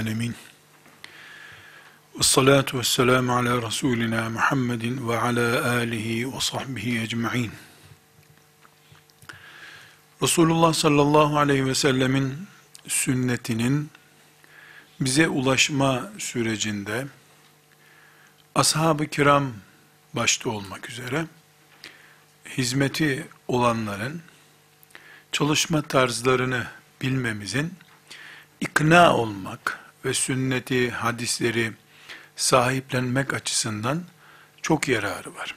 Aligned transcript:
Alemin. 0.00 0.34
Ve 2.18 2.22
salatu 2.22 2.78
ve 2.78 2.84
selamu 2.84 3.36
ala 3.36 3.62
Resulina 3.62 4.30
Muhammedin 4.30 5.08
ve 5.08 5.18
ala 5.18 5.70
alihi 5.70 6.32
ve 6.32 6.40
sahbihi 6.40 7.00
ecma'in. 7.00 7.52
Resulullah 10.22 10.72
sallallahu 10.72 11.38
aleyhi 11.38 11.66
ve 11.66 11.74
sellemin 11.74 12.48
sünnetinin 12.88 13.90
bize 15.00 15.28
ulaşma 15.28 16.10
sürecinde 16.18 17.06
ashab-ı 18.54 19.06
kiram 19.06 19.52
başta 20.14 20.50
olmak 20.50 20.90
üzere 20.90 21.26
hizmeti 22.56 23.28
olanların 23.48 24.22
çalışma 25.32 25.82
tarzlarını 25.82 26.66
bilmemizin 27.02 27.74
ikna 28.60 29.16
olmak 29.16 29.89
ve 30.04 30.14
sünneti, 30.14 30.90
hadisleri 30.90 31.72
sahiplenmek 32.36 33.34
açısından 33.34 34.04
çok 34.62 34.88
yararı 34.88 35.34
var. 35.34 35.54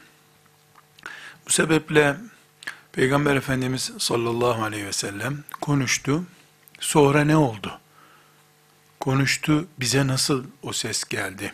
Bu 1.46 1.50
sebeple 1.50 2.18
Peygamber 2.92 3.36
Efendimiz 3.36 3.92
sallallahu 3.98 4.64
aleyhi 4.64 4.86
ve 4.86 4.94
sellem 4.94 5.44
konuştu. 5.62 6.24
Sonra 6.80 7.24
ne 7.24 7.38
oldu? 7.38 7.80
Konuştu, 9.00 9.68
bize 9.80 10.08
nasıl 10.08 10.46
o 10.62 10.74
ses 10.74 11.04
geldi? 11.04 11.54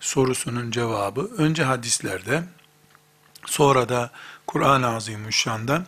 Sorusunun 0.00 0.70
cevabı 0.70 1.30
önce 1.38 1.64
hadislerde, 1.64 2.42
sonra 3.46 3.88
da 3.88 4.10
Kur'an-ı 4.46 4.88
Azimüşşan'da 4.88 5.86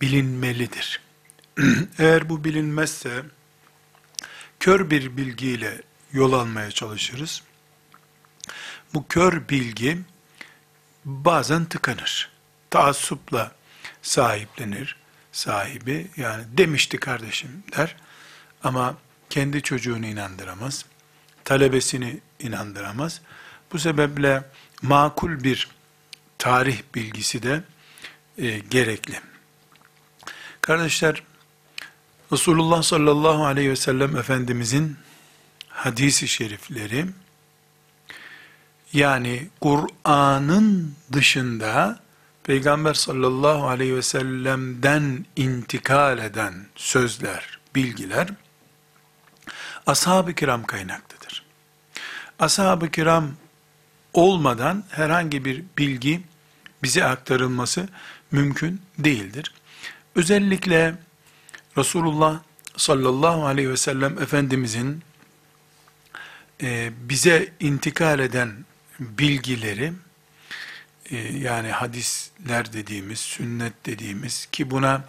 bilinmelidir. 0.00 1.00
Eğer 1.98 2.28
bu 2.28 2.44
bilinmezse, 2.44 3.22
kör 4.62 4.90
bir 4.90 5.16
bilgiyle 5.16 5.82
yol 6.12 6.32
almaya 6.32 6.70
çalışırız. 6.70 7.42
Bu 8.94 9.06
kör 9.08 9.48
bilgi 9.48 9.98
bazen 11.04 11.64
tıkanır. 11.64 12.30
Taassupla 12.70 13.52
sahiplenir 14.02 14.96
sahibi. 15.32 16.10
Yani 16.16 16.44
demişti 16.48 16.98
kardeşim 16.98 17.62
der. 17.76 17.96
Ama 18.64 18.96
kendi 19.30 19.62
çocuğunu 19.62 20.06
inandıramaz. 20.06 20.84
Talebesini 21.44 22.20
inandıramaz. 22.40 23.20
Bu 23.72 23.78
sebeple 23.78 24.44
makul 24.82 25.44
bir 25.44 25.68
tarih 26.38 26.82
bilgisi 26.94 27.42
de 27.42 27.62
e, 28.38 28.58
gerekli. 28.58 29.20
Kardeşler, 30.60 31.22
Resulullah 32.32 32.82
sallallahu 32.82 33.46
aleyhi 33.46 33.70
ve 33.70 33.76
sellem 33.76 34.16
Efendimizin 34.16 34.96
hadisi 35.68 36.28
şerifleri, 36.28 37.06
yani 38.92 39.48
Kur'an'ın 39.60 40.94
dışında 41.12 42.00
Peygamber 42.44 42.94
sallallahu 42.94 43.68
aleyhi 43.68 43.96
ve 43.96 44.02
sellem'den 44.02 45.26
intikal 45.36 46.18
eden 46.18 46.66
sözler, 46.76 47.58
bilgiler, 47.74 48.28
ashab-ı 49.86 50.32
kiram 50.34 50.64
kaynaklıdır. 50.64 51.44
Ashab-ı 52.38 52.90
kiram 52.90 53.30
olmadan 54.12 54.84
herhangi 54.90 55.44
bir 55.44 55.64
bilgi 55.78 56.22
bize 56.82 57.04
aktarılması 57.04 57.88
mümkün 58.30 58.82
değildir. 58.98 59.54
Özellikle 60.14 60.94
Resulullah 61.78 62.40
sallallahu 62.76 63.46
aleyhi 63.46 63.70
ve 63.70 63.76
sellem 63.76 64.22
Efendimizin 64.22 65.02
e, 66.62 66.90
bize 67.08 67.52
intikal 67.60 68.18
eden 68.18 68.64
bilgileri, 69.00 69.92
e, 71.10 71.16
yani 71.38 71.70
hadisler 71.70 72.72
dediğimiz, 72.72 73.20
sünnet 73.20 73.86
dediğimiz 73.86 74.46
ki 74.52 74.70
buna 74.70 75.04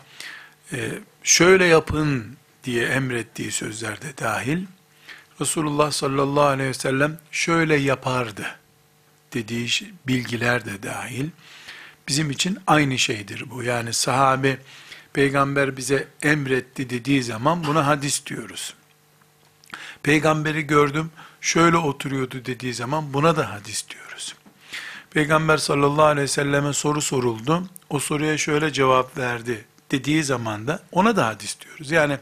e, 0.74 0.92
şöyle 1.24 1.66
yapın 1.66 2.38
diye 2.64 2.86
emrettiği 2.86 3.52
sözler 3.52 4.02
de 4.02 4.18
dahil, 4.18 4.66
Resulullah 5.42 5.92
sallallahu 5.92 6.46
aleyhi 6.46 6.70
ve 6.70 6.74
sellem 6.74 7.20
şöyle 7.32 7.76
yapardı 7.76 8.46
dediği 9.34 9.70
bilgiler 10.08 10.66
de 10.66 10.84
dahil, 10.84 11.30
bizim 12.08 12.32
için 12.32 12.60
aynı 12.68 13.00
şeydir 13.00 13.50
bu. 13.50 13.64
Yani 13.64 13.94
sahabe, 13.94 14.58
peygamber 15.14 15.78
bize 15.78 16.08
emretti 16.22 16.90
dediği 16.90 17.24
zaman 17.24 17.64
buna 17.64 17.88
hadis 17.88 18.26
diyoruz. 18.26 18.74
Peygamberi 20.04 20.62
gördüm, 20.68 21.12
şöyle 21.42 21.78
oturuyordu 21.78 22.46
dediği 22.46 22.74
zaman 22.74 23.14
buna 23.14 23.38
da 23.38 23.52
hadis 23.52 23.90
diyoruz. 23.90 24.36
Peygamber 25.12 25.58
sallallahu 25.58 26.06
aleyhi 26.06 26.24
ve 26.24 26.28
selleme 26.28 26.74
soru 26.74 27.02
soruldu, 27.02 27.70
o 27.90 28.00
soruya 28.00 28.38
şöyle 28.38 28.74
cevap 28.74 29.18
verdi 29.18 29.66
dediği 29.92 30.24
zaman 30.24 30.68
da 30.68 30.84
ona 30.92 31.16
da 31.16 31.28
hadis 31.28 31.58
diyoruz. 31.62 31.92
Yani 31.92 32.18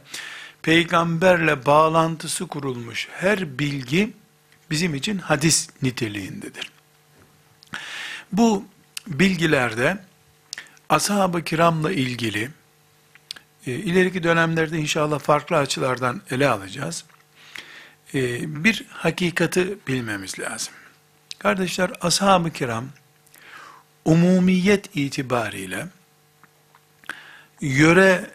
peygamberle 0.62 1.66
bağlantısı 1.66 2.48
kurulmuş 2.48 3.08
her 3.12 3.60
bilgi 3.60 4.14
bizim 4.70 4.96
için 4.96 5.18
hadis 5.18 5.70
niteliğindedir. 5.82 6.72
Bu 8.32 8.66
bilgilerde 9.08 9.98
ashab-ı 10.90 11.44
kiramla 11.44 11.92
ilgili 11.92 12.52
e, 13.68 13.72
ileriki 13.72 14.24
dönemlerde 14.24 14.78
inşallah 14.78 15.20
farklı 15.20 15.58
açılardan 15.58 16.22
ele 16.32 16.50
alacağız. 16.50 17.06
E, 18.14 18.64
bir 18.64 18.86
hakikati 18.90 19.78
bilmemiz 19.88 20.40
lazım. 20.40 20.74
Kardeşler 21.40 21.92
ashab-ı 22.02 22.52
kiram 22.52 22.86
umumiyet 24.06 24.96
itibariyle 24.96 25.88
yöre 27.62 28.32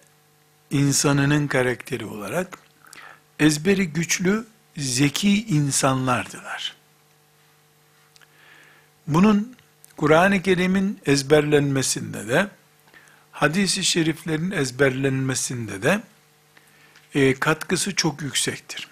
insanının 0.71 1.47
karakteri 1.47 2.05
olarak 2.07 2.59
ezberi 3.39 3.89
güçlü, 3.89 4.47
zeki 4.77 5.47
insanlardılar. 5.47 6.77
Bunun 9.07 9.57
Kur'an-ı 9.97 10.43
Kerim'in 10.43 11.01
ezberlenmesinde 11.07 12.29
de, 12.29 12.49
hadisi 13.37 13.85
şeriflerin 13.85 14.51
ezberlenmesinde 14.51 15.83
de 15.83 16.01
e, 17.15 17.35
katkısı 17.35 17.95
çok 17.95 18.23
yüksektir. 18.23 18.89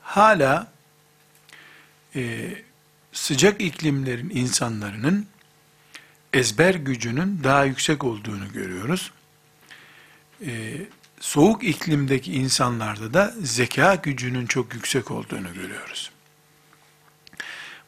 Hala 0.00 0.72
e, 2.16 2.50
sıcak 3.12 3.60
iklimlerin 3.60 4.30
insanların 4.30 5.26
ezber 6.32 6.74
gücünün 6.74 7.40
daha 7.44 7.64
yüksek 7.64 8.04
olduğunu 8.04 8.52
görüyoruz. 8.52 9.12
E, 10.46 10.76
soğuk 11.20 11.64
iklimdeki 11.64 12.32
insanlarda 12.32 13.14
da 13.14 13.34
zeka 13.42 13.94
gücünün 13.94 14.46
çok 14.46 14.74
yüksek 14.74 15.10
olduğunu 15.10 15.54
görüyoruz. 15.54 16.10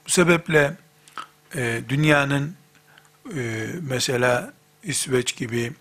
Bu 0.06 0.10
sebeple 0.10 0.76
e, 1.54 1.80
dünyanın 1.88 2.56
e, 3.36 3.66
mesela 3.82 4.52
İsveç 4.82 5.36
gibi 5.36 5.72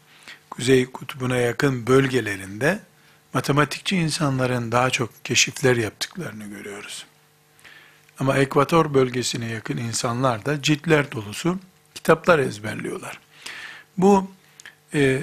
Kuzey 0.55 0.85
Kutbu'na 0.85 1.37
yakın 1.37 1.87
bölgelerinde 1.87 2.79
matematikçi 3.33 3.97
insanların 3.97 4.71
daha 4.71 4.89
çok 4.89 5.25
keşifler 5.25 5.75
yaptıklarını 5.75 6.43
görüyoruz. 6.43 7.05
Ama 8.19 8.37
ekvator 8.37 8.93
bölgesine 8.93 9.45
yakın 9.45 9.77
insanlar 9.77 10.45
da 10.45 10.61
ciltler 10.61 11.11
dolusu 11.11 11.59
kitaplar 11.95 12.39
ezberliyorlar. 12.39 13.19
Bu 13.97 14.31
e, 14.93 15.21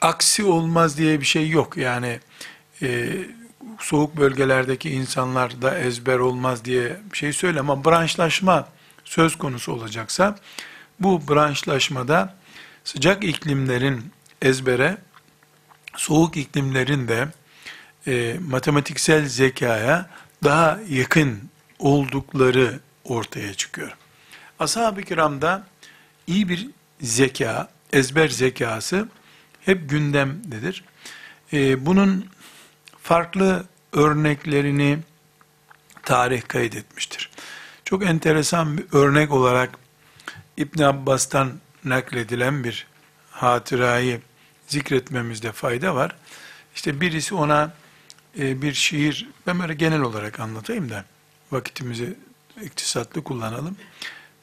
aksi 0.00 0.44
olmaz 0.44 0.98
diye 0.98 1.20
bir 1.20 1.26
şey 1.26 1.48
yok. 1.48 1.76
Yani 1.76 2.20
e, 2.82 3.16
soğuk 3.78 4.16
bölgelerdeki 4.16 4.90
insanlar 4.90 5.62
da 5.62 5.78
ezber 5.78 6.18
olmaz 6.18 6.64
diye 6.64 6.96
bir 7.12 7.18
şey 7.18 7.32
söyle 7.32 7.60
ama 7.60 7.84
branşlaşma 7.84 8.68
söz 9.04 9.38
konusu 9.38 9.72
olacaksa 9.72 10.38
bu 11.00 11.28
branşlaşmada 11.28 12.36
sıcak 12.84 13.24
iklimlerin 13.24 14.12
ezbere, 14.42 14.98
soğuk 15.96 16.36
iklimlerin 16.36 17.08
de 17.08 17.28
e, 18.06 18.36
matematiksel 18.48 19.28
zekaya 19.28 20.10
daha 20.44 20.78
yakın 20.88 21.50
oldukları 21.78 22.80
ortaya 23.04 23.54
çıkıyor. 23.54 23.96
Ashab-ı 24.58 25.02
kiramda 25.02 25.66
iyi 26.26 26.48
bir 26.48 26.70
zeka, 27.00 27.68
ezber 27.92 28.28
zekası 28.28 29.08
hep 29.64 29.90
gündemdedir. 29.90 30.84
E, 31.52 31.86
bunun 31.86 32.26
farklı 33.02 33.66
örneklerini 33.92 34.98
tarih 36.02 36.42
kaydetmiştir. 36.48 37.30
Çok 37.84 38.04
enteresan 38.04 38.78
bir 38.78 38.84
örnek 38.92 39.32
olarak 39.32 39.70
İbn 40.56 40.82
Abbas'tan 40.82 41.52
nakledilen 41.84 42.64
bir 42.64 42.86
hatırayı 43.30 44.20
zikretmemizde 44.68 45.52
fayda 45.52 45.94
var. 45.94 46.16
İşte 46.74 47.00
birisi 47.00 47.34
ona 47.34 47.72
e, 48.38 48.62
bir 48.62 48.74
şiir, 48.74 49.28
ben 49.46 49.60
böyle 49.60 49.74
genel 49.74 50.00
olarak 50.00 50.40
anlatayım 50.40 50.90
da 50.90 51.04
vakitimizi 51.52 52.16
iktisatlı 52.62 53.24
kullanalım. 53.24 53.76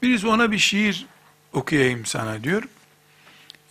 Birisi 0.01 0.27
ona 0.27 0.51
bir 0.51 0.57
şiir 0.57 1.05
okuyayım 1.53 2.05
sana 2.05 2.43
diyor. 2.43 2.63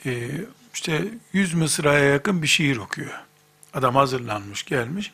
E, 0.06 0.30
işte 0.74 1.04
100 1.32 1.54
mısraya 1.54 2.04
yakın 2.04 2.42
bir 2.42 2.46
şiir 2.46 2.76
okuyor. 2.76 3.20
Adam 3.74 3.94
hazırlanmış 3.94 4.64
gelmiş. 4.64 5.12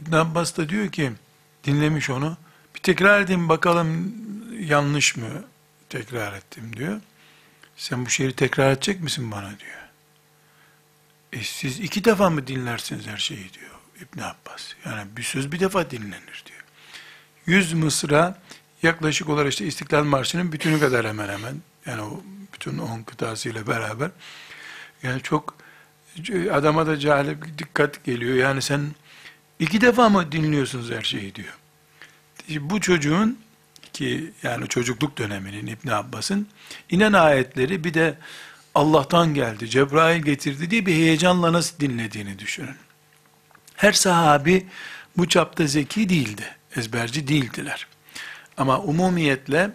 İbn 0.00 0.12
Abbas 0.12 0.56
da 0.56 0.68
diyor 0.68 0.92
ki 0.92 1.12
dinlemiş 1.64 2.10
onu. 2.10 2.36
Bir 2.74 2.80
tekrar 2.80 3.20
edeyim 3.20 3.48
bakalım 3.48 4.14
yanlış 4.60 5.16
mı 5.16 5.28
tekrar 5.88 6.32
ettim 6.32 6.76
diyor. 6.76 7.00
Sen 7.76 8.06
bu 8.06 8.10
şiiri 8.10 8.32
tekrar 8.32 8.72
edecek 8.72 9.00
misin 9.00 9.32
bana 9.32 9.48
diyor. 9.58 9.88
E 11.32 11.42
siz 11.42 11.80
iki 11.80 12.04
defa 12.04 12.30
mı 12.30 12.46
dinlersiniz 12.46 13.06
her 13.06 13.16
şeyi 13.16 13.52
diyor 13.52 13.70
İbn 14.00 14.20
Abbas. 14.20 14.72
Yani 14.84 15.16
bir 15.16 15.22
söz 15.22 15.52
bir 15.52 15.60
defa 15.60 15.90
dinlenir 15.90 16.44
diyor. 16.46 16.64
Yüz 17.46 17.72
mısra 17.72 18.38
yaklaşık 18.82 19.28
olarak 19.28 19.52
işte 19.52 19.66
İstiklal 19.66 20.04
Marşı'nın 20.04 20.52
bütünü 20.52 20.80
kadar 20.80 21.06
hemen 21.06 21.28
hemen. 21.28 21.54
Yani 21.86 22.02
o 22.02 22.22
bütün 22.54 22.78
on 22.78 23.02
kıtasıyla 23.02 23.66
beraber. 23.66 24.10
Yani 25.02 25.22
çok 25.22 25.54
adama 26.52 26.86
da 26.86 26.98
cahil 26.98 27.36
dikkat 27.58 28.04
geliyor. 28.04 28.34
Yani 28.34 28.62
sen 28.62 28.94
iki 29.58 29.80
defa 29.80 30.08
mı 30.08 30.32
dinliyorsunuz 30.32 30.90
her 30.90 31.02
şeyi 31.02 31.34
diyor. 31.34 31.54
Bu 32.60 32.80
çocuğun 32.80 33.38
ki 33.96 34.32
yani 34.42 34.68
çocukluk 34.68 35.18
döneminin 35.18 35.66
İbn 35.66 35.88
Abbas'ın 35.88 36.48
inen 36.90 37.12
ayetleri 37.12 37.84
bir 37.84 37.94
de 37.94 38.18
Allah'tan 38.74 39.34
geldi, 39.34 39.70
Cebrail 39.70 40.22
getirdi 40.22 40.70
diye 40.70 40.86
bir 40.86 40.94
heyecanla 40.94 41.52
nasıl 41.52 41.80
dinlediğini 41.80 42.38
düşünün. 42.38 42.76
Her 43.76 43.92
sahabi 43.92 44.66
bu 45.16 45.28
çapta 45.28 45.66
zeki 45.66 46.08
değildi, 46.08 46.56
ezberci 46.76 47.28
değildiler. 47.28 47.86
Ama 48.56 48.80
umumiyetle 48.80 49.70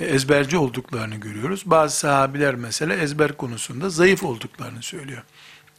e, 0.00 0.04
ezberci 0.04 0.56
olduklarını 0.56 1.16
görüyoruz. 1.16 1.62
Bazı 1.66 1.96
sahabiler 1.96 2.54
mesela 2.54 2.94
ezber 2.94 3.36
konusunda 3.36 3.90
zayıf 3.90 4.22
olduklarını 4.22 4.82
söylüyor. 4.82 5.22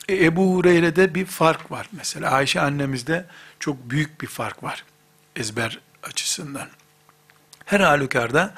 E, 0.10 0.26
Ebu 0.26 0.56
Hureyre'de 0.56 1.16
bir 1.16 1.26
fark 1.26 1.72
var 1.72 1.90
mesela. 1.92 2.32
Ayşe 2.32 2.62
annemizde 2.62 3.26
çok 3.60 3.90
büyük 3.90 4.22
bir 4.22 4.28
fark 4.28 4.64
var 4.64 4.84
ezber 5.36 5.80
açısından. 6.04 6.68
Her 7.70 7.80
halükarda 7.80 8.54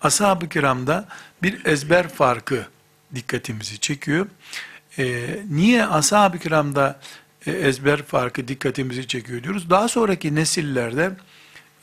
ashab-ı 0.00 0.48
kiramda 0.48 1.04
bir 1.42 1.64
ezber 1.64 2.08
farkı 2.08 2.66
dikkatimizi 3.14 3.78
çekiyor. 3.78 4.26
Ee, 4.98 5.38
niye 5.50 5.86
ashab-ı 5.86 6.38
kiramda 6.38 7.00
e, 7.46 7.50
ezber 7.50 8.02
farkı 8.02 8.48
dikkatimizi 8.48 9.06
çekiyor 9.06 9.42
diyoruz. 9.42 9.70
Daha 9.70 9.88
sonraki 9.88 10.34
nesillerde 10.34 11.10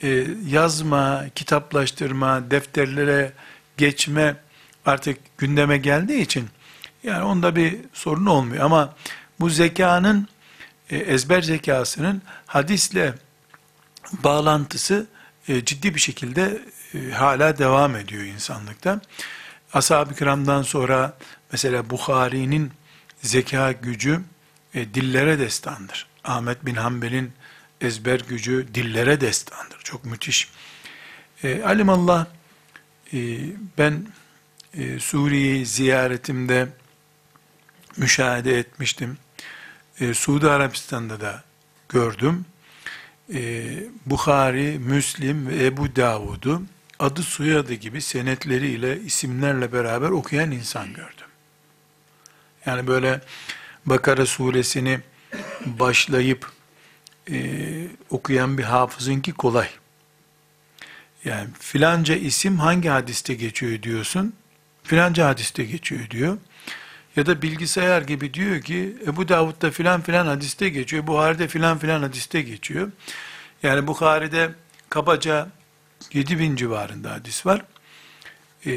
e, 0.03 0.27
yazma, 0.47 1.25
kitaplaştırma, 1.35 2.51
defterlere 2.51 3.31
geçme 3.77 4.35
artık 4.85 5.37
gündeme 5.37 5.77
geldiği 5.77 6.21
için 6.21 6.47
yani 7.03 7.23
onda 7.23 7.55
bir 7.55 7.75
sorun 7.93 8.25
olmuyor. 8.25 8.65
Ama 8.65 8.95
bu 9.39 9.49
zekanın, 9.49 10.27
e, 10.89 10.97
ezber 10.97 11.41
zekasının 11.41 12.21
hadisle 12.45 13.13
bağlantısı 14.23 15.07
e, 15.47 15.65
ciddi 15.65 15.95
bir 15.95 15.99
şekilde 15.99 16.61
e, 16.93 17.11
hala 17.11 17.57
devam 17.57 17.95
ediyor 17.95 18.23
insanlıkta. 18.23 19.01
Ashab-ı 19.73 20.15
kiramdan 20.15 20.63
sonra 20.63 21.17
mesela 21.51 21.89
Bukhari'nin 21.89 22.71
zeka 23.21 23.71
gücü 23.71 24.21
e, 24.73 24.93
dillere 24.93 25.39
destandır. 25.39 26.07
Ahmet 26.23 26.65
bin 26.65 26.75
Hanbel'in 26.75 27.31
ezber 27.81 28.19
gücü 28.19 28.67
dillere 28.73 29.21
destandır. 29.21 29.79
Çok 29.83 30.05
müthiş. 30.05 30.49
E, 31.43 31.63
alimallah 31.63 32.25
e, 33.13 33.17
ben 33.77 34.07
e, 34.73 34.99
Suriye'yi 34.99 35.65
ziyaretimde 35.65 36.67
müşahede 37.97 38.59
etmiştim. 38.59 39.17
E, 39.99 40.13
Suudi 40.13 40.49
Arabistan'da 40.49 41.21
da 41.21 41.43
gördüm. 41.89 42.45
E, 43.33 43.63
Bukhari, 44.05 44.79
Müslim 44.79 45.47
ve 45.47 45.65
Ebu 45.65 45.95
Davud'u 45.95 46.61
adı 46.99 47.23
soyadı 47.23 47.73
gibi 47.73 48.01
senetleriyle, 48.01 49.01
isimlerle 49.01 49.73
beraber 49.73 50.09
okuyan 50.09 50.51
insan 50.51 50.93
gördüm. 50.93 51.27
Yani 52.65 52.87
böyle 52.87 53.21
Bakara 53.85 54.25
suresini 54.25 54.99
başlayıp 55.65 56.51
e, 57.31 57.37
okuyan 58.09 58.57
bir 58.57 58.63
hafızınki 58.63 59.33
kolay. 59.33 59.69
Yani 61.25 61.49
filanca 61.59 62.15
isim 62.15 62.57
hangi 62.57 62.89
hadiste 62.89 63.33
geçiyor 63.33 63.83
diyorsun, 63.83 64.33
filanca 64.83 65.27
hadiste 65.27 65.63
geçiyor 65.63 66.09
diyor. 66.09 66.37
Ya 67.17 67.25
da 67.25 67.41
bilgisayar 67.41 68.01
gibi 68.01 68.33
diyor 68.33 68.61
ki 68.61 68.97
Ebu 69.07 69.27
Davud'da 69.27 69.71
filan 69.71 70.01
filan 70.01 70.25
hadiste 70.25 70.69
geçiyor, 70.69 71.07
Buhari'de 71.07 71.47
filan 71.47 71.77
filan 71.77 72.01
hadiste 72.01 72.41
geçiyor. 72.41 72.91
Yani 73.63 73.87
Bukhari'de 73.87 74.51
kabaca 74.89 75.49
7 76.13 76.39
bin 76.39 76.55
civarında 76.55 77.11
hadis 77.11 77.45
var. 77.45 77.65
Ee, 78.65 78.71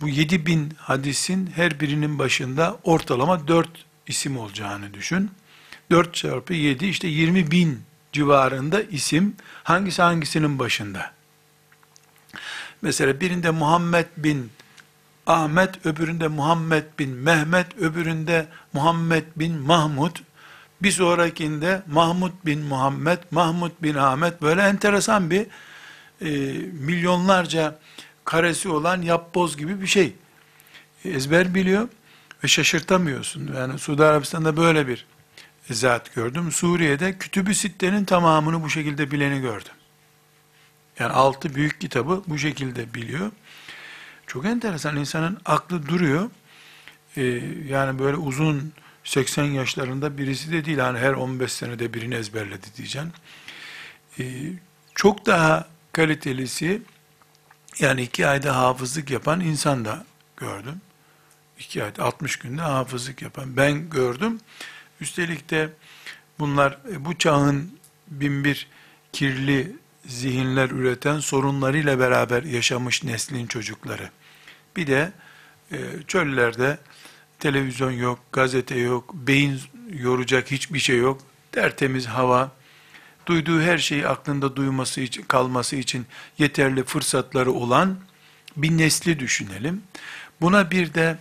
bu 0.00 0.08
7 0.08 0.46
bin 0.46 0.74
hadisin 0.78 1.50
her 1.54 1.80
birinin 1.80 2.18
başında 2.18 2.78
ortalama 2.84 3.48
4 3.48 3.68
isim 4.06 4.38
olacağını 4.38 4.94
düşün. 4.94 5.30
4 5.90 6.14
çarpı 6.14 6.54
7 6.54 6.86
işte 6.86 7.08
20 7.08 7.50
bin 7.50 7.82
civarında 8.12 8.82
isim 8.82 9.36
hangisi 9.64 10.02
hangisinin 10.02 10.58
başında. 10.58 11.12
Mesela 12.82 13.20
birinde 13.20 13.50
Muhammed 13.50 14.06
bin 14.16 14.50
Ahmet, 15.28 15.86
öbüründe 15.86 16.28
Muhammed 16.28 16.84
bin 16.98 17.10
Mehmet, 17.10 17.76
öbüründe 17.76 18.46
Muhammed 18.72 19.24
bin 19.36 19.58
Mahmud, 19.58 20.16
bir 20.82 20.90
sonrakinde 20.90 21.82
Mahmud 21.86 22.32
bin 22.46 22.60
Muhammed, 22.60 23.18
Mahmud 23.30 23.70
bin 23.82 23.94
Ahmet 23.94 24.42
böyle 24.42 24.62
enteresan 24.62 25.30
bir 25.30 25.46
e, 26.20 26.28
milyonlarca 26.72 27.78
karesi 28.24 28.68
olan 28.68 29.02
yapboz 29.02 29.56
gibi 29.56 29.80
bir 29.80 29.86
şey. 29.86 30.14
Ezber 31.04 31.54
biliyor 31.54 31.88
ve 32.44 32.48
şaşırtamıyorsun. 32.48 33.50
Yani 33.56 33.78
Suudi 33.78 34.04
Arabistan'da 34.04 34.56
böyle 34.56 34.88
bir 34.88 35.06
zat 35.70 36.14
gördüm. 36.14 36.52
Suriye'de 36.52 37.18
Kütüb-ü 37.18 37.54
Sitte'nin 37.54 38.04
tamamını 38.04 38.62
bu 38.62 38.70
şekilde 38.70 39.10
bileni 39.10 39.40
gördüm. 39.40 39.72
Yani 40.98 41.12
altı 41.12 41.54
büyük 41.54 41.80
kitabı 41.80 42.22
bu 42.26 42.38
şekilde 42.38 42.94
biliyor. 42.94 43.30
Çok 44.28 44.44
enteresan 44.44 44.96
insanın 44.96 45.38
aklı 45.44 45.86
duruyor. 45.86 46.30
Ee, 47.16 47.22
yani 47.68 47.98
böyle 47.98 48.16
uzun 48.16 48.72
80 49.04 49.44
yaşlarında 49.44 50.18
birisi 50.18 50.52
de 50.52 50.64
değil. 50.64 50.78
Hani 50.78 50.98
her 50.98 51.12
15 51.12 51.52
senede 51.52 51.94
birini 51.94 52.14
ezberledi 52.14 52.66
diyeceğim. 52.76 53.12
Ee, 54.18 54.24
çok 54.94 55.26
daha 55.26 55.68
kalitelisi 55.92 56.82
yani 57.78 58.02
iki 58.02 58.26
ayda 58.26 58.56
hafızlık 58.56 59.10
yapan 59.10 59.40
insan 59.40 59.84
da 59.84 60.04
gördüm. 60.36 60.80
İki 61.58 61.84
ayda 61.84 62.04
60 62.04 62.36
günde 62.36 62.62
hafızlık 62.62 63.22
yapan 63.22 63.56
ben 63.56 63.90
gördüm. 63.90 64.40
Üstelik 65.00 65.50
de 65.50 65.70
bunlar 66.38 66.78
e, 66.92 67.04
bu 67.04 67.18
çağın 67.18 67.78
bin 68.08 68.44
bir 68.44 68.68
kirli 69.12 69.76
zihinler 70.06 70.70
üreten 70.70 71.20
sorunlarıyla 71.20 71.98
beraber 71.98 72.42
yaşamış 72.42 73.04
neslin 73.04 73.46
çocukları. 73.46 74.10
Bir 74.78 74.86
de 74.86 75.12
e, 75.72 75.76
çöllerde 76.06 76.78
televizyon 77.38 77.90
yok, 77.90 78.18
gazete 78.32 78.78
yok, 78.78 79.14
beyin 79.14 79.60
yoracak 79.92 80.50
hiçbir 80.50 80.78
şey 80.78 80.98
yok. 80.98 81.20
Tertemiz 81.52 82.06
hava, 82.06 82.52
duyduğu 83.26 83.60
her 83.60 83.78
şeyi 83.78 84.08
aklında 84.08 84.56
duyması 84.56 85.00
için, 85.00 85.22
kalması 85.22 85.76
için 85.76 86.06
yeterli 86.38 86.84
fırsatları 86.84 87.52
olan 87.52 87.96
bir 88.56 88.78
nesli 88.78 89.18
düşünelim. 89.18 89.82
Buna 90.40 90.70
bir 90.70 90.94
de 90.94 91.18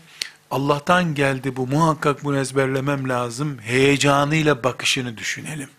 Allah'tan 0.52 1.16
geldi 1.16 1.56
bu 1.56 1.68
muhakkak 1.68 2.24
bunu 2.24 2.40
ezberlemem 2.40 3.10
lazım 3.10 3.60
heyecanıyla 3.60 4.64
bakışını 4.64 5.18
düşünelim. 5.18 5.70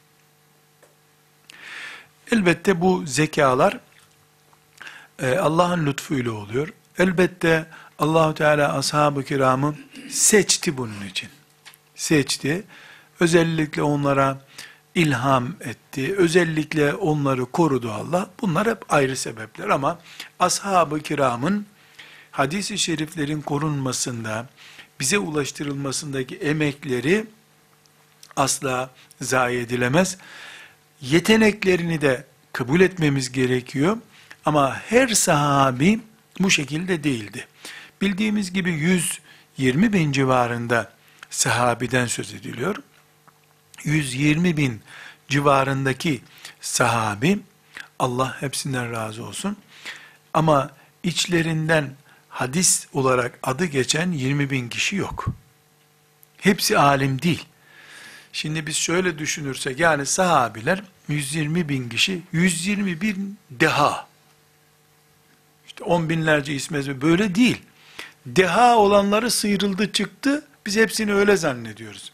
Elbette 2.33 2.81
bu 2.81 3.07
zekalar 3.07 3.81
e, 5.23 5.37
Allah'ın 5.37 5.87
lütfuyla 5.87 6.33
oluyor. 6.33 6.69
Elbette 6.99 7.67
Allahu 7.99 8.35
Teala 8.35 8.75
ashab-ı 8.79 9.25
kiramı 9.25 9.75
seçti 10.11 10.77
bunun 10.77 11.07
için. 11.11 11.29
Seçti. 11.95 12.65
Özellikle 13.21 13.83
onlara 13.83 14.41
ilham 14.95 15.55
etti. 15.61 16.15
Özellikle 16.17 16.95
onları 16.95 17.45
korudu 17.47 17.93
Allah. 17.93 18.31
Bunlar 18.41 18.69
hep 18.69 18.93
ayrı 18.93 19.17
sebepler 19.17 19.69
ama 19.69 19.99
ashab-ı 20.39 21.01
kiramın 21.01 21.67
hadis-i 22.31 22.79
şeriflerin 22.79 23.41
korunmasında, 23.41 24.47
bize 25.01 25.19
ulaştırılmasındaki 25.19 26.37
emekleri 26.37 27.27
asla 28.37 28.91
zayi 29.21 29.61
edilemez. 29.61 30.19
Yeteneklerini 31.01 32.01
de 32.01 32.25
kabul 32.53 32.81
etmemiz 32.81 33.33
gerekiyor. 33.33 33.97
Ama 34.45 34.77
her 34.77 35.09
sahabi 35.09 36.01
bu 36.41 36.51
şekilde 36.51 37.05
değildi. 37.05 37.47
Bildiğimiz 38.01 38.53
gibi 38.53 38.73
120 38.73 39.93
bin 39.93 40.13
civarında 40.13 40.93
sahabiden 41.31 42.07
söz 42.07 42.35
ediliyor. 42.35 42.77
120 43.85 44.57
bin 44.57 44.83
civarındaki 45.29 46.23
sahabi, 46.61 47.39
Allah 47.99 48.41
hepsinden 48.41 48.93
razı 48.93 49.25
olsun. 49.25 49.57
Ama 50.35 50.71
içlerinden 51.03 51.95
hadis 52.29 52.87
olarak 52.93 53.39
adı 53.43 53.65
geçen 53.65 54.13
20 54.13 54.51
bin 54.51 54.69
kişi 54.69 54.97
yok. 54.97 55.27
Hepsi 56.37 56.79
alim 56.79 57.23
değil. 57.23 57.45
Şimdi 58.33 58.67
biz 58.67 58.77
şöyle 58.77 59.19
düşünürsek, 59.19 59.81
yani 59.81 60.07
sahabiler 60.07 60.83
120 61.09 61.69
bin 61.69 61.89
kişi, 61.89 62.23
120 62.33 63.01
bin 63.01 63.39
deha. 63.51 64.08
On 65.85 66.09
binlerce 66.09 66.55
ismi 66.55 67.01
böyle 67.01 67.35
değil. 67.35 67.63
Deha 68.27 68.77
olanları 68.77 69.31
sıyrıldı 69.31 69.93
çıktı, 69.93 70.45
biz 70.67 70.77
hepsini 70.77 71.15
öyle 71.15 71.37
zannediyoruz. 71.37 72.13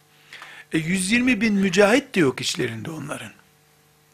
E 0.72 0.78
120 0.78 1.40
bin 1.40 1.54
mücahit 1.54 2.14
de 2.14 2.20
yok 2.20 2.40
içlerinde 2.40 2.90
onların. 2.90 3.32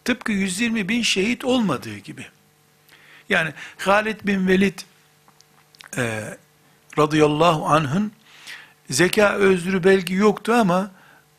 Tıpkı 0.04 0.32
120 0.32 0.88
bin 0.88 1.02
şehit 1.02 1.44
olmadığı 1.44 1.96
gibi. 1.98 2.26
Yani 3.28 3.52
Halid 3.78 4.20
bin 4.24 4.48
Velid 4.48 4.78
e, 5.96 6.22
radıyallahu 6.98 7.66
anh'ın 7.66 8.12
zeka 8.90 9.32
özrü 9.32 9.84
belki 9.84 10.14
yoktu 10.14 10.52
ama 10.52 10.90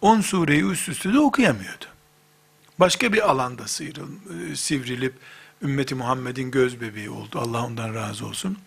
10 0.02 0.22
sureyi 0.22 0.64
üst 0.66 0.90
üste 0.90 1.14
de 1.14 1.20
okuyamıyordu. 1.20 1.86
Başka 2.80 3.14
bir 3.14 3.30
alanda 3.30 3.68
sıyrıl, 3.68 4.10
e, 4.52 4.56
sivrilip 4.56 5.14
ümmeti 5.62 5.96
Muhammed'in 5.96 6.52
göz 6.52 6.82
bebeği 6.82 7.10
oldu. 7.10 7.40
Allah 7.40 7.66
ondan 7.66 7.96
razı 7.96 8.26
olsun. 8.26 8.58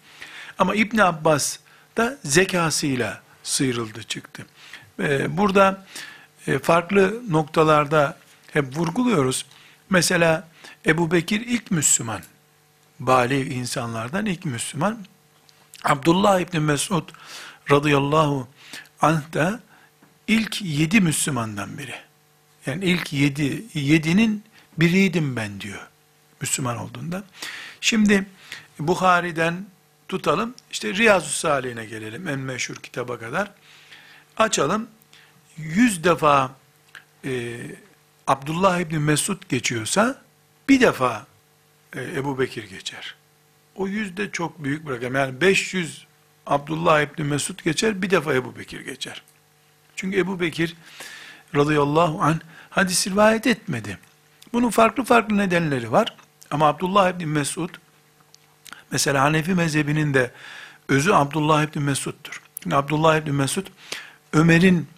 Ama 0.58 0.74
İbn 0.74 0.98
Abbas 0.98 1.58
da 1.96 2.18
zekasıyla 2.24 3.22
sıyrıldı 3.42 4.02
çıktı. 4.02 4.46
E, 5.02 5.36
burada 5.36 5.86
e, 6.46 6.58
farklı 6.58 7.22
noktalarda 7.30 8.18
hep 8.52 8.76
vurguluyoruz. 8.76 9.46
Mesela 9.90 10.48
Ebu 10.86 11.10
Bekir 11.10 11.40
ilk 11.40 11.70
Müslüman. 11.70 12.22
Bali 13.00 13.54
insanlardan 13.54 14.26
ilk 14.26 14.44
Müslüman. 14.44 14.98
Abdullah 15.84 16.40
İbni 16.40 16.60
Mesud 16.60 17.08
radıyallahu 17.70 18.48
anh 19.00 19.32
da 19.32 19.60
ilk 20.28 20.62
yedi 20.62 21.00
Müslümandan 21.00 21.78
biri. 21.78 21.94
Yani 22.66 22.84
ilk 22.84 23.12
yedi, 23.12 23.64
yedinin 23.74 24.44
biriydim 24.78 25.36
ben 25.36 25.60
diyor. 25.60 25.88
Müslüman 26.44 26.76
olduğunda. 26.76 27.24
Şimdi 27.80 28.26
Bukhari'den 28.78 29.66
tutalım. 30.08 30.54
İşte 30.70 30.94
Riyazu 30.94 31.30
Salih'ine 31.30 31.84
gelelim. 31.84 32.28
En 32.28 32.38
meşhur 32.38 32.74
kitaba 32.74 33.18
kadar. 33.18 33.50
Açalım. 34.36 34.88
Yüz 35.56 36.04
defa 36.04 36.50
e, 37.24 37.56
Abdullah 38.26 38.80
İbni 38.80 38.98
Mesud 38.98 39.42
geçiyorsa 39.48 40.22
bir 40.68 40.80
defa 40.80 41.26
e, 41.96 42.02
Ebu 42.02 42.38
Bekir 42.38 42.64
geçer. 42.64 43.14
O 43.76 43.88
yüzde 43.88 44.30
çok 44.30 44.64
büyük 44.64 44.86
bir 44.86 44.92
rakam. 44.92 45.14
Yani 45.14 45.40
500 45.40 46.06
Abdullah 46.46 47.00
İbni 47.00 47.24
Mesud 47.24 47.64
geçer, 47.64 48.02
bir 48.02 48.10
defa 48.10 48.34
Ebu 48.34 48.58
Bekir 48.58 48.80
geçer. 48.80 49.22
Çünkü 49.96 50.18
Ebu 50.18 50.40
Bekir 50.40 50.76
radıyallahu 51.54 52.22
anh 52.22 52.38
hadis 52.70 53.06
rivayet 53.06 53.46
etmedi. 53.46 53.98
Bunun 54.52 54.70
farklı 54.70 55.04
farklı 55.04 55.36
nedenleri 55.36 55.92
var. 55.92 56.16
Ama 56.50 56.66
Abdullah 56.66 57.10
İbni 57.10 57.26
Mesud, 57.26 57.70
mesela 58.90 59.22
Hanefi 59.22 59.54
mezhebinin 59.54 60.14
de 60.14 60.30
özü 60.88 61.12
Abdullah 61.12 61.62
İbni 61.62 61.82
Mesud'dur. 61.82 62.42
Abdullah 62.72 63.16
İbni 63.16 63.32
Mesud, 63.32 63.66
Ömer'in 64.32 64.88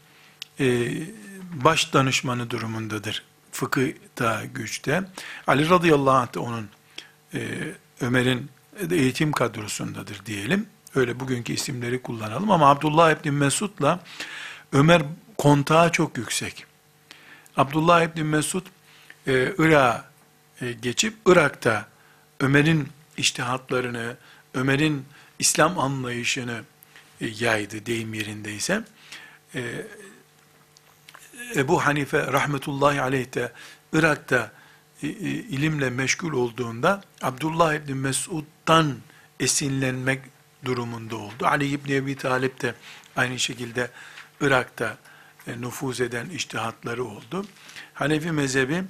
e, 0.61 0.89
baş 1.53 1.93
danışmanı 1.93 2.51
durumundadır. 2.51 3.23
Fıkıhta, 3.53 4.45
güçte. 4.55 5.03
Ali 5.47 5.71
radıyallahu 5.71 6.17
anh 6.17 6.35
da 6.35 6.41
onun 6.41 6.69
e, 7.35 7.41
Ömer'in 8.01 8.51
eğitim 8.91 9.33
kadrosundadır 9.33 10.27
diyelim. 10.27 10.67
Öyle 10.95 11.21
bugünkü 11.21 11.53
isimleri 11.53 12.03
kullanalım 12.03 12.51
ama 12.51 12.71
Abdullah 12.71 13.11
İbni 13.11 13.31
Mesud'la 13.31 14.01
Ömer 14.73 15.03
kontağı 15.39 15.93
çok 15.93 16.19
yüksek. 16.19 16.67
Abdullah 17.57 18.03
İbni 18.03 18.23
Mesud 18.23 18.67
e, 19.27 19.53
Irak'a 19.59 20.05
geçip 20.61 21.15
Irak'ta 21.27 21.89
Ömer'in 22.41 22.89
iştihatlarını, 23.17 24.17
Ömer'in 24.55 25.05
İslam 25.39 25.79
anlayışını 25.79 26.63
e, 27.21 27.27
yaydı 27.27 27.87
deyim 27.87 28.15
yerindeyse. 28.15 28.85
E, 29.55 29.87
Ebu 31.57 31.87
Hanife 31.87 32.33
rahmetullahi 32.33 33.01
aleyh 33.01 33.35
de 33.35 33.53
Irak'ta 33.93 34.53
e, 35.03 35.07
e, 35.07 35.11
ilimle 35.31 35.91
meşgul 35.91 36.33
olduğunda 36.33 37.03
Abdullah 37.23 37.75
İbni 37.75 37.95
Mesud'dan 37.95 38.97
esinlenmek 39.41 40.21
durumunda 40.65 41.17
oldu. 41.17 41.47
Ali 41.47 41.67
İbni 41.69 41.95
Ebi 41.95 42.17
Talip 42.17 42.63
de 42.63 42.75
aynı 43.17 43.39
şekilde 43.39 43.91
Irak'ta 44.41 44.99
e, 45.47 45.61
nüfuz 45.61 46.01
eden 46.01 46.29
iştihatları 46.29 47.05
oldu. 47.05 47.47
Hanefi 47.95 48.33
mezhebi 48.33 48.85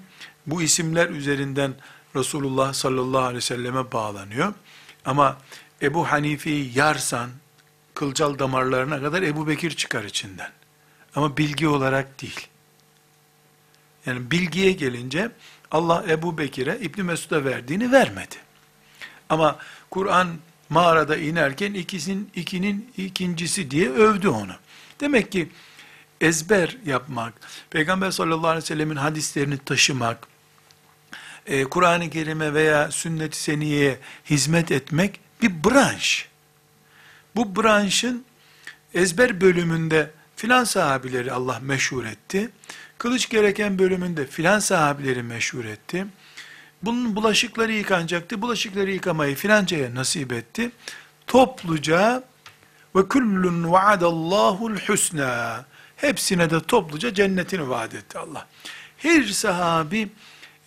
bu 0.46 0.62
isimler 0.62 1.08
üzerinden 1.08 1.74
Resulullah 2.16 2.72
sallallahu 2.72 3.22
aleyhi 3.22 3.36
ve 3.36 3.40
selleme 3.40 3.92
bağlanıyor. 3.92 4.54
Ama 5.04 5.38
Ebu 5.82 6.10
Hanife'yi 6.10 6.78
yarsan, 6.78 7.30
kılcal 7.94 8.38
damarlarına 8.38 9.00
kadar 9.00 9.22
Ebu 9.22 9.48
Bekir 9.48 9.70
çıkar 9.70 10.04
içinden. 10.04 10.50
Ama 11.14 11.36
bilgi 11.36 11.68
olarak 11.68 12.22
değil. 12.22 12.48
Yani 14.06 14.30
bilgiye 14.30 14.72
gelince 14.72 15.30
Allah 15.70 16.04
Ebu 16.08 16.38
Bekir'e 16.38 16.78
İbni 16.78 17.02
Mesud'a 17.02 17.44
verdiğini 17.44 17.92
vermedi. 17.92 18.34
Ama 19.28 19.58
Kur'an 19.90 20.28
mağarada 20.68 21.16
inerken 21.16 21.74
ikisinin 21.74 22.30
ikinin 22.34 22.92
ikincisi 22.96 23.70
diye 23.70 23.90
övdü 23.90 24.28
onu. 24.28 24.52
Demek 25.00 25.32
ki 25.32 25.48
ezber 26.20 26.76
yapmak, 26.86 27.34
Peygamber 27.70 28.10
sallallahu 28.10 28.48
aleyhi 28.48 28.62
ve 28.62 28.66
sellemin 28.66 28.96
hadislerini 28.96 29.58
taşımak, 29.58 30.28
e, 31.46 31.64
Kur'an-ı 31.64 32.10
Kerim'e 32.10 32.54
veya 32.54 32.90
sünnet-i 32.90 33.38
seniyeye 33.38 33.98
hizmet 34.30 34.72
etmek 34.72 35.20
bir 35.42 35.64
branş. 35.64 36.28
Bu 37.36 37.56
branşın 37.56 38.24
ezber 38.94 39.40
bölümünde 39.40 40.10
filan 40.36 40.64
sahabileri 40.64 41.32
Allah 41.32 41.58
meşhur 41.62 42.04
etti. 42.04 42.50
Kılıç 42.98 43.28
gereken 43.28 43.78
bölümünde 43.78 44.26
filan 44.26 44.58
sahabileri 44.58 45.22
meşhur 45.22 45.64
etti. 45.64 46.06
Bunun 46.82 47.16
bulaşıkları 47.16 47.72
yıkanacaktı. 47.72 48.42
Bulaşıkları 48.42 48.90
yıkamayı 48.90 49.34
filancaya 49.34 49.94
nasip 49.94 50.32
etti. 50.32 50.70
Topluca 51.26 52.24
ve 52.96 53.08
kullun 53.08 53.72
vaadallahu'l 53.72 54.78
husna. 54.86 55.64
Hepsine 55.96 56.50
de 56.50 56.60
topluca 56.60 57.14
cennetini 57.14 57.68
vaat 57.68 57.94
etti 57.94 58.18
Allah. 58.18 58.46
Her 58.98 59.24
sahabi 59.24 60.08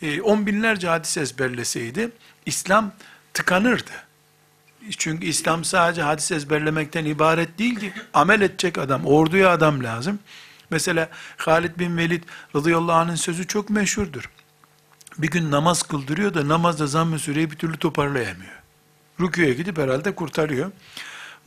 e, 0.01 0.21
on 0.21 0.45
binlerce 0.45 0.87
hadis 0.87 1.17
ezberleseydi 1.17 2.11
İslam 2.45 2.91
tıkanırdı. 3.33 3.91
Çünkü 4.97 5.25
İslam 5.25 5.63
sadece 5.63 6.01
hadis 6.01 6.31
ezberlemekten 6.31 7.05
ibaret 7.05 7.59
değil 7.59 7.79
ki 7.79 7.93
amel 8.13 8.41
edecek 8.41 8.77
adam, 8.77 9.05
orduya 9.05 9.49
adam 9.49 9.83
lazım. 9.83 10.19
Mesela 10.69 11.09
Halid 11.37 11.79
bin 11.79 11.97
Velid 11.97 12.23
radıyallahu 12.55 12.95
anh'ın 12.95 13.15
sözü 13.15 13.47
çok 13.47 13.69
meşhurdur. 13.69 14.29
Bir 15.17 15.27
gün 15.27 15.51
namaz 15.51 15.83
kıldırıyor 15.83 16.33
da 16.33 16.47
namazda 16.47 16.87
zamm-ı 16.87 17.19
süreyi 17.19 17.51
bir 17.51 17.55
türlü 17.55 17.77
toparlayamıyor. 17.77 18.59
Rüküye 19.19 19.53
gidip 19.53 19.77
herhalde 19.77 20.15
kurtarıyor. 20.15 20.71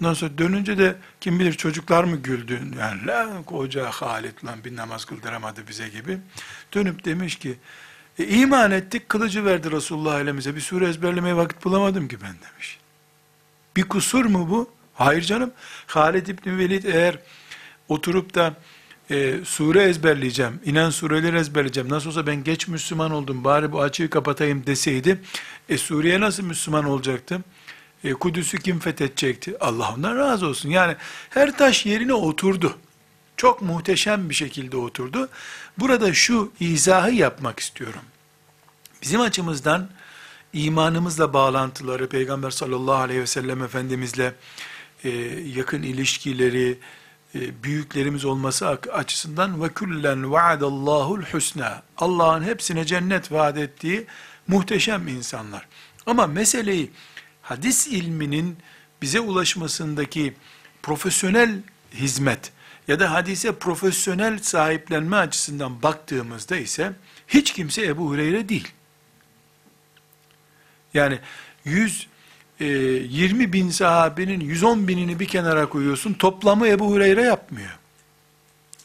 Ondan 0.01 0.15
sonra 0.15 0.39
dönünce 0.39 0.79
de 0.79 0.97
kim 1.21 1.39
bilir 1.39 1.53
çocuklar 1.53 2.05
mı 2.05 2.17
güldü? 2.17 2.61
Yani 2.79 3.07
la 3.07 3.43
koca 3.47 3.91
Halid 3.91 4.45
lan 4.45 4.65
bir 4.65 4.77
namaz 4.77 5.05
kıldıramadı 5.05 5.69
bize 5.69 5.89
gibi. 5.89 6.19
Dönüp 6.75 7.05
demiş 7.05 7.37
ki 7.37 7.59
e, 8.19 8.25
iman 8.25 8.71
ettik 8.71 9.09
kılıcı 9.09 9.45
verdi 9.45 9.71
Resulullah 9.71 10.21
elimize 10.21 10.57
bir 10.57 10.61
sure 10.61 10.89
ezberlemeye 10.89 11.37
vakit 11.37 11.65
bulamadım 11.65 12.09
ki 12.09 12.17
ben 12.23 12.35
demiş. 12.53 12.79
Bir 13.77 13.83
kusur 13.83 14.25
mu 14.25 14.51
bu? 14.51 14.71
Hayır 14.95 15.23
canım. 15.23 15.53
Halid 15.87 16.27
İbni 16.27 16.59
Velid 16.59 16.85
eğer 16.85 17.19
oturup 17.89 18.35
da 18.35 18.55
e, 19.11 19.35
sure 19.45 19.83
ezberleyeceğim, 19.83 20.61
inen 20.65 20.91
sureleri 20.91 21.37
ezberleyeceğim, 21.37 21.89
nasıl 21.89 22.11
olsa 22.11 22.27
ben 22.27 22.45
geç 22.45 22.69
Müslüman 22.69 23.11
oldum, 23.11 23.45
bari 23.45 23.73
bu 23.73 23.83
açığı 23.83 24.11
kapatayım 24.11 24.67
deseydi, 24.67 25.21
e 25.69 25.79
Suriye 25.79 26.21
nasıl 26.21 26.43
Müslüman 26.43 26.85
olacaktı? 26.85 27.41
E, 28.05 28.13
Kudüs'ü 28.13 28.59
kim 28.59 28.79
fethedecekti? 28.79 29.57
Allah 29.61 29.95
ondan 29.97 30.17
razı 30.17 30.47
olsun. 30.47 30.69
Yani 30.69 30.97
her 31.31 31.57
taş 31.59 31.87
yerine 31.87 32.15
oturdu. 32.15 32.79
Çok 33.43 33.63
muhteşem 33.63 34.31
bir 34.31 34.35
şekilde 34.35 34.77
oturdu. 34.77 35.29
Burada 35.79 36.15
şu 36.15 36.53
izahı 36.61 37.11
yapmak 37.11 37.61
istiyorum. 37.61 38.03
Bizim 39.03 39.21
açımızdan 39.21 39.89
imanımızla 40.53 41.33
bağlantıları, 41.33 42.09
Peygamber 42.09 42.51
sallallahu 42.51 42.95
aleyhi 42.95 43.21
ve 43.21 43.27
sellem 43.27 43.63
Efendimizle 43.63 44.35
e, 45.05 45.11
yakın 45.57 45.83
ilişkileri, 45.83 46.79
e, 47.35 47.63
büyüklerimiz 47.63 48.25
olması 48.25 48.69
açısından 48.69 49.63
ve 49.63 49.69
küllen 49.69 50.33
vaadallahu'l 50.33 51.23
husna. 51.23 51.83
Allah'ın 51.97 52.43
hepsine 52.45 52.85
cennet 52.85 53.33
vaat 53.33 53.59
ettiği 53.59 54.07
muhteşem 54.49 55.09
insanlar. 55.09 55.69
Ama 56.07 56.27
meseleyi 56.27 56.91
hadis 57.43 57.87
ilminin 57.87 58.57
bize 59.03 59.21
ulaşmasındaki 59.21 60.35
profesyonel 60.83 61.63
hizmet 61.95 62.53
ya 62.89 63.01
da 63.01 63.13
hadise 63.13 63.53
profesyonel 63.53 64.39
sahiplenme 64.39 65.17
açısından 65.17 65.83
baktığımızda 65.83 66.57
ise 66.57 66.93
hiç 67.29 67.53
kimse 67.53 67.87
Ebu 67.87 68.09
Hureyre 68.09 68.49
değil. 68.49 68.69
Yani 70.95 71.19
100 71.65 72.09
20 72.61 73.45
e, 73.45 73.53
bin 73.53 73.71
sahabenin 73.71 74.41
110 74.41 74.89
binini 74.89 75.21
bir 75.21 75.27
kenara 75.27 75.69
koyuyorsun. 75.69 76.13
Toplamı 76.13 76.69
Ebu 76.69 76.91
Hureyre 76.91 77.23
yapmıyor. 77.23 77.79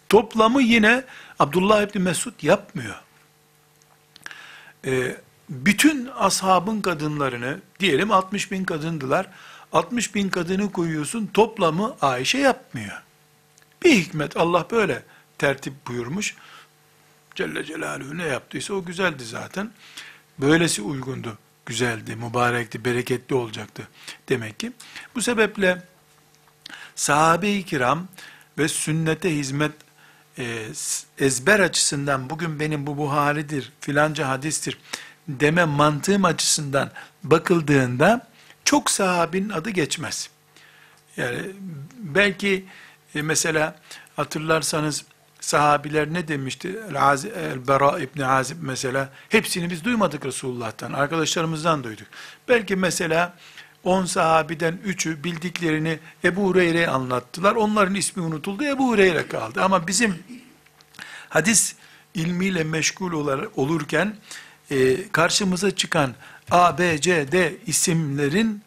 Toplamı 0.10 0.62
yine 0.62 1.04
Abdullah 1.40 1.82
İbni 1.82 2.02
Mesud 2.02 2.44
yapmıyor. 2.44 2.96
E, 4.86 5.18
bütün 5.50 6.10
ashabın 6.18 6.82
kadınlarını, 6.82 7.60
diyelim 7.80 8.12
60 8.12 8.52
bin 8.52 8.64
kadındılar, 8.64 9.28
60 9.72 10.16
bin 10.16 10.30
kadını 10.30 10.72
koyuyorsun, 10.72 11.30
toplamı 11.34 11.96
Ayşe 12.02 12.38
yapmıyor. 12.38 13.04
Bir 13.84 13.92
hikmet, 13.92 14.38
Allah 14.38 14.68
böyle 14.72 15.04
tertip 15.38 15.74
buyurmuş. 15.88 16.36
Celle 17.36 17.66
Celaluhu 17.66 18.18
ne 18.18 18.26
yaptıysa 18.26 18.74
o 18.74 18.86
güzeldi 18.86 19.26
zaten. 19.26 19.72
Böylesi 20.40 20.82
uygundu 20.82 21.38
güzeldi, 21.66 22.16
mübarekti, 22.16 22.86
bereketli 22.86 23.36
olacaktı 23.36 23.88
demek 24.30 24.60
ki. 24.60 24.72
Bu 25.16 25.22
sebeple 25.22 25.84
sahabe-i 26.96 27.66
kiram 27.66 28.08
ve 28.58 28.68
sünnete 28.68 29.36
hizmet 29.36 29.72
e, 30.38 30.66
ezber 31.20 31.60
açısından 31.60 32.30
bugün 32.30 32.60
benim 32.60 32.88
bu 32.88 32.98
Buhari'dir, 32.98 33.72
filanca 33.82 34.28
hadistir 34.28 34.78
deme 35.28 35.66
mantığım 35.66 36.26
açısından 36.26 36.92
bakıldığında 37.24 38.28
çok 38.66 38.92
sahabinin 38.92 39.50
adı 39.50 39.70
geçmez. 39.70 40.30
Yani 41.18 41.40
belki 41.98 42.66
e, 43.18 43.22
mesela 43.22 43.76
hatırlarsanız 44.16 45.06
sahabiler 45.40 46.14
ne 46.14 46.28
demişti? 46.28 46.80
El-Bera 47.36 48.00
İbni 48.00 48.26
Azib 48.26 48.58
mesela, 48.62 49.10
hepsini 49.30 49.70
biz 49.70 49.84
duymadık 49.84 50.26
Resulullah'tan, 50.26 50.94
arkadaşlarımızdan 50.94 51.84
duyduk. 51.84 52.08
Belki 52.50 52.76
mesela 52.76 53.34
10 53.84 54.06
sahabiden 54.06 54.80
3'ü 54.86 55.24
bildiklerini 55.24 56.00
Ebu 56.24 56.46
Hureyre'ye 56.48 56.88
anlattılar. 56.88 57.56
Onların 57.56 57.96
ismi 57.96 58.24
unutuldu, 58.24 58.64
Ebu 58.64 58.88
Hureyre 58.88 59.28
kaldı. 59.28 59.62
Ama 59.62 59.88
bizim 59.88 60.24
hadis 61.30 61.76
ilmiyle 62.14 62.64
meşgul 62.64 63.12
olurken 63.56 64.16
e, 64.72 65.08
karşımıza 65.12 65.76
çıkan 65.76 66.16
A, 66.52 66.78
B, 66.78 67.02
C, 67.02 67.32
D 67.32 67.58
isimlerin 67.66 68.62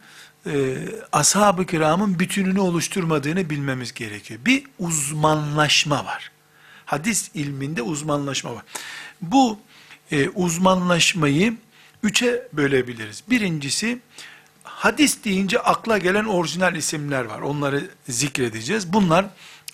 e, 0.47 0.77
ashab-ı 1.13 1.67
kiramın 1.67 2.19
bütününü 2.19 2.61
oluşturmadığını 2.61 3.51
bilmemiz 3.51 3.95
gerekiyor. 3.95 4.41
Bir 4.45 4.65
uzmanlaşma 4.79 6.05
var 6.05 6.31
hadis 6.91 7.31
ilminde 7.35 7.83
uzmanlaşma 7.83 8.55
var. 8.55 8.63
Bu 9.23 9.59
e, 10.11 10.29
uzmanlaşmayı 10.29 11.57
üçe 12.03 12.49
bölebiliriz. 12.53 13.23
Birincisi, 13.31 13.99
hadis 14.63 15.25
deyince 15.25 15.59
akla 15.59 15.99
gelen 15.99 16.25
orijinal 16.25 16.77
isimler 16.77 17.25
var. 17.25 17.41
Onları 17.41 17.91
zikredeceğiz. 18.09 18.93
Bunlar 18.93 19.27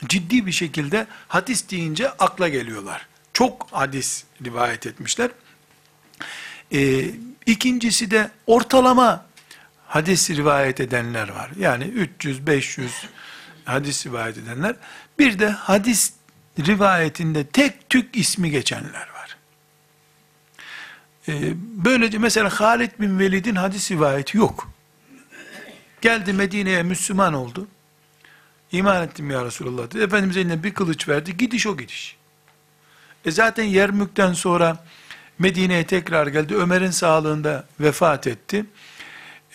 ciddi 0.06 0.46
bir 0.46 0.52
şekilde 0.52 1.06
hadis 1.28 1.70
deyince 1.70 2.10
akla 2.10 2.48
geliyorlar. 2.48 3.06
Çok 3.32 3.68
hadis 3.70 4.24
rivayet 4.44 4.86
etmişler. 4.86 5.30
E, 6.72 7.10
ikincisi 7.46 8.10
de 8.10 8.30
ortalama 8.46 9.25
hadis 9.86 10.30
rivayet 10.30 10.80
edenler 10.80 11.28
var. 11.28 11.50
Yani 11.58 11.84
300-500 11.84 12.88
hadis 13.64 14.06
rivayet 14.06 14.38
edenler. 14.38 14.76
Bir 15.18 15.38
de 15.38 15.48
hadis 15.48 16.12
rivayetinde 16.58 17.46
tek 17.46 17.90
tük 17.90 18.16
ismi 18.16 18.50
geçenler 18.50 19.08
var. 19.14 19.36
Ee, 21.28 21.52
böylece 21.56 22.18
mesela 22.18 22.50
Halid 22.50 22.90
bin 23.00 23.18
Velid'in 23.18 23.54
hadis 23.54 23.90
rivayeti 23.90 24.36
yok. 24.36 24.70
Geldi 26.00 26.32
Medine'ye 26.32 26.82
Müslüman 26.82 27.34
oldu. 27.34 27.68
İman 28.72 29.02
ettim 29.02 29.30
ya 29.30 29.44
Resulallah 29.44 29.90
dedi. 29.90 30.02
Efendimiz 30.02 30.36
eline 30.36 30.62
bir 30.62 30.74
kılıç 30.74 31.08
verdi. 31.08 31.36
Gidiş 31.36 31.66
o 31.66 31.76
gidiş. 31.76 32.16
E 33.24 33.30
zaten 33.30 33.64
Yermük'ten 33.64 34.32
sonra 34.32 34.84
Medine'ye 35.38 35.86
tekrar 35.86 36.26
geldi. 36.26 36.54
Ömer'in 36.54 36.90
sağlığında 36.90 37.66
vefat 37.80 38.26
etti. 38.26 38.64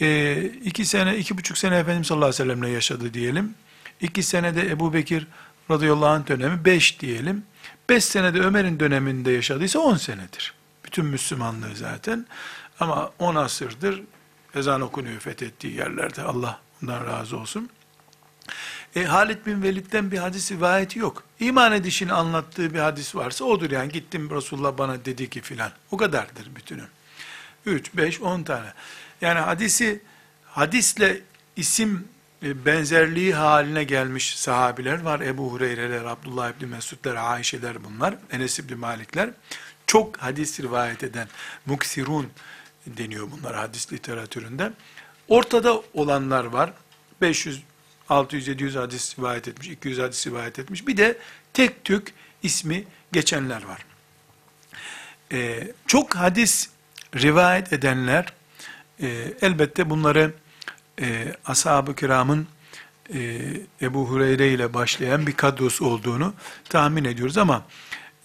E, 0.01 0.43
iki 0.43 0.85
sene, 0.85 1.17
iki 1.17 1.37
buçuk 1.37 1.57
sene 1.57 1.77
Efendimiz 1.77 2.07
sallallahu 2.07 2.25
aleyhi 2.29 2.43
ve 2.43 2.43
sellemle 2.43 2.69
yaşadı 2.69 3.13
diyelim. 3.13 3.55
İki 4.01 4.23
sene 4.23 4.55
de 4.55 4.69
Ebu 4.69 4.93
Bekir 4.93 5.27
radıyallahu 5.71 6.09
anh 6.09 6.27
dönemi 6.27 6.65
5 6.65 6.99
diyelim. 6.99 7.43
5 7.89 8.05
senede 8.05 8.39
Ömer'in 8.39 8.79
döneminde 8.79 9.31
yaşadıysa 9.31 9.79
10 9.79 9.95
senedir. 9.95 10.53
Bütün 10.85 11.05
Müslümanlığı 11.05 11.75
zaten. 11.75 12.25
Ama 12.79 13.11
10 13.19 13.35
asırdır 13.35 14.01
ezan 14.55 14.81
okunuyor 14.81 15.19
fethettiği 15.19 15.75
yerlerde. 15.75 16.23
Allah 16.23 16.59
ondan 16.83 17.05
razı 17.05 17.37
olsun. 17.37 17.69
E, 18.95 19.03
Halid 19.03 19.45
bin 19.45 19.63
Velid'den 19.63 20.11
bir 20.11 20.17
hadis 20.17 20.51
rivayeti 20.51 20.99
yok. 20.99 21.23
İman 21.39 21.71
edişini 21.71 22.13
anlattığı 22.13 22.73
bir 22.73 22.79
hadis 22.79 23.15
varsa 23.15 23.45
odur 23.45 23.71
yani. 23.71 23.91
Gittim 23.91 24.29
Resulullah 24.29 24.77
bana 24.77 25.05
dedi 25.05 25.29
ki 25.29 25.41
filan. 25.41 25.71
O 25.91 25.97
kadardır 25.97 26.55
bütünü. 26.55 26.83
3, 27.65 27.93
5, 27.93 28.21
10 28.21 28.43
tane. 28.43 28.73
Yani 29.21 29.39
hadisi, 29.39 30.01
hadisle 30.45 31.21
isim 31.55 32.07
e, 32.43 32.65
benzerliği 32.65 33.33
haline 33.33 33.83
gelmiş 33.83 34.35
sahabiler 34.35 35.01
var. 35.01 35.19
Ebu 35.19 35.51
Hureyre'ler, 35.51 36.05
Abdullah 36.05 36.49
İbni 36.49 36.67
Mesud'lar, 36.67 37.15
Ayşe'ler 37.15 37.83
bunlar, 37.83 38.15
Enes 38.31 38.59
İbni 38.59 38.75
Malik'ler. 38.75 39.29
Çok 39.87 40.17
hadis 40.17 40.59
rivayet 40.59 41.03
eden, 41.03 41.27
muksirun 41.65 42.29
deniyor 42.87 43.27
bunlar 43.31 43.55
hadis 43.55 43.93
literatüründe. 43.93 44.71
Ortada 45.27 45.81
olanlar 45.93 46.45
var. 46.45 46.73
500, 47.21 47.63
600, 48.09 48.47
700 48.47 48.75
hadis 48.75 49.19
rivayet 49.19 49.47
etmiş, 49.47 49.67
200 49.67 49.99
hadis 49.99 50.27
rivayet 50.27 50.59
etmiş. 50.59 50.87
Bir 50.87 50.97
de 50.97 51.17
tek 51.53 51.83
tük 51.83 52.13
ismi 52.43 52.83
geçenler 53.11 53.63
var. 53.63 53.85
Ee, 55.31 55.71
çok 55.87 56.15
hadis 56.15 56.69
rivayet 57.15 57.73
edenler, 57.73 58.33
e, 59.01 59.33
elbette 59.41 59.89
bunları 59.89 60.33
e, 61.01 61.35
ashab-ı 61.45 61.95
kiramın 61.95 62.47
e, 63.13 63.41
Ebu 63.81 64.09
Hureyre 64.09 64.49
ile 64.49 64.73
başlayan 64.73 65.27
bir 65.27 65.33
kadrosu 65.33 65.85
olduğunu 65.85 66.33
tahmin 66.69 67.05
ediyoruz 67.05 67.37
ama 67.37 67.63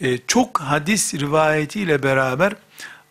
e, 0.01 0.19
çok 0.19 0.61
hadis 0.61 1.15
rivayetiyle 1.15 2.03
beraber 2.03 2.53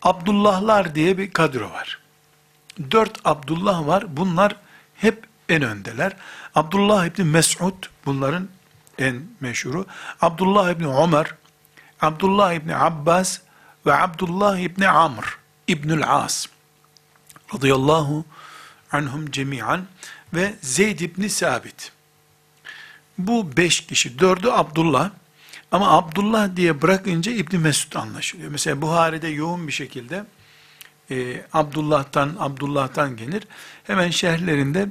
Abdullahlar 0.02 0.94
diye 0.94 1.18
bir 1.18 1.30
kadro 1.30 1.70
var. 1.70 1.98
Dört 2.90 3.20
Abdullah 3.24 3.86
var. 3.86 4.16
Bunlar 4.16 4.56
hep 4.94 5.26
en 5.48 5.62
öndeler. 5.62 6.16
Abdullah 6.54 7.06
İbni 7.06 7.24
Mes'ud 7.24 7.86
bunların 8.06 8.48
en 8.98 9.22
meşhuru. 9.40 9.86
Abdullah 10.20 10.70
İbni 10.70 10.86
Ömer, 10.86 11.34
Abdullah 12.00 12.52
İbni 12.52 12.76
Abbas 12.76 13.38
ve 13.86 13.94
Abdullah 13.94 14.58
İbni 14.58 14.88
Amr 14.88 15.38
İbnül 15.68 16.02
As 16.06 16.46
radıyallahu 17.54 18.24
anhum 18.92 19.30
cemiyan 19.30 19.86
ve 20.34 20.54
Zeyd 20.60 21.00
ibn 21.00 21.26
Sabit. 21.26 21.92
Bu 23.18 23.56
beş 23.56 23.86
kişi, 23.86 24.18
dördü 24.18 24.48
Abdullah. 24.48 25.10
Ama 25.72 25.90
Abdullah 25.90 26.56
diye 26.56 26.82
bırakınca 26.82 27.32
İbn 27.32 27.56
Mesud 27.56 27.92
anlaşılıyor. 27.94 28.50
Mesela 28.50 28.82
Buhari'de 28.82 29.28
yoğun 29.28 29.68
bir 29.68 29.72
şekilde 29.72 30.24
e, 31.10 31.44
Abdullah'tan 31.52 32.36
Abdullah'tan 32.38 33.16
gelir. 33.16 33.42
Hemen 33.84 34.10
şerhlerinde 34.10 34.88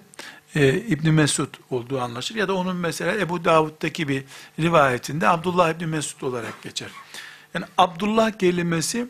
e, 0.55 0.73
İbn 0.73 1.09
Mesud 1.09 1.53
olduğu 1.69 2.01
anlaşılır. 2.01 2.39
Ya 2.39 2.47
da 2.47 2.53
onun 2.53 2.75
mesela 2.75 3.15
Ebu 3.15 3.45
Davud'daki 3.45 4.07
bir 4.07 4.23
rivayetinde 4.59 5.27
Abdullah 5.27 5.69
İbn 5.69 5.85
Mesud 5.85 6.21
olarak 6.21 6.63
geçer. 6.63 6.89
Yani 7.53 7.65
Abdullah 7.77 8.31
kelimesi 8.31 9.07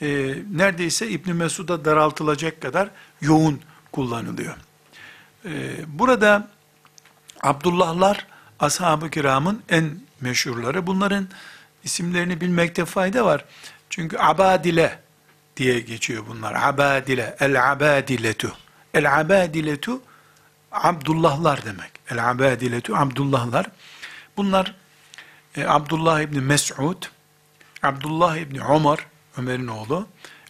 e, 0.00 0.34
neredeyse 0.52 1.08
İbn 1.08 1.32
Mesud'a 1.32 1.84
daraltılacak 1.84 2.60
kadar 2.60 2.90
yoğun 3.20 3.60
kullanılıyor. 3.92 4.56
Ee, 5.44 5.76
burada 5.86 6.48
Abdullahlar 7.42 8.26
ashab-ı 8.60 9.10
kiramın 9.10 9.62
en 9.68 10.00
meşhurları. 10.20 10.86
Bunların 10.86 11.28
isimlerini 11.84 12.40
bilmekte 12.40 12.84
fayda 12.84 13.24
var. 13.24 13.44
Çünkü 13.90 14.18
abadile 14.18 14.98
diye 15.56 15.80
geçiyor 15.80 16.24
bunlar. 16.28 16.68
Abadile, 16.68 17.36
el 17.40 17.72
abadiletu. 17.72 18.56
El 18.94 19.20
abadiletu 19.20 20.00
Abdullahlar 20.72 21.64
demek. 21.64 21.90
El 22.10 22.30
abadiletu 22.30 22.96
Abdullahlar. 22.96 23.66
Bunlar 24.36 24.74
e, 25.56 25.64
Abdullah 25.64 26.20
İbni 26.20 26.40
Mes'ud, 26.40 27.02
Abdullah 27.82 28.36
İbni 28.36 28.60
Ömer, 28.64 28.98
Ömer'in 29.36 29.66
oğlu, 29.66 30.06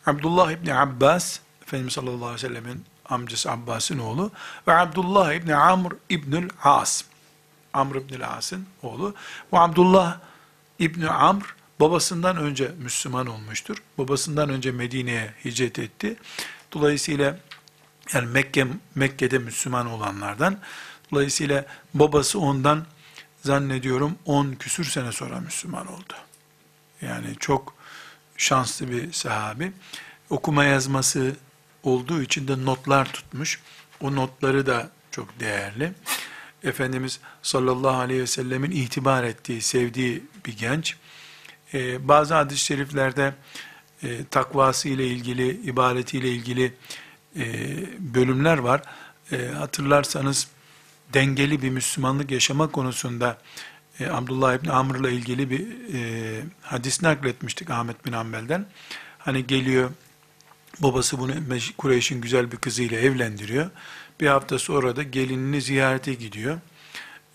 Abdullah 0.07 0.51
İbni 0.51 0.75
Abbas, 0.75 1.39
Efendimiz 1.63 1.93
sallallahu 1.93 2.27
aleyhi 2.27 2.35
ve 2.35 2.49
sellemin 2.49 2.85
amcası 3.05 3.51
Abbas'ın 3.51 3.99
oğlu 3.99 4.31
ve 4.69 4.73
Abdullah 4.73 5.33
İbni 5.33 5.55
Amr 5.55 5.93
İbnül 6.09 6.49
As. 6.63 7.05
Amr 7.73 7.97
İbnül 7.97 8.29
As'ın 8.29 8.67
oğlu. 8.83 9.15
Bu 9.53 9.59
Abdullah 9.59 10.19
İbni 10.79 11.09
Amr 11.09 11.55
babasından 11.81 12.37
önce 12.37 12.73
Müslüman 12.79 13.27
olmuştur. 13.27 13.77
Babasından 13.99 14.49
önce 14.49 14.73
Medine'ye 14.73 15.35
hicret 15.45 15.79
etti. 15.79 16.17
Dolayısıyla 16.73 17.39
yani 18.15 18.27
Mekke, 18.27 18.67
Mekke'de 18.95 19.39
Müslüman 19.39 19.87
olanlardan. 19.87 20.59
Dolayısıyla 21.13 21.65
babası 21.95 22.39
ondan 22.41 22.87
zannediyorum 23.43 24.19
10 24.25 24.53
küsür 24.53 24.85
sene 24.85 25.13
sonra 25.13 25.41
Müslüman 25.41 25.87
oldu. 25.87 26.15
Yani 27.03 27.37
çok 27.41 27.75
şanslı 28.37 28.91
bir 28.91 29.13
sahabi. 29.13 29.73
Okuma 30.31 30.65
yazması 30.65 31.37
olduğu 31.83 32.23
için 32.23 32.49
de 32.49 32.65
notlar 32.65 33.13
tutmuş. 33.13 33.61
O 34.01 34.17
notları 34.17 34.67
da 34.67 34.91
çok 35.11 35.41
değerli. 35.41 35.93
Efendimiz 36.65 37.21
sallallahu 37.43 37.97
aleyhi 37.97 38.21
ve 38.21 38.27
sellemin 38.27 38.71
itibar 38.71 39.25
ettiği, 39.25 39.63
sevdiği 39.63 40.25
bir 40.47 40.57
genç. 40.57 40.97
Ee, 41.75 42.09
bazı 42.09 42.35
hadis-i 42.35 42.65
şeriflerde 42.65 43.35
e, 44.03 44.25
takvası 44.25 44.89
ile 44.89 45.07
ilgili, 45.07 45.51
ibadeti 45.51 46.19
ile 46.19 46.29
ilgili 46.29 46.75
e, 47.37 47.45
bölümler 47.99 48.59
var. 48.59 48.83
E, 49.33 49.47
hatırlarsanız 49.47 50.49
dengeli 51.15 51.63
bir 51.63 51.71
Müslümanlık 51.71 52.31
yaşama 52.31 52.71
konusunda 52.71 53.39
e, 54.01 54.07
Abdullah 54.07 54.55
İbni 54.55 54.73
Amr'la 54.73 55.11
ilgili 55.11 55.51
bir 55.51 55.95
e, 55.95 56.43
hadis 56.63 57.03
nakletmiştik 57.03 57.71
Ahmet 57.71 58.07
bin 58.07 58.13
Hanbel'den. 58.13 58.67
Hani 59.19 59.47
geliyor 59.47 59.91
babası 60.81 61.19
bunu 61.19 61.33
Kureyş'in 61.79 62.21
güzel 62.21 62.53
bir 62.53 62.57
kızıyla 62.57 62.99
evlendiriyor. 63.01 63.71
Bir 64.21 64.27
hafta 64.27 64.59
sonra 64.59 64.97
da 64.97 65.03
gelinini 65.03 65.63
ziyarete 65.63 66.15
gidiyor. 66.15 66.59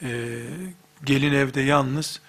E, 0.02 0.40
gelin 1.04 1.34
evde 1.34 1.62
yalnız. 1.62 2.22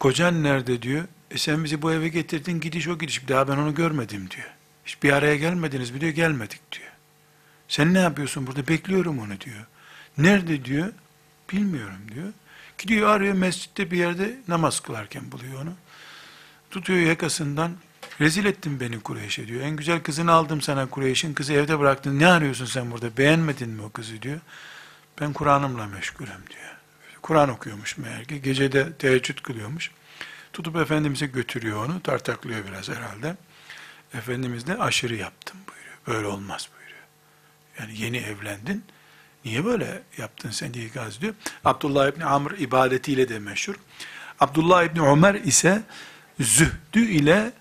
Kocan 0.00 0.42
nerede 0.42 0.82
diyor. 0.82 1.04
E 1.30 1.38
sen 1.38 1.64
bizi 1.64 1.82
bu 1.82 1.92
eve 1.92 2.08
getirdin 2.08 2.60
gidiş 2.60 2.88
o 2.88 2.98
gidiş. 2.98 3.22
Bir 3.22 3.28
daha 3.28 3.48
ben 3.48 3.56
onu 3.56 3.74
görmedim 3.74 4.30
diyor. 4.30 4.48
Hiç 4.84 5.02
bir 5.02 5.12
araya 5.12 5.36
gelmediniz 5.36 5.90
mi 5.90 6.00
diyor. 6.00 6.12
Gelmedik 6.12 6.72
diyor. 6.72 6.90
Sen 7.68 7.94
ne 7.94 7.98
yapıyorsun 7.98 8.46
burada? 8.46 8.68
Bekliyorum 8.68 9.18
onu 9.18 9.40
diyor. 9.40 9.66
Nerede 10.18 10.64
diyor? 10.64 10.92
Bilmiyorum 11.52 12.00
diyor. 12.14 12.32
Gidiyor 12.78 13.08
arıyor 13.08 13.34
mescitte 13.34 13.90
bir 13.90 13.98
yerde 13.98 14.36
namaz 14.48 14.80
kılarken 14.80 15.32
buluyor 15.32 15.62
onu. 15.62 15.72
Tutuyor 16.70 17.00
yakasından. 17.00 17.72
Rezil 18.20 18.44
ettin 18.44 18.80
beni 18.80 19.00
Kureyş'e 19.00 19.46
diyor. 19.46 19.60
En 19.60 19.76
güzel 19.76 20.02
kızını 20.02 20.32
aldım 20.32 20.60
sana 20.60 20.86
Kureyş'in. 20.86 21.34
Kızı 21.34 21.52
evde 21.52 21.78
bıraktın. 21.78 22.18
Ne 22.18 22.26
arıyorsun 22.26 22.64
sen 22.64 22.90
burada? 22.90 23.16
Beğenmedin 23.16 23.68
mi 23.68 23.82
o 23.82 23.90
kızı 23.90 24.22
diyor. 24.22 24.40
Ben 25.20 25.32
Kur'an'ımla 25.32 25.86
meşgulüm 25.86 26.42
diyor. 26.50 26.76
Kur'an 27.22 27.48
okuyormuş 27.48 27.98
meğer 27.98 28.24
ki. 28.24 28.42
Gecede 28.42 28.92
teheccüd 28.92 29.38
kılıyormuş. 29.38 29.90
Tutup 30.52 30.76
Efendimiz'e 30.76 31.26
götürüyor 31.26 31.84
onu. 31.86 32.02
Tartaklıyor 32.02 32.66
biraz 32.66 32.88
herhalde. 32.88 33.36
Efendimiz 34.14 34.66
de 34.66 34.78
aşırı 34.78 35.14
yaptım 35.14 35.58
buyuruyor. 35.68 35.96
Böyle 36.06 36.26
olmaz 36.26 36.68
buyuruyor. 36.76 37.06
Yani 37.78 38.00
yeni 38.00 38.16
evlendin. 38.16 38.84
Niye 39.46 39.64
böyle 39.64 40.02
yaptın 40.18 40.50
sen 40.50 40.74
diye 40.74 40.86
ikaz 40.86 41.16
ediyor. 41.16 41.34
Abdullah 41.64 42.08
İbni 42.08 42.24
Amr 42.24 42.50
ibadetiyle 42.58 43.28
de 43.28 43.38
meşhur. 43.38 43.74
Abdullah 44.40 44.84
İbni 44.84 45.02
Ömer 45.02 45.34
ise 45.34 45.82
zühdü 46.40 47.10
ile 47.10 47.52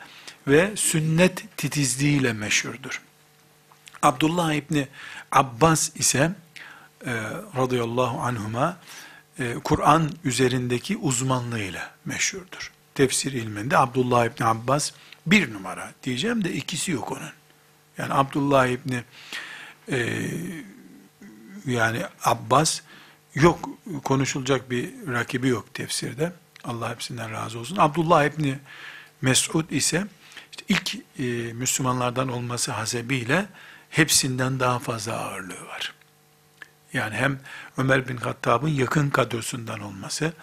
ve 0.47 0.71
sünnet 0.75 1.57
titizliğiyle 1.57 2.33
meşhurdur. 2.33 3.01
Abdullah 4.01 4.53
İbni 4.53 4.87
Abbas 5.31 5.91
ise 5.95 6.31
e, 7.05 7.13
radıyallahu 7.57 8.19
anhuma 8.19 8.77
e, 9.39 9.53
Kur'an 9.63 10.11
üzerindeki 10.23 10.97
uzmanlığıyla 10.97 11.91
meşhurdur. 12.05 12.71
Tefsir 12.95 13.33
ilminde 13.33 13.77
Abdullah 13.77 14.25
İbni 14.25 14.45
Abbas 14.45 14.91
bir 15.25 15.53
numara 15.53 15.91
diyeceğim 16.03 16.43
de 16.43 16.53
ikisi 16.53 16.91
yok 16.91 17.11
onun. 17.11 17.31
Yani 17.97 18.13
Abdullah 18.13 18.67
İbni 18.67 19.03
e, 19.91 20.19
yani 21.65 22.01
Abbas 22.23 22.81
yok 23.35 23.69
konuşulacak 24.03 24.69
bir 24.69 24.93
rakibi 25.07 25.47
yok 25.47 25.73
tefsirde. 25.73 26.33
Allah 26.63 26.89
hepsinden 26.89 27.31
razı 27.31 27.59
olsun. 27.59 27.77
Abdullah 27.79 28.25
İbni 28.25 28.59
Mesud 29.21 29.69
ise 29.69 30.07
işte 30.51 30.63
ilk 30.67 30.95
e, 31.19 31.53
Müslümanlardan 31.53 32.27
olması 32.27 32.71
hasebiyle 32.71 33.45
hepsinden 33.89 34.59
daha 34.59 34.79
fazla 34.79 35.13
ağırlığı 35.13 35.67
var. 35.67 35.93
Yani 36.93 37.15
hem 37.15 37.39
Ömer 37.77 38.07
bin 38.07 38.17
Hattab'ın 38.17 38.67
yakın 38.67 39.09
kadrosundan 39.09 39.79
olması, 39.79 40.33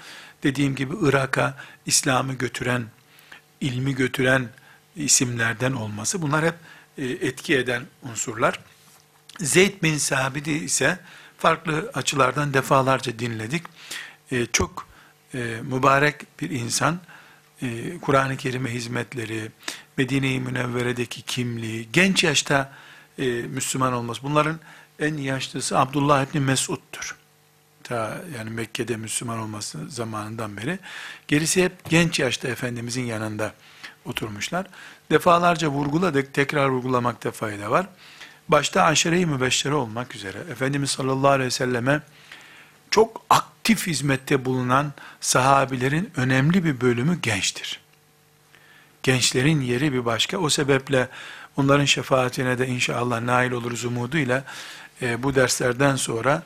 dediğim 0.42 0.74
gibi 0.74 0.94
Irak'a 1.02 1.56
İslam'ı 1.86 2.34
götüren, 2.34 2.86
ilmi 3.60 3.94
götüren 3.94 4.48
isimlerden 4.96 5.72
olması, 5.72 6.22
bunlar 6.22 6.44
hep 6.44 6.54
e, 6.98 7.04
etki 7.04 7.56
eden 7.56 7.82
unsurlar. 8.02 8.60
Zeyd 9.38 9.82
bin 9.82 9.98
Sabit'i 9.98 10.52
ise 10.52 10.98
farklı 11.38 11.90
açılardan 11.94 12.54
defalarca 12.54 13.18
dinledik. 13.18 13.62
E, 14.30 14.46
çok 14.46 14.86
e, 15.34 15.38
mübarek 15.62 16.40
bir 16.40 16.50
insan, 16.50 17.00
e, 17.62 17.98
Kur'an-ı 17.98 18.36
Kerim'e 18.36 18.70
hizmetleri, 18.70 19.50
Medine-i 19.96 20.40
Münevvere'deki 20.40 21.22
kimliği, 21.22 21.88
genç 21.92 22.24
yaşta 22.24 22.72
e, 23.18 23.26
Müslüman 23.26 23.92
olması. 23.92 24.22
Bunların 24.22 24.60
en 24.98 25.16
yaşlısı 25.16 25.78
Abdullah 25.78 26.26
İbni 26.26 26.40
Mesud'dur. 26.40 27.16
Ta 27.82 28.20
yani 28.36 28.50
Mekke'de 28.50 28.96
Müslüman 28.96 29.38
olması 29.38 29.90
zamanından 29.90 30.56
beri. 30.56 30.78
Gerisi 31.28 31.64
hep 31.64 31.90
genç 31.90 32.18
yaşta 32.18 32.48
Efendimizin 32.48 33.04
yanında 33.04 33.52
oturmuşlar. 34.04 34.66
Defalarca 35.10 35.68
vurguladık, 35.68 36.34
tekrar 36.34 36.68
vurgulamakta 36.68 37.30
fayda 37.30 37.70
var. 37.70 37.86
Başta 38.52 38.82
aşere-i 38.82 39.26
mübeşşere 39.26 39.74
olmak 39.74 40.14
üzere 40.14 40.38
Efendimiz 40.50 40.90
sallallahu 40.90 41.30
aleyhi 41.30 41.46
ve 41.46 41.50
selleme 41.50 42.00
çok 42.90 43.24
aktif 43.30 43.86
hizmette 43.86 44.44
bulunan 44.44 44.92
sahabilerin 45.20 46.10
önemli 46.16 46.64
bir 46.64 46.80
bölümü 46.80 47.20
gençtir. 47.20 47.80
Gençlerin 49.02 49.60
yeri 49.60 49.92
bir 49.92 50.04
başka. 50.04 50.38
O 50.38 50.48
sebeple 50.48 51.08
onların 51.56 51.84
şefaatine 51.84 52.58
de 52.58 52.66
inşallah 52.66 53.20
nail 53.20 53.50
oluruz 53.50 53.84
umuduyla 53.84 54.44
e, 55.02 55.22
bu 55.22 55.34
derslerden 55.34 55.96
sonra 55.96 56.42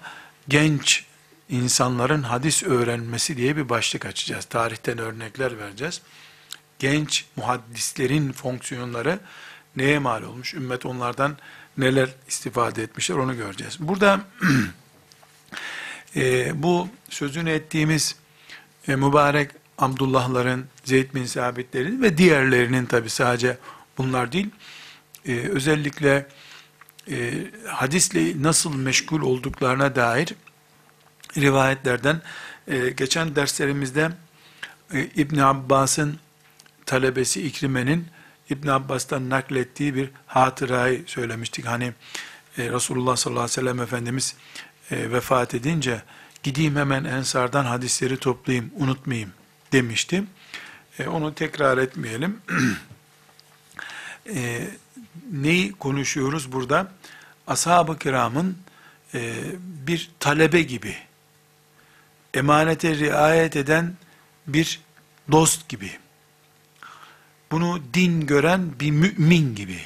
genç 0.48 1.04
insanların 1.48 2.22
hadis 2.22 2.62
öğrenmesi 2.62 3.36
diye 3.36 3.56
bir 3.56 3.68
başlık 3.68 4.06
açacağız. 4.06 4.44
Tarihten 4.44 4.98
örnekler 4.98 5.58
vereceğiz. 5.58 6.02
Genç 6.78 7.24
muhaddislerin 7.36 8.32
fonksiyonları 8.32 9.18
neye 9.76 9.98
mal 9.98 10.22
olmuş? 10.22 10.54
Ümmet 10.54 10.86
onlardan 10.86 11.36
neler 11.78 12.08
istifade 12.28 12.82
etmişler 12.82 13.16
onu 13.16 13.36
göreceğiz. 13.36 13.76
Burada 13.80 14.20
e, 16.16 16.52
bu 16.62 16.88
sözünü 17.08 17.50
ettiğimiz 17.50 18.16
e, 18.88 18.96
mübarek 18.96 19.50
Abdullahların, 19.78 20.66
Zeyd 20.84 21.14
bin 21.14 21.24
Sabitlerin 21.24 22.02
ve 22.02 22.18
diğerlerinin 22.18 22.86
tabi 22.86 23.10
sadece 23.10 23.58
bunlar 23.98 24.32
değil, 24.32 24.50
e, 25.26 25.32
özellikle 25.32 26.26
e, 27.10 27.32
hadisle 27.66 28.42
nasıl 28.42 28.76
meşgul 28.76 29.22
olduklarına 29.22 29.96
dair 29.96 30.34
rivayetlerden 31.36 32.22
e, 32.68 32.90
geçen 32.90 33.36
derslerimizde 33.36 34.10
e, 34.92 35.04
İbn 35.16 35.38
Abbas'ın 35.38 36.18
talebesi 36.86 37.42
İkrime'nin 37.42 38.06
İbn 38.50 38.68
Abbas'tan 38.68 39.30
naklettiği 39.30 39.94
bir 39.94 40.10
hatırayı 40.26 41.04
söylemiştik. 41.06 41.66
Hani 41.66 41.92
e, 42.58 42.70
Resulullah 42.70 43.16
sallallahu 43.16 43.44
aleyhi 43.44 43.58
ve 43.58 43.62
sellem 43.62 43.80
Efendimiz 43.80 44.34
e, 44.90 45.12
vefat 45.12 45.54
edince 45.54 46.02
gideyim 46.42 46.76
hemen 46.76 47.04
ensardan 47.04 47.64
hadisleri 47.64 48.16
toplayayım, 48.16 48.70
unutmayayım 48.76 49.32
demişti. 49.72 50.24
E, 50.98 51.08
onu 51.08 51.34
tekrar 51.34 51.78
etmeyelim. 51.78 52.40
e, 54.34 54.68
neyi 55.32 55.72
konuşuyoruz 55.72 56.52
burada? 56.52 56.92
Ashab-ı 57.46 57.98
kiramın 57.98 58.58
e, 59.14 59.34
bir 59.86 60.10
talebe 60.20 60.62
gibi, 60.62 60.96
emanete 62.34 62.96
riayet 62.96 63.56
eden 63.56 63.94
bir 64.46 64.80
dost 65.32 65.68
gibi. 65.68 65.90
Bunu 67.50 67.82
din 67.94 68.26
gören 68.26 68.80
bir 68.80 68.90
mümin 68.90 69.54
gibi. 69.54 69.80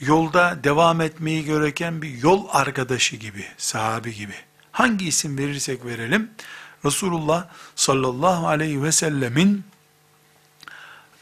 Yolda 0.00 0.64
devam 0.64 1.00
etmeyi 1.00 1.44
gereken 1.44 2.02
bir 2.02 2.22
yol 2.22 2.46
arkadaşı 2.50 3.16
gibi, 3.16 3.44
sahabi 3.56 4.14
gibi. 4.14 4.34
Hangi 4.72 5.08
isim 5.08 5.38
verirsek 5.38 5.84
verelim, 5.84 6.30
Resulullah 6.84 7.48
sallallahu 7.76 8.48
aleyhi 8.48 8.82
ve 8.82 8.92
sellemin 8.92 9.64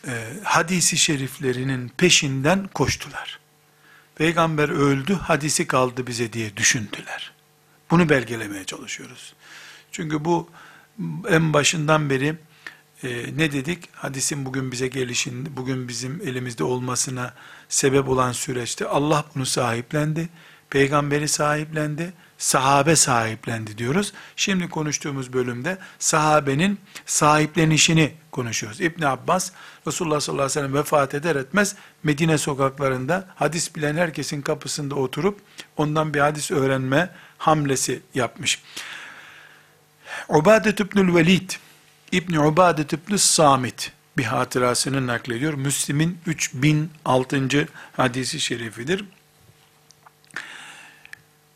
e, 0.07 0.33
hadisi 0.45 0.97
şeriflerinin 0.97 1.88
peşinden 1.88 2.69
koştular. 2.75 3.38
Peygamber 4.14 4.69
öldü, 4.69 5.14
hadisi 5.14 5.67
kaldı 5.67 6.07
bize 6.07 6.33
diye 6.33 6.57
düşündüler. 6.57 7.33
Bunu 7.90 8.09
belgelemeye 8.09 8.64
çalışıyoruz. 8.64 9.35
Çünkü 9.93 10.25
bu 10.25 10.49
en 11.29 11.53
başından 11.53 12.11
beri 12.11 12.37
e, 13.03 13.09
ne 13.37 13.53
dedik? 13.53 13.89
Hadisin 13.93 14.47
bugün 14.47 14.73
bize 14.73 14.89
gelişin, 14.89 15.57
bugün 15.57 15.89
bizim 15.89 16.21
elimizde 16.25 16.65
olmasına 16.65 17.35
sebep 17.69 18.09
olan 18.09 18.33
süreçte 18.33 18.87
Allah 18.87 19.25
bunu 19.35 19.47
sahiplendi. 19.47 20.29
Peygamberi 20.71 21.29
sahiplendi, 21.29 22.13
sahabe 22.39 22.97
sahiplendi 22.97 23.79
diyoruz. 23.79 24.13
Şimdi 24.37 24.69
konuştuğumuz 24.69 25.33
bölümde 25.33 25.79
sahabenin 25.99 26.79
sahiplenişini 27.07 28.15
konuşuyoruz. 28.33 28.81
İbn 28.81 29.03
Abbas 29.03 29.51
Resulullah 29.87 30.21
sallallahu 30.21 30.45
aleyhi 30.45 30.59
ve 30.59 30.61
sellem 30.61 30.75
vefat 30.75 31.15
eder 31.15 31.37
etmez 31.37 31.77
Medine 32.03 32.39
sokaklarında 32.39 33.29
hadis 33.35 33.77
bilen 33.77 33.97
herkesin 33.97 34.43
kapısında 34.43 34.95
oturup 34.95 35.41
ondan 35.77 36.15
bir 36.15 36.21
hadis 36.21 36.51
öğrenme 36.51 37.11
hamlesi 37.39 38.03
yapmış. 38.15 38.63
Ubadet 40.29 40.81
İbnül 40.81 41.15
Velid 41.15 41.51
İbni 42.14 42.40
Ubadet 42.40 42.92
İbni 42.92 43.18
Samit 43.18 43.92
bir 44.16 44.24
hatırasını 44.24 45.07
naklediyor. 45.07 45.55
Müslim'in 45.55 46.18
3006. 46.27 47.68
hadisi 47.96 48.40
şerifidir. 48.40 49.05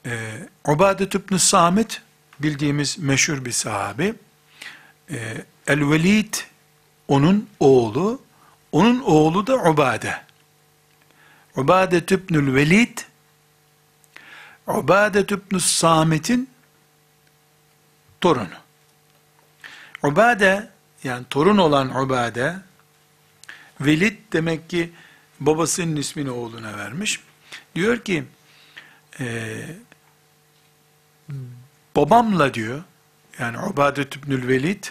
Ee, 0.06 0.48
Ubadet 0.64 1.14
İbni 1.14 1.38
Samit 1.38 2.02
bildiğimiz 2.40 2.98
meşhur 2.98 3.44
bir 3.44 3.52
sahabi. 3.52 4.14
Ee, 5.10 5.44
El-Velid 5.66 6.34
onun 7.08 7.48
oğlu, 7.60 8.22
onun 8.72 9.00
oğlu 9.00 9.46
da 9.46 9.54
Ubade. 9.56 10.20
Ubade 11.56 11.98
İbnül 11.98 12.54
Velid, 12.54 12.98
Ubade 14.66 15.20
İbnü 15.20 15.60
Samit'in 15.60 16.50
torunu. 18.20 18.67
Ubade, 20.02 20.68
yani 21.04 21.24
torun 21.30 21.58
olan 21.58 22.02
Ubade, 22.02 22.56
Velid 23.80 24.16
demek 24.32 24.70
ki 24.70 24.92
babasının 25.40 25.96
ismini 25.96 26.30
oğluna 26.30 26.78
vermiş. 26.78 27.20
Diyor 27.74 27.98
ki, 27.98 28.24
e, 29.20 29.56
babamla 31.96 32.54
diyor, 32.54 32.82
yani 33.38 33.58
Ubade 33.58 34.02
İbnül 34.02 34.48
Velid, 34.48 34.84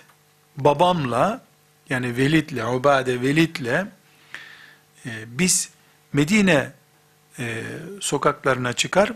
babamla, 0.57 1.45
yani 1.89 2.17
Velid'le, 2.17 2.75
Ubade 2.75 3.21
Velid'le, 3.21 3.85
e, 5.05 5.11
biz 5.27 5.69
Medine 6.13 6.71
e, 7.39 7.63
sokaklarına 8.01 8.73
çıkar, 8.73 9.13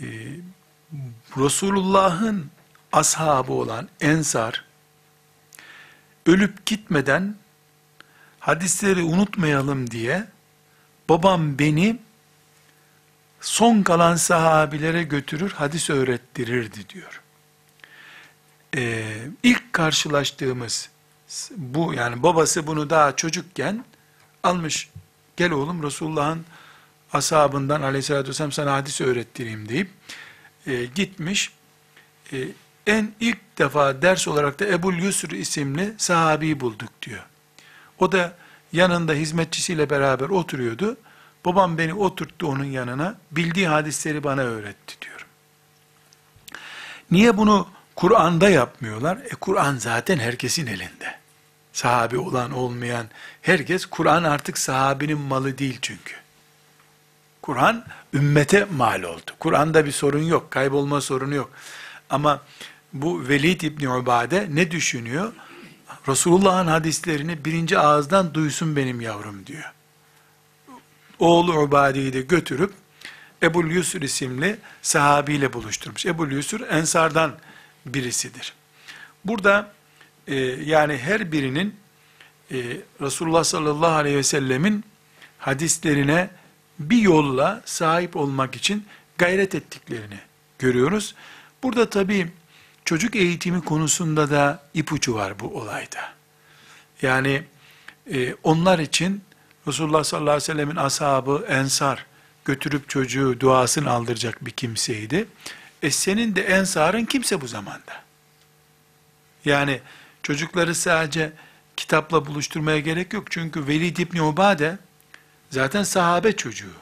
e, 0.00 0.06
Resulullah'ın 1.36 2.50
ashabı 2.92 3.52
olan 3.52 3.88
Ensar, 4.00 4.64
ölüp 6.26 6.66
gitmeden 6.66 7.34
hadisleri 8.40 9.02
unutmayalım 9.02 9.90
diye, 9.90 10.24
babam 11.08 11.58
beni 11.58 11.98
son 13.40 13.82
kalan 13.82 14.16
sahabilere 14.16 15.02
götürür, 15.02 15.50
hadis 15.50 15.90
öğrettirirdi 15.90 16.88
diyor. 16.88 17.22
Ee, 18.76 19.16
ilk 19.42 19.72
karşılaştığımız 19.72 20.90
bu 21.56 21.94
yani 21.94 22.22
babası 22.22 22.66
bunu 22.66 22.90
daha 22.90 23.16
çocukken 23.16 23.84
almış 24.42 24.90
gel 25.36 25.50
oğlum 25.50 25.82
Resulullah'ın 25.82 26.44
ashabından 27.12 27.82
aleyhissalatü 27.82 28.28
vesselam 28.28 28.52
sana 28.52 28.72
hadis 28.72 29.00
öğrettireyim 29.00 29.68
deyip 29.68 29.90
e, 30.66 30.84
gitmiş. 30.84 31.52
E, 32.32 32.48
en 32.88 33.12
ilk 33.20 33.58
defa 33.58 34.02
ders 34.02 34.28
olarak 34.28 34.60
da 34.60 34.66
Ebul 34.66 34.94
Yusr 34.94 35.30
isimli 35.30 35.94
sahabi 35.98 36.60
bulduk 36.60 37.02
diyor. 37.02 37.22
O 37.98 38.12
da 38.12 38.32
yanında 38.72 39.12
hizmetçisiyle 39.12 39.90
beraber 39.90 40.28
oturuyordu. 40.28 40.96
Babam 41.44 41.78
beni 41.78 41.94
oturttu 41.94 42.48
onun 42.48 42.64
yanına. 42.64 43.14
Bildiği 43.30 43.68
hadisleri 43.68 44.24
bana 44.24 44.40
öğretti 44.40 44.96
diyor. 45.00 45.26
Niye 47.10 47.36
bunu 47.36 47.68
Kur'an'da 47.96 48.48
yapmıyorlar? 48.48 49.16
E 49.16 49.34
Kur'an 49.40 49.76
zaten 49.76 50.18
herkesin 50.18 50.66
elinde. 50.66 51.18
Sahabi 51.72 52.18
olan 52.18 52.50
olmayan 52.50 53.06
herkes, 53.42 53.86
Kur'an 53.86 54.24
artık 54.24 54.58
sahabinin 54.58 55.18
malı 55.18 55.58
değil 55.58 55.78
çünkü. 55.82 56.14
Kur'an 57.42 57.84
ümmete 58.14 58.66
mal 58.76 59.02
oldu. 59.02 59.30
Kur'an'da 59.40 59.84
bir 59.84 59.92
sorun 59.92 60.22
yok, 60.22 60.50
kaybolma 60.50 61.00
sorunu 61.00 61.34
yok. 61.34 61.50
Ama 62.10 62.42
bu 62.92 63.28
Velid 63.28 63.60
İbni 63.60 63.88
Ubade 63.88 64.48
ne 64.50 64.70
düşünüyor? 64.70 65.32
Resulullah'ın 66.08 66.66
hadislerini 66.66 67.44
birinci 67.44 67.78
ağızdan 67.78 68.34
duysun 68.34 68.76
benim 68.76 69.00
yavrum 69.00 69.46
diyor. 69.46 69.72
Oğlu 71.18 71.60
Ubade'yi 71.60 72.12
de 72.12 72.20
götürüp 72.20 72.72
Ebul 73.42 73.70
Yusur 73.70 74.02
isimli 74.02 74.58
sahabiyle 74.82 75.52
buluşturmuş. 75.52 76.06
Ebul 76.06 76.30
Yusur 76.30 76.60
Ensardan 76.60 77.38
birisidir. 77.86 78.52
Burada 79.24 79.72
e, 80.26 80.36
yani 80.44 80.96
her 80.98 81.32
birinin 81.32 81.76
e, 82.50 82.56
Resulullah 83.00 83.44
sallallahu 83.44 83.92
aleyhi 83.92 84.16
ve 84.16 84.22
sellemin 84.22 84.84
hadislerine 85.38 86.30
bir 86.78 86.98
yolla 86.98 87.62
sahip 87.64 88.16
olmak 88.16 88.56
için 88.56 88.86
gayret 89.18 89.54
ettiklerini 89.54 90.18
görüyoruz. 90.58 91.14
Burada 91.62 91.90
tabii 91.90 92.28
çocuk 92.88 93.16
eğitimi 93.16 93.64
konusunda 93.64 94.30
da 94.30 94.62
ipucu 94.74 95.14
var 95.14 95.40
bu 95.40 95.46
olayda. 95.60 96.12
Yani 97.02 97.42
e, 98.12 98.34
onlar 98.42 98.78
için 98.78 99.22
Resulullah 99.66 100.04
sallallahu 100.04 100.30
aleyhi 100.30 100.42
ve 100.42 100.52
sellemin 100.52 100.76
ashabı 100.76 101.46
Ensar 101.48 102.06
götürüp 102.44 102.88
çocuğu 102.88 103.40
duasını 103.40 103.90
aldıracak 103.90 104.44
bir 104.44 104.50
kimseydi. 104.50 105.28
E 105.82 105.90
senin 105.90 106.36
de 106.36 106.42
Ensar'ın 106.42 107.04
kimse 107.04 107.40
bu 107.40 107.46
zamanda. 107.46 108.02
Yani 109.44 109.80
çocukları 110.22 110.74
sadece 110.74 111.32
kitapla 111.76 112.26
buluşturmaya 112.26 112.78
gerek 112.78 113.12
yok. 113.12 113.30
Çünkü 113.30 113.66
Velid 113.66 113.96
İbni 113.96 114.22
Ubade 114.22 114.78
zaten 115.50 115.82
sahabe 115.82 116.36
çocuğu. 116.36 116.74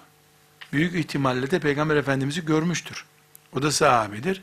Büyük 0.72 0.94
ihtimalle 0.94 1.50
de 1.50 1.58
Peygamber 1.58 1.96
Efendimiz'i 1.96 2.44
görmüştür. 2.44 3.04
O 3.52 3.62
da 3.62 3.72
sahabidir. 3.72 4.42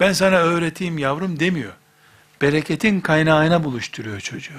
Ben 0.00 0.12
sana 0.12 0.36
öğreteyim 0.36 0.98
yavrum 0.98 1.40
demiyor. 1.40 1.72
Bereketin 2.42 3.00
kaynağına 3.00 3.64
buluşturuyor 3.64 4.20
çocuğu. 4.20 4.52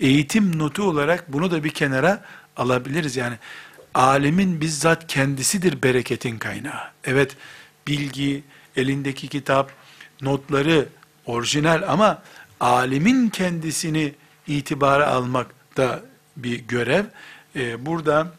Eğitim 0.00 0.58
notu 0.58 0.82
olarak 0.82 1.32
bunu 1.32 1.50
da 1.50 1.64
bir 1.64 1.70
kenara 1.70 2.24
alabiliriz. 2.56 3.16
Yani 3.16 3.36
alemin 3.94 4.60
bizzat 4.60 5.06
kendisidir 5.06 5.82
bereketin 5.82 6.38
kaynağı. 6.38 6.90
Evet 7.04 7.36
bilgi, 7.86 8.44
elindeki 8.76 9.28
kitap, 9.28 9.72
notları 10.20 10.88
orijinal 11.26 11.82
ama 11.88 12.22
alemin 12.60 13.28
kendisini 13.28 14.14
itibara 14.46 15.06
almak 15.06 15.76
da 15.76 16.00
bir 16.36 16.58
görev. 16.58 17.04
Ee, 17.56 17.86
burada 17.86 18.32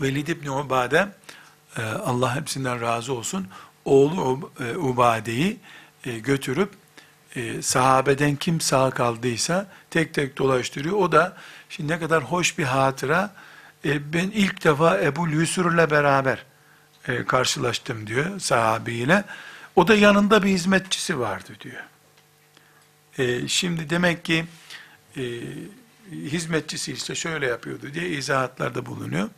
Velid 0.00 0.28
İbni 0.28 0.50
Ubade, 0.50 1.08
e, 1.78 1.82
Allah 1.82 2.36
hepsinden 2.36 2.80
razı 2.80 3.12
olsun, 3.12 3.48
oğlu 3.84 4.50
e, 4.60 4.76
Ubade'yi 4.76 5.58
e, 6.04 6.18
götürüp 6.18 6.70
e, 7.36 7.62
sahabeden 7.62 8.36
kim 8.36 8.60
sağ 8.60 8.90
kaldıysa 8.90 9.66
tek 9.90 10.14
tek 10.14 10.38
dolaştırıyor. 10.38 10.96
O 10.96 11.12
da 11.12 11.36
şimdi 11.68 11.92
ne 11.92 11.98
kadar 11.98 12.24
hoş 12.24 12.58
bir 12.58 12.64
hatıra. 12.64 13.34
Ben 13.84 14.30
ilk 14.30 14.64
defa 14.64 15.00
Ebu 15.00 15.28
Yusur'la 15.28 15.90
beraber 15.90 16.44
karşılaştım 17.26 18.06
diyor 18.06 18.40
sahabiyle. 18.40 19.24
O 19.76 19.88
da 19.88 19.94
yanında 19.94 20.42
bir 20.42 20.48
hizmetçisi 20.48 21.18
vardı 21.18 21.52
diyor. 21.60 21.82
Şimdi 23.48 23.90
demek 23.90 24.24
ki 24.24 24.44
hizmetçisi 26.10 26.92
işte 26.92 27.14
şöyle 27.14 27.46
yapıyordu 27.46 27.94
diye 27.94 28.08
izahatlarda 28.08 28.86
bulunuyor. 28.86 29.28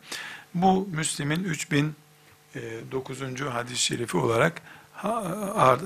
Bu 0.55 0.89
Müslim'in 0.93 1.45
3000 1.45 1.95
9. 2.91 3.21
hadis-i 3.41 3.83
şerifi 3.83 4.17
olarak 4.17 4.63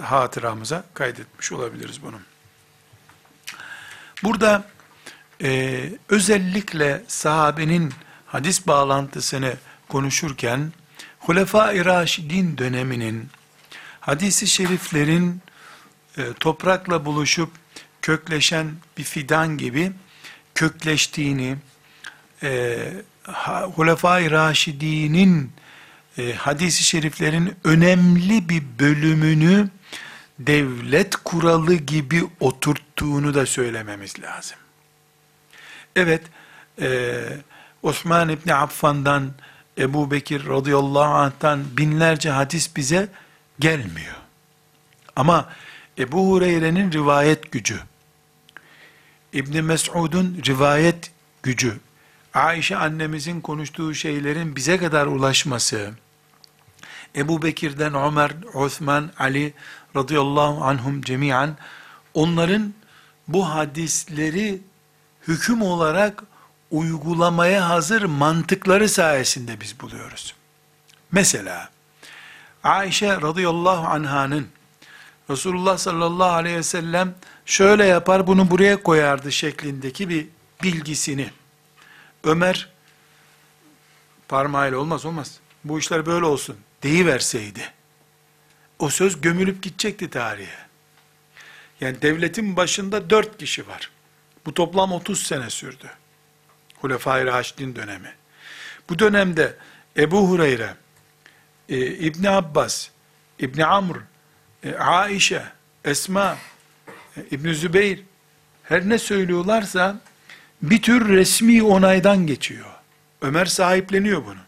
hatıramıza 0.02 0.84
kaydetmiş 0.94 1.52
olabiliriz 1.52 2.02
bunu. 2.02 2.16
Burada 4.24 4.64
e, 5.42 5.80
özellikle 6.08 7.02
sahabenin 7.08 7.92
hadis 8.26 8.66
bağlantısını 8.66 9.54
konuşurken 9.88 10.72
Hulefai 11.18 11.84
Raşidin 11.84 12.58
döneminin 12.58 13.28
hadisi 14.00 14.46
şeriflerin 14.46 15.42
e, 16.18 16.32
toprakla 16.40 17.04
buluşup 17.04 17.50
kökleşen 18.02 18.72
bir 18.98 19.04
fidan 19.04 19.58
gibi 19.58 19.92
kökleştiğini, 20.54 21.56
e, 22.42 22.78
Hulefai 23.74 24.30
Raşidinin 24.30 25.52
e, 26.18 26.34
hadisi 26.34 26.84
şeriflerin 26.84 27.56
önemli 27.64 28.48
bir 28.48 28.62
bölümünü 28.78 29.68
devlet 30.38 31.16
kuralı 31.16 31.74
gibi 31.74 32.24
oturttuğunu 32.40 33.34
da 33.34 33.46
söylememiz 33.46 34.20
lazım. 34.20 34.58
Evet, 35.96 36.22
e, 36.80 37.18
Osman 37.82 38.28
İbni 38.28 38.54
Affan'dan, 38.54 39.32
Ebu 39.78 40.10
Bekir 40.10 40.46
radıyallahu 40.46 41.14
anh'tan 41.14 41.64
binlerce 41.76 42.30
hadis 42.30 42.76
bize 42.76 43.08
gelmiyor. 43.58 44.14
Ama 45.16 45.52
Ebu 45.98 46.30
Hureyre'nin 46.30 46.92
rivayet 46.92 47.52
gücü, 47.52 47.80
İbni 49.32 49.62
Mes'ud'un 49.62 50.42
rivayet 50.46 51.10
gücü, 51.42 51.80
Ayşe 52.34 52.76
annemizin 52.76 53.40
konuştuğu 53.40 53.94
şeylerin 53.94 54.56
bize 54.56 54.78
kadar 54.78 55.06
ulaşması, 55.06 55.92
Ebu 57.16 57.42
Bekir'den 57.42 57.94
Ömer, 57.94 58.32
Osman, 58.54 59.10
Ali 59.18 59.54
radıyallahu 59.96 60.64
anhum 60.64 61.02
cemiyen 61.02 61.56
onların 62.14 62.74
bu 63.28 63.48
hadisleri 63.48 64.60
hüküm 65.28 65.62
olarak 65.62 66.22
uygulamaya 66.70 67.68
hazır 67.68 68.02
mantıkları 68.02 68.88
sayesinde 68.88 69.60
biz 69.60 69.80
buluyoruz. 69.80 70.34
Mesela 71.12 71.68
Ayşe 72.64 73.20
radıyallahu 73.20 73.86
anhanın 73.86 74.48
Resulullah 75.30 75.78
sallallahu 75.78 76.32
aleyhi 76.32 76.56
ve 76.56 76.62
sellem 76.62 77.14
şöyle 77.46 77.84
yapar 77.84 78.26
bunu 78.26 78.50
buraya 78.50 78.82
koyardı 78.82 79.32
şeklindeki 79.32 80.08
bir 80.08 80.26
bilgisini. 80.62 81.30
Ömer 82.24 82.68
parmağıyla 84.28 84.78
olmaz 84.78 85.04
olmaz. 85.04 85.38
Bu 85.64 85.78
işler 85.78 86.06
böyle 86.06 86.24
olsun 86.24 86.56
deyiverseydi 86.82 87.72
o 88.78 88.90
söz 88.90 89.20
gömülüp 89.20 89.62
gidecekti 89.62 90.10
tarihe. 90.10 90.68
Yani 91.80 92.02
devletin 92.02 92.56
başında 92.56 93.10
dört 93.10 93.38
kişi 93.38 93.68
var. 93.68 93.90
Bu 94.46 94.54
toplam 94.54 94.92
30 94.92 95.22
sene 95.22 95.50
sürdü. 95.50 95.90
Hulefai 96.76 97.26
Raşidin 97.26 97.76
dönemi. 97.76 98.12
Bu 98.88 98.98
dönemde 98.98 99.56
Ebu 99.96 100.28
Hureyre, 100.28 100.74
e, 101.68 101.86
İbni 101.86 102.30
Abbas, 102.30 102.88
İbni 103.38 103.64
Amr, 103.64 103.96
e, 104.64 104.74
Aişe, 104.74 105.42
Esma, 105.84 106.38
e, 107.16 107.20
İbni 107.30 107.54
Zübeyir, 107.54 108.02
her 108.62 108.88
ne 108.88 108.98
söylüyorlarsa 108.98 110.00
bir 110.62 110.82
tür 110.82 111.08
resmi 111.08 111.62
onaydan 111.62 112.26
geçiyor. 112.26 112.66
Ömer 113.22 113.46
sahipleniyor 113.46 114.26
bunu. 114.26 114.40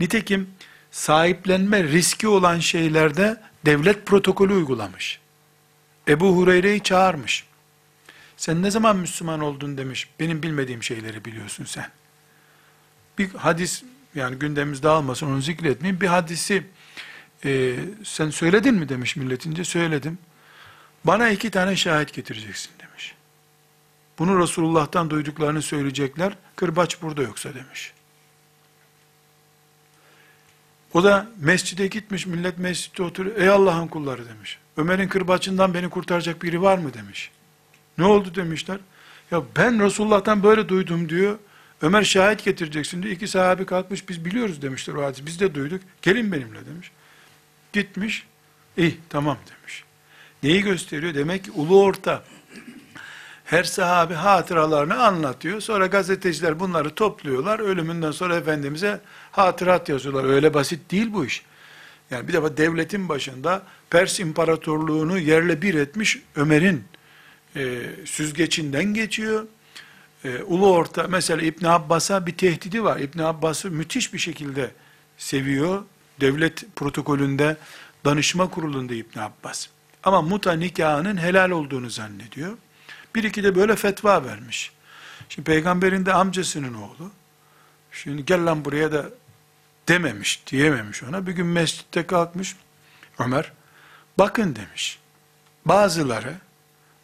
Nitekim 0.00 0.53
sahiplenme 0.94 1.84
riski 1.84 2.28
olan 2.28 2.58
şeylerde 2.58 3.40
devlet 3.66 4.06
protokolü 4.06 4.52
uygulamış. 4.52 5.20
Ebu 6.08 6.36
Hureyre'yi 6.36 6.80
çağırmış. 6.80 7.44
Sen 8.36 8.62
ne 8.62 8.70
zaman 8.70 8.96
Müslüman 8.96 9.40
oldun 9.40 9.78
demiş. 9.78 10.08
Benim 10.20 10.42
bilmediğim 10.42 10.82
şeyleri 10.82 11.24
biliyorsun 11.24 11.64
sen. 11.64 11.90
Bir 13.18 13.34
hadis, 13.34 13.82
yani 14.14 14.36
gündemimiz 14.36 14.82
dağılmasın 14.82 15.26
onu 15.26 15.40
zikretmeyeyim. 15.40 16.00
Bir 16.00 16.06
hadisi 16.06 16.66
e, 17.44 17.76
sen 18.04 18.30
söyledin 18.30 18.74
mi 18.74 18.88
demiş 18.88 19.16
milletince. 19.16 19.64
Söyledim. 19.64 20.18
Bana 21.04 21.28
iki 21.28 21.50
tane 21.50 21.76
şahit 21.76 22.12
getireceksin 22.12 22.70
demiş. 22.78 23.14
Bunu 24.18 24.42
Resulullah'tan 24.42 25.10
duyduklarını 25.10 25.62
söyleyecekler. 25.62 26.36
Kırbaç 26.56 27.02
burada 27.02 27.22
yoksa 27.22 27.54
demiş. 27.54 27.92
O 30.94 31.04
da 31.04 31.26
mescide 31.40 31.86
gitmiş, 31.86 32.26
millet 32.26 32.58
mescitte 32.58 33.02
oturuyor. 33.02 33.36
Ey 33.36 33.48
Allah'ın 33.48 33.86
kulları 33.86 34.28
demiş. 34.28 34.58
Ömer'in 34.76 35.08
kırbaçından 35.08 35.74
beni 35.74 35.90
kurtaracak 35.90 36.42
biri 36.42 36.62
var 36.62 36.78
mı 36.78 36.94
demiş. 36.94 37.30
Ne 37.98 38.04
oldu 38.04 38.34
demişler. 38.34 38.78
Ya 39.30 39.42
ben 39.56 39.82
Resulullah'tan 39.82 40.42
böyle 40.42 40.68
duydum 40.68 41.08
diyor. 41.08 41.38
Ömer 41.82 42.02
şahit 42.02 42.44
getireceksin 42.44 43.02
diyor. 43.02 43.14
İki 43.14 43.28
sahabi 43.28 43.66
kalkmış 43.66 44.08
biz 44.08 44.24
biliyoruz 44.24 44.62
demişler 44.62 44.94
o 44.94 45.04
hadis. 45.04 45.26
Biz 45.26 45.40
de 45.40 45.54
duyduk. 45.54 45.80
Gelin 46.02 46.32
benimle 46.32 46.66
demiş. 46.66 46.90
Gitmiş. 47.72 48.26
İyi 48.76 48.98
tamam 49.08 49.38
demiş. 49.50 49.84
Neyi 50.42 50.62
gösteriyor? 50.62 51.14
Demek 51.14 51.44
ki 51.44 51.50
ulu 51.50 51.82
orta. 51.82 52.22
Her 53.44 53.64
sahabi 53.64 54.14
hatıralarını 54.14 55.02
anlatıyor. 55.04 55.60
Sonra 55.60 55.86
gazeteciler 55.86 56.60
bunları 56.60 56.94
topluyorlar. 56.94 57.58
Ölümünden 57.58 58.10
sonra 58.10 58.36
Efendimiz'e 58.36 59.00
hatırat 59.36 59.88
yazıyorlar. 59.88 60.24
Öyle 60.24 60.54
basit 60.54 60.90
değil 60.90 61.12
bu 61.12 61.26
iş. 61.26 61.42
Yani 62.10 62.28
bir 62.28 62.32
defa 62.32 62.56
devletin 62.56 63.08
başında 63.08 63.62
Pers 63.90 64.20
İmparatorluğunu 64.20 65.18
yerle 65.18 65.62
bir 65.62 65.74
etmiş 65.74 66.18
Ömer'in 66.36 66.84
e, 67.56 67.82
süzgecinden 68.04 68.84
geçiyor. 68.84 69.46
E, 70.24 70.42
Ulu 70.42 70.72
Orta 70.72 71.06
mesela 71.08 71.42
İbn 71.42 71.64
Abbas'a 71.64 72.26
bir 72.26 72.36
tehdidi 72.36 72.84
var. 72.84 73.00
İbn 73.00 73.18
Abbas'ı 73.18 73.70
müthiş 73.70 74.12
bir 74.14 74.18
şekilde 74.18 74.70
seviyor. 75.18 75.82
Devlet 76.20 76.76
protokolünde 76.76 77.56
danışma 78.04 78.50
kurulunda 78.50 78.94
İbn 78.94 79.18
Abbas. 79.18 79.66
Ama 80.02 80.22
muta 80.22 80.52
nikahının 80.52 81.16
helal 81.16 81.50
olduğunu 81.50 81.90
zannediyor. 81.90 82.58
Bir 83.14 83.24
iki 83.24 83.44
de 83.44 83.54
böyle 83.54 83.76
fetva 83.76 84.24
vermiş. 84.24 84.72
Şimdi 85.28 85.46
peygamberin 85.46 86.06
de 86.06 86.12
amcasının 86.12 86.74
oğlu. 86.74 87.10
Şimdi 87.92 88.24
gel 88.24 88.46
lan 88.46 88.64
buraya 88.64 88.92
da 88.92 89.10
dememiş, 89.88 90.42
diyememiş 90.46 91.02
ona. 91.02 91.26
Bir 91.26 91.32
gün 91.32 91.46
mescitte 91.46 92.06
kalkmış 92.06 92.56
Ömer. 93.18 93.52
Bakın 94.18 94.56
demiş. 94.56 94.98
Bazıları 95.64 96.34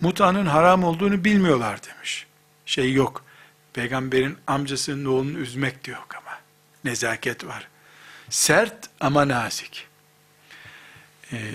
mutanın 0.01 0.47
haram 0.47 0.85
olduğunu 0.85 1.25
bilmiyorlar 1.25 1.81
demiş. 1.83 2.27
Şey 2.67 2.93
yok. 2.93 3.25
Peygamberin 3.73 4.39
amcasının 4.47 5.05
oğlunu 5.05 5.39
üzmek 5.39 5.87
de 5.87 5.91
yok 5.91 6.09
ama. 6.17 6.39
Nezaket 6.85 7.47
var. 7.47 7.69
Sert 8.31 8.91
ama 9.01 9.29
nazik. 9.29 9.87
Ee, 11.33 11.53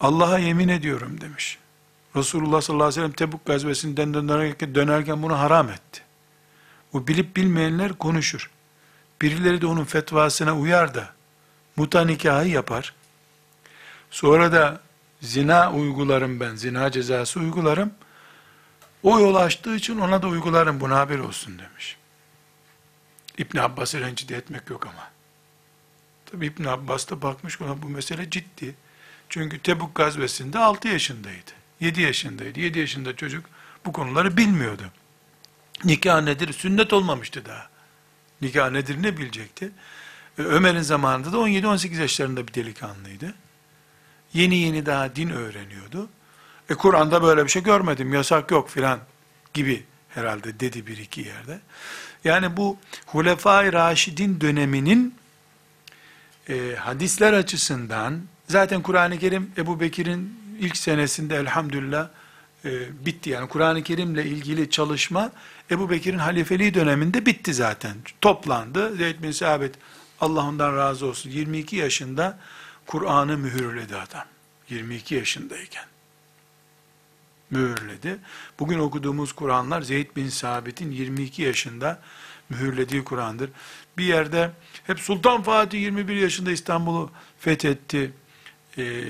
Allah'a 0.00 0.38
yemin 0.38 0.68
ediyorum 0.68 1.20
demiş. 1.20 1.58
Resulullah 2.16 2.60
sallallahu 2.60 2.84
aleyhi 2.84 3.00
ve 3.00 3.02
sellem 3.02 3.12
Tebuk 3.12 3.46
gazvesinden 3.46 4.14
dönerken, 4.14 4.74
dönerken 4.74 5.22
bunu 5.22 5.38
haram 5.38 5.70
etti. 5.70 6.02
O 6.92 7.06
bilip 7.06 7.36
bilmeyenler 7.36 7.92
konuşur. 7.92 8.50
Birileri 9.22 9.60
de 9.60 9.66
onun 9.66 9.84
fetvasına 9.84 10.56
uyar 10.56 10.94
da 10.94 11.08
muta 11.76 12.04
nikahı 12.04 12.48
yapar. 12.48 12.94
Sonra 14.10 14.52
da 14.52 14.80
zina 15.20 15.72
uygularım 15.72 16.40
ben, 16.40 16.54
zina 16.54 16.90
cezası 16.90 17.40
uygularım. 17.40 17.92
O 19.02 19.20
yol 19.20 19.34
açtığı 19.34 19.76
için 19.76 19.98
ona 19.98 20.22
da 20.22 20.26
uygularım, 20.26 20.80
buna 20.80 20.98
haber 20.98 21.18
olsun 21.18 21.58
demiş. 21.58 21.96
İbn 23.38 23.58
Abbas'ı 23.58 24.00
rencide 24.00 24.36
etmek 24.36 24.70
yok 24.70 24.86
ama. 24.86 25.10
Tabi 26.26 26.46
İbn 26.46 26.64
Abbas 26.64 27.10
da 27.10 27.22
bakmış 27.22 27.60
ona 27.60 27.82
bu 27.82 27.88
mesele 27.88 28.30
ciddi. 28.30 28.74
Çünkü 29.28 29.58
Tebuk 29.58 29.94
gazvesinde 29.94 30.58
6 30.58 30.88
yaşındaydı. 30.88 31.50
7 31.80 32.02
yaşındaydı. 32.02 32.60
7 32.60 32.78
yaşında 32.78 33.16
çocuk 33.16 33.44
bu 33.86 33.92
konuları 33.92 34.36
bilmiyordu. 34.36 34.82
Nikah 35.84 36.22
nedir? 36.22 36.52
Sünnet 36.52 36.92
olmamıştı 36.92 37.44
daha. 37.44 37.68
Nikah 38.42 38.70
nedir 38.70 39.02
ne 39.02 39.16
bilecekti? 39.16 39.70
E, 40.38 40.42
Ömer'in 40.42 40.80
zamanında 40.80 41.32
da 41.32 41.36
17-18 41.36 42.00
yaşlarında 42.00 42.48
bir 42.48 42.54
delikanlıydı. 42.54 43.34
Yeni 44.32 44.56
yeni 44.56 44.86
daha 44.86 45.16
din 45.16 45.30
öğreniyordu. 45.30 46.08
E 46.70 46.74
Kur'an'da 46.74 47.22
böyle 47.22 47.44
bir 47.44 47.50
şey 47.50 47.62
görmedim, 47.62 48.14
yasak 48.14 48.50
yok 48.50 48.70
filan 48.70 48.98
gibi 49.54 49.84
herhalde 50.08 50.60
dedi 50.60 50.86
bir 50.86 50.98
iki 50.98 51.20
yerde. 51.20 51.60
Yani 52.24 52.56
bu 52.56 52.78
Hulefai 53.06 53.72
Raşidin 53.72 54.40
döneminin 54.40 55.14
e, 56.48 56.74
hadisler 56.78 57.32
açısından 57.32 58.22
zaten 58.48 58.82
Kur'an-ı 58.82 59.18
Kerim 59.18 59.50
Ebu 59.56 59.80
Bekir'in 59.80 60.38
ilk 60.60 60.76
senesinde 60.76 61.36
elhamdülillah 61.36 62.08
e, 62.64 63.06
bitti. 63.06 63.30
Yani 63.30 63.48
Kur'an-ı 63.48 63.82
Kerim'le 63.82 64.18
ilgili 64.18 64.70
çalışma 64.70 65.32
Ebu 65.70 65.90
Bekir'in 65.90 66.18
halifeliği 66.18 66.74
döneminde 66.74 67.26
bitti 67.26 67.54
zaten. 67.54 67.96
Toplandı. 68.20 68.96
Zeyd 68.96 69.22
bin 69.22 69.30
Sabit 69.30 69.74
Allah 70.20 70.44
ondan 70.44 70.76
razı 70.76 71.06
olsun. 71.06 71.30
22 71.30 71.76
yaşında 71.76 72.38
Kur'an'ı 72.86 73.38
mühürledi 73.38 73.96
adam. 73.96 74.24
22 74.70 75.14
yaşındayken. 75.14 75.84
mühürledi. 77.50 78.18
Bugün 78.58 78.78
okuduğumuz 78.78 79.32
Kur'anlar 79.32 79.82
Zeyd 79.82 80.16
bin 80.16 80.28
Sabit'in 80.28 80.90
22 80.90 81.42
yaşında 81.42 82.00
mühürlediği 82.50 83.04
Kur'an'dır. 83.04 83.50
Bir 83.98 84.04
yerde 84.04 84.50
hep 84.86 85.00
Sultan 85.00 85.42
Fatih 85.42 85.80
21 85.80 86.16
yaşında 86.16 86.50
İstanbul'u 86.50 87.10
fethetti 87.38 88.12
e, 88.78 89.02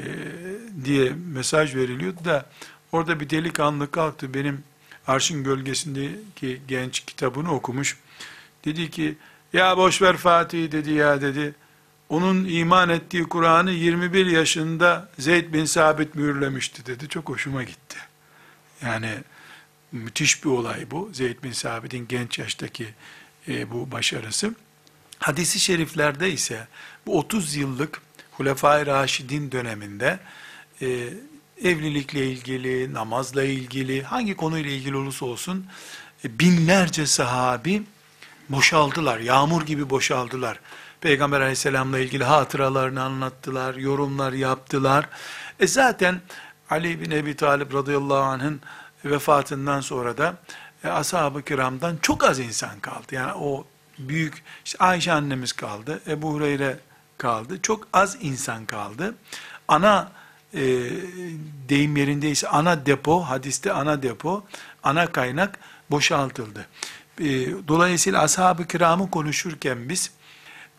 diye 0.84 1.12
mesaj 1.26 1.74
veriliyordu 1.74 2.24
da 2.24 2.50
orada 2.92 3.20
bir 3.20 3.30
delikanlı 3.30 3.90
kalktı 3.90 4.34
benim 4.34 4.64
Arşın 5.06 5.44
Gölgesindeki 5.44 6.62
genç 6.68 7.00
kitabını 7.00 7.54
okumuş. 7.54 7.98
Dedi 8.64 8.90
ki 8.90 9.16
ya 9.52 9.76
boş 9.76 10.02
ver 10.02 10.16
Fatih 10.16 10.72
dedi 10.72 10.92
ya 10.92 11.20
dedi. 11.20 11.54
Onun 12.08 12.44
iman 12.44 12.88
ettiği 12.88 13.24
Kur'an'ı 13.24 13.70
21 13.70 14.26
yaşında 14.26 15.08
Zeyd 15.18 15.52
bin 15.52 15.64
Sabit 15.64 16.14
mühürlemişti 16.14 16.86
dedi. 16.86 17.08
Çok 17.08 17.28
hoşuma 17.28 17.62
gitti. 17.62 17.98
Yani 18.82 19.10
müthiş 19.92 20.44
bir 20.44 20.50
olay 20.50 20.90
bu. 20.90 21.10
Zeyd 21.12 21.42
bin 21.42 21.52
Sabit'in 21.52 22.08
genç 22.08 22.38
yaştaki 22.38 22.88
e, 23.48 23.70
bu 23.70 23.92
başarısı. 23.92 24.54
Hadisi 25.18 25.60
şeriflerde 25.60 26.32
ise 26.32 26.66
bu 27.06 27.18
30 27.18 27.56
yıllık 27.56 28.00
Hulefai 28.32 28.86
Raşidin 28.86 29.52
döneminde 29.52 30.18
e, 30.82 31.08
evlilikle 31.64 32.26
ilgili, 32.26 32.94
namazla 32.94 33.42
ilgili, 33.42 34.02
hangi 34.02 34.36
konuyla 34.36 34.70
ilgili 34.70 34.96
olursa 34.96 35.26
olsun 35.26 35.66
e, 36.24 36.38
binlerce 36.38 37.06
sahabi 37.06 37.82
boşaldılar, 38.48 39.18
yağmur 39.18 39.62
gibi 39.62 39.90
boşaldılar. 39.90 40.60
Peygamber 41.00 41.40
aleyhisselamla 41.40 41.98
ilgili 41.98 42.24
hatıralarını 42.24 43.02
anlattılar, 43.02 43.74
yorumlar 43.74 44.32
yaptılar. 44.32 45.08
E 45.60 45.66
zaten 45.66 46.20
Ali 46.70 47.00
bin 47.00 47.10
Ebi 47.10 47.36
Talib 47.36 47.74
radıyallahu 47.74 48.22
anh'ın 48.22 48.60
vefatından 49.04 49.80
sonra 49.80 50.18
da 50.18 50.36
e, 50.84 50.88
ashab-ı 50.88 51.42
kiramdan 51.42 51.96
çok 52.02 52.24
az 52.24 52.38
insan 52.38 52.80
kaldı. 52.80 53.14
Yani 53.14 53.32
o 53.32 53.66
büyük, 53.98 54.42
işte 54.64 54.78
Ayşe 54.78 55.12
annemiz 55.12 55.52
kaldı, 55.52 56.00
Ebu 56.06 56.32
Hureyre 56.32 56.78
kaldı, 57.18 57.62
çok 57.62 57.88
az 57.92 58.16
insan 58.20 58.66
kaldı. 58.66 59.14
Ana 59.68 60.12
e, 60.54 60.60
deyim 61.68 61.96
yerindeyse 61.96 62.48
ana 62.48 62.86
depo, 62.86 63.20
hadiste 63.20 63.72
ana 63.72 64.02
depo, 64.02 64.44
ana 64.82 65.06
kaynak 65.12 65.58
boşaltıldı. 65.90 66.66
E, 67.20 67.26
dolayısıyla 67.68 68.22
ashab-ı 68.22 68.66
kiramı 68.66 69.10
konuşurken 69.10 69.88
biz, 69.88 70.10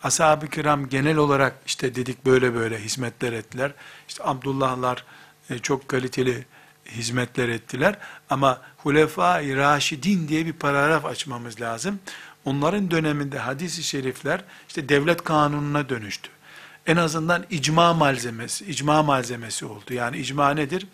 ashab-ı 0.02 0.48
kiram 0.48 0.88
genel 0.88 1.16
olarak 1.16 1.56
işte 1.66 1.94
dedik 1.94 2.26
böyle 2.26 2.54
böyle 2.54 2.78
hizmetler 2.78 3.32
ettiler. 3.32 3.72
İşte 4.08 4.24
Abdullahlar 4.24 5.04
e, 5.50 5.58
çok 5.58 5.88
kaliteli 5.88 6.46
hizmetler 6.86 7.48
ettiler. 7.48 7.98
Ama 8.30 8.60
Hulefai 8.76 9.56
Raşidin 9.56 10.28
diye 10.28 10.46
bir 10.46 10.52
paragraf 10.52 11.04
açmamız 11.04 11.60
lazım. 11.60 11.98
Onların 12.44 12.90
döneminde 12.90 13.38
hadis-i 13.38 13.82
şerifler 13.82 14.44
işte 14.68 14.88
devlet 14.88 15.24
kanununa 15.24 15.88
dönüştü. 15.88 16.30
En 16.86 16.96
azından 16.96 17.44
icma 17.50 17.94
malzemesi, 17.94 18.64
icma 18.64 19.02
malzemesi 19.02 19.66
oldu. 19.66 19.94
Yani 19.94 20.16
icma 20.16 20.50
nedir? 20.50 20.86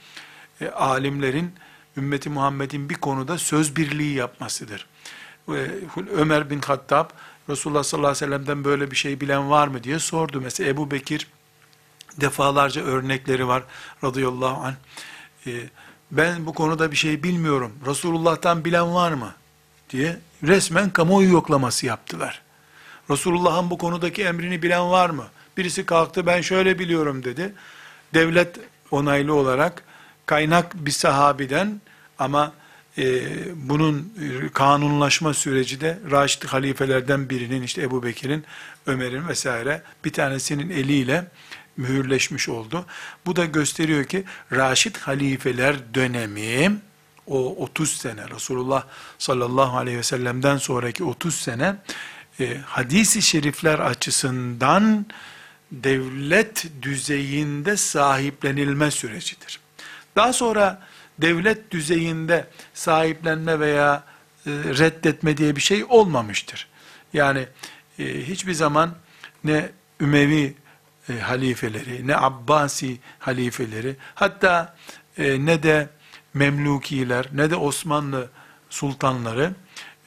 E, 0.61 0.69
alimlerin 0.69 1.55
ümmeti 1.97 2.31
Muhammed'in 2.31 2.91
bir 2.91 2.95
konuda 2.95 3.39
söz 3.39 3.77
birliği 3.77 4.15
yapmasıdır. 4.15 4.87
E, 5.49 5.67
Ömer 6.17 6.51
bin 6.51 6.61
Hattab 6.61 7.11
Resulullah 7.49 7.83
sallallahu 7.83 8.11
aleyhi 8.11 8.25
ve 8.25 8.27
sellem'den 8.27 8.65
böyle 8.65 8.91
bir 8.91 8.97
şey 8.97 9.21
bilen 9.21 9.51
var 9.51 9.69
mı 9.69 9.85
diye 9.85 9.99
sordu. 9.99 10.41
Mesela 10.41 10.71
Ebu 10.71 10.91
Bekir 10.91 11.27
defalarca 12.21 12.83
örnekleri 12.83 13.49
var 13.49 13.63
radıyallahu 14.05 14.65
anh. 14.65 14.75
E, 15.47 15.71
ben 16.11 16.47
bu 16.47 16.55
konuda 16.55 16.91
bir 16.91 16.97
şey 16.97 17.23
bilmiyorum. 17.23 17.73
Resulullah'tan 17.87 18.65
bilen 18.65 18.95
var 18.95 19.13
mı? 19.13 19.35
diye 19.91 20.19
resmen 20.43 20.91
kamuoyu 20.91 21.33
yoklaması 21.33 21.87
yaptılar. 21.87 22.43
Resulullah'ın 23.11 23.71
bu 23.71 23.79
konudaki 23.79 24.25
emrini 24.25 24.63
bilen 24.63 24.91
var 24.91 25.11
mı? 25.11 25.25
Birisi 25.57 25.87
kalktı 25.87 26.27
ben 26.27 26.41
şöyle 26.41 26.79
biliyorum 26.79 27.25
dedi. 27.25 27.53
Devlet 28.15 28.57
onaylı 28.91 29.35
olarak 29.35 29.83
kaynak 30.27 30.75
bir 30.75 30.91
sahabiden 30.91 31.81
ama 32.19 32.53
e, 32.99 33.23
bunun 33.55 34.15
kanunlaşma 34.55 35.35
süreci 35.35 35.81
de 35.81 35.99
Raşid 36.11 36.45
halifelerden 36.45 37.31
birinin 37.31 37.63
işte 37.63 37.83
Ebu 37.83 38.03
Bekir'in, 38.03 38.45
Ömer'in 38.87 39.29
vesaire 39.29 39.83
bir 40.05 40.13
tanesinin 40.13 40.71
eliyle 40.71 41.25
mühürleşmiş 41.77 42.49
oldu. 42.49 42.87
Bu 43.27 43.37
da 43.37 43.45
gösteriyor 43.45 44.05
ki 44.05 44.25
Raşid 44.53 44.97
halifeler 44.97 45.77
dönemi 45.95 46.77
o 47.27 47.57
30 47.65 47.91
sene 47.91 48.31
Resulullah 48.31 48.85
sallallahu 49.19 49.77
aleyhi 49.77 49.99
ve 49.99 50.03
sellem'den 50.03 50.57
sonraki 50.57 51.05
30 51.05 51.35
sene 51.35 51.77
e, 52.41 52.57
hadisi 52.67 53.23
şerifler 53.23 53.79
açısından 53.79 55.07
devlet 55.73 56.67
düzeyinde 56.83 57.77
sahiplenilme 57.77 58.91
sürecidir. 58.91 59.61
Daha 60.17 60.33
sonra 60.33 60.83
devlet 61.19 61.71
düzeyinde 61.71 62.47
sahiplenme 62.75 63.61
veya 63.61 64.05
e, 64.47 64.51
reddetme 64.51 65.37
diye 65.37 65.57
bir 65.57 65.61
şey 65.61 65.85
olmamıştır. 65.89 66.69
Yani 67.13 67.47
e, 67.99 68.05
hiçbir 68.05 68.53
zaman 68.53 68.95
ne 69.45 69.71
Ümevi 70.01 70.55
e, 71.09 71.19
halifeleri, 71.19 72.07
ne 72.07 72.17
Abbasi 72.17 72.99
halifeleri, 73.19 73.97
hatta 74.15 74.77
e, 75.19 75.47
ne 75.47 75.63
de 75.63 75.89
Memlukiler, 76.35 77.27
ne 77.33 77.51
de 77.51 77.57
Osmanlı 77.57 78.31
sultanları 78.71 79.55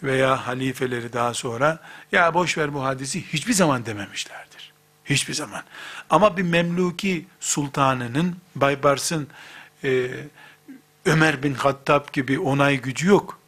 veya 0.03 0.47
halifeleri 0.47 1.13
daha 1.13 1.33
sonra, 1.33 1.79
ya 2.11 2.33
boş 2.33 2.57
ver 2.57 2.73
bu 2.73 2.83
hadisi 2.83 3.33
hiçbir 3.33 3.53
zaman 3.53 3.85
dememişlerdir. 3.85 4.48
Hiçbir 5.09 5.33
zaman. 5.33 5.63
Ama 6.09 6.37
bir 6.37 6.43
Memluki 6.43 7.25
sultanının, 7.39 8.35
Baybars'ın, 8.55 9.27
e, 9.83 10.07
Ömer 11.05 11.43
bin 11.43 11.53
Hattab 11.53 12.13
gibi 12.13 12.39
onay 12.39 12.77
gücü 12.77 13.07
yok. 13.07 13.39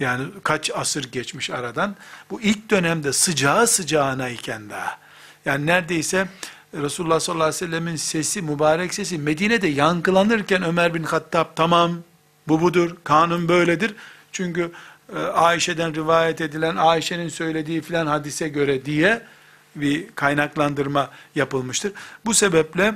Yani 0.00 0.24
kaç 0.44 0.70
asır 0.74 1.12
geçmiş 1.12 1.50
aradan. 1.50 1.96
Bu 2.30 2.40
ilk 2.40 2.70
dönemde 2.70 3.12
sıcağı 3.12 3.66
sıcağına 3.66 4.28
iken 4.28 4.70
daha. 4.70 4.98
Yani 5.44 5.66
neredeyse 5.66 6.28
Resulullah 6.74 7.20
sallallahu 7.20 7.44
aleyhi 7.44 7.62
ve 7.64 7.66
sellemin 7.66 7.96
sesi, 7.96 8.42
mübarek 8.42 8.94
sesi 8.94 9.18
Medine'de 9.18 9.68
yankılanırken 9.68 10.62
Ömer 10.62 10.94
bin 10.94 11.02
Hattab 11.02 11.46
tamam 11.56 12.02
bu 12.48 12.60
budur, 12.60 12.96
kanun 13.04 13.48
böyledir. 13.48 13.94
Çünkü 14.32 14.72
e, 15.16 15.18
Ayşe'den 15.18 15.94
rivayet 15.94 16.40
edilen, 16.40 16.76
Ayşe'nin 16.76 17.28
söylediği 17.28 17.82
filan 17.82 18.06
hadise 18.06 18.48
göre 18.48 18.84
diye 18.84 19.22
bir 19.76 20.10
kaynaklandırma 20.14 21.10
yapılmıştır. 21.34 21.92
Bu 22.24 22.34
sebeple 22.34 22.94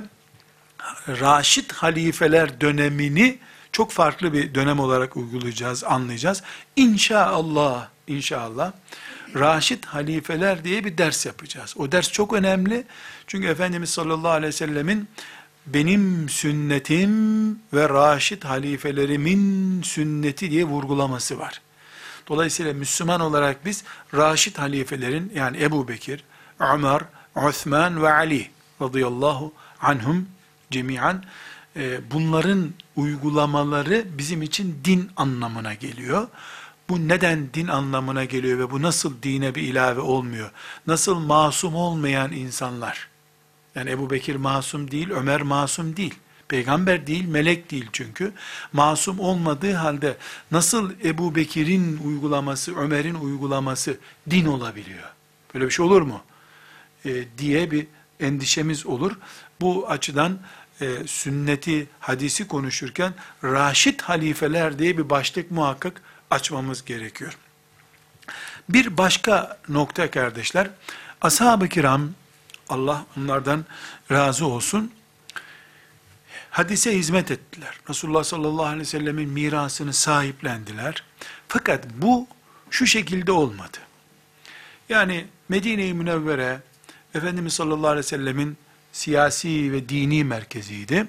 Raşid 1.07 1.71
halifeler 1.71 2.61
dönemini 2.61 3.37
çok 3.71 3.91
farklı 3.91 4.33
bir 4.33 4.55
dönem 4.55 4.79
olarak 4.79 5.17
uygulayacağız, 5.17 5.83
anlayacağız. 5.83 6.43
İnşallah, 6.75 7.87
inşallah 8.07 8.71
Raşid 9.35 9.83
halifeler 9.83 10.63
diye 10.63 10.85
bir 10.85 10.97
ders 10.97 11.25
yapacağız. 11.25 11.73
O 11.77 11.91
ders 11.91 12.11
çok 12.11 12.33
önemli. 12.33 12.83
Çünkü 13.27 13.47
Efendimiz 13.47 13.89
sallallahu 13.89 14.31
aleyhi 14.31 14.47
ve 14.47 14.51
sellemin 14.51 15.07
benim 15.65 16.29
sünnetim 16.29 17.51
ve 17.73 17.89
Raşid 17.89 18.43
halifelerimin 18.43 19.81
sünneti 19.81 20.51
diye 20.51 20.63
vurgulaması 20.63 21.39
var. 21.39 21.61
Dolayısıyla 22.27 22.73
Müslüman 22.73 23.21
olarak 23.21 23.65
biz 23.65 23.83
Raşid 24.13 24.57
halifelerin 24.57 25.31
yani 25.35 25.63
Ebu 25.63 25.87
Bekir, 25.87 26.23
Ömer, 26.59 27.01
Osman 27.35 28.01
ve 28.01 28.13
Ali 28.13 28.49
radıyallahu 28.81 29.53
anhum 29.81 30.27
cemiyen 30.71 31.23
e, 31.75 32.11
bunların 32.11 32.73
uygulamaları 32.95 34.05
bizim 34.17 34.41
için 34.41 34.79
din 34.85 35.11
anlamına 35.15 35.73
geliyor. 35.73 36.27
Bu 36.89 37.07
neden 37.07 37.49
din 37.53 37.67
anlamına 37.67 38.25
geliyor 38.25 38.59
ve 38.59 38.71
bu 38.71 38.81
nasıl 38.81 39.13
dine 39.23 39.55
bir 39.55 39.61
ilave 39.61 39.99
olmuyor? 39.99 40.51
Nasıl 40.87 41.19
masum 41.19 41.75
olmayan 41.75 42.31
insanlar? 42.31 43.07
Yani 43.75 43.89
Ebu 43.89 44.09
Bekir 44.09 44.35
masum 44.35 44.91
değil, 44.91 45.09
Ömer 45.09 45.41
masum 45.41 45.97
değil. 45.97 46.13
Peygamber 46.47 47.07
değil, 47.07 47.27
melek 47.27 47.71
değil 47.71 47.89
çünkü. 47.93 48.33
Masum 48.73 49.19
olmadığı 49.19 49.73
halde 49.73 50.17
nasıl 50.51 50.91
Ebu 51.03 51.35
Bekir'in 51.35 51.97
uygulaması, 51.97 52.75
Ömer'in 52.75 53.15
uygulaması 53.15 53.97
din 54.29 54.45
olabiliyor? 54.45 55.09
Böyle 55.53 55.65
bir 55.65 55.71
şey 55.71 55.85
olur 55.85 56.01
mu? 56.01 56.21
E, 57.05 57.37
diye 57.37 57.71
bir 57.71 57.87
endişemiz 58.19 58.85
olur. 58.85 59.11
Bu 59.61 59.89
açıdan 59.89 60.39
e, 60.81 61.07
sünneti, 61.07 61.87
hadisi 61.99 62.47
konuşurken 62.47 63.13
Raşid 63.43 63.99
halifeler 64.01 64.79
diye 64.79 64.97
bir 64.97 65.09
başlık 65.09 65.51
muhakkak 65.51 66.01
açmamız 66.31 66.85
gerekiyor. 66.85 67.37
Bir 68.69 68.97
başka 68.97 69.59
nokta 69.69 70.11
kardeşler, 70.11 70.69
ashab-ı 71.21 71.69
kiram, 71.69 72.09
Allah 72.69 73.05
onlardan 73.17 73.65
razı 74.11 74.45
olsun, 74.45 74.91
hadise 76.49 76.97
hizmet 76.97 77.31
ettiler. 77.31 77.79
Resulullah 77.89 78.23
sallallahu 78.23 78.65
aleyhi 78.65 78.81
ve 78.81 78.85
sellemin 78.85 79.29
mirasını 79.29 79.93
sahiplendiler. 79.93 81.03
Fakat 81.47 81.85
bu 81.97 82.27
şu 82.69 82.87
şekilde 82.87 83.31
olmadı. 83.31 83.77
Yani 84.89 85.25
Medine-i 85.49 85.93
Münevvere 85.93 86.59
Efendimiz 87.15 87.53
sallallahu 87.53 87.87
aleyhi 87.87 88.05
ve 88.05 88.09
sellemin 88.09 88.57
siyasi 88.91 89.71
ve 89.71 89.89
dini 89.89 90.23
merkeziydi. 90.23 91.07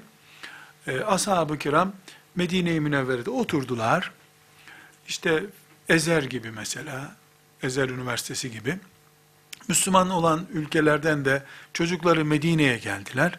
Ee, 0.87 1.01
Ashab-ı 1.01 1.59
kiram 1.59 1.93
Medine-i 2.35 2.81
Münevvere'de 2.81 3.31
oturdular. 3.31 4.13
İşte 5.09 5.45
Ezer 5.89 6.23
gibi 6.23 6.51
mesela, 6.51 7.17
Ezer 7.63 7.89
Üniversitesi 7.89 8.51
gibi. 8.51 8.79
Müslüman 9.69 10.11
olan 10.11 10.47
ülkelerden 10.53 11.25
de 11.25 11.43
çocukları 11.73 12.25
Medine'ye 12.25 12.79
geldiler. 12.79 13.39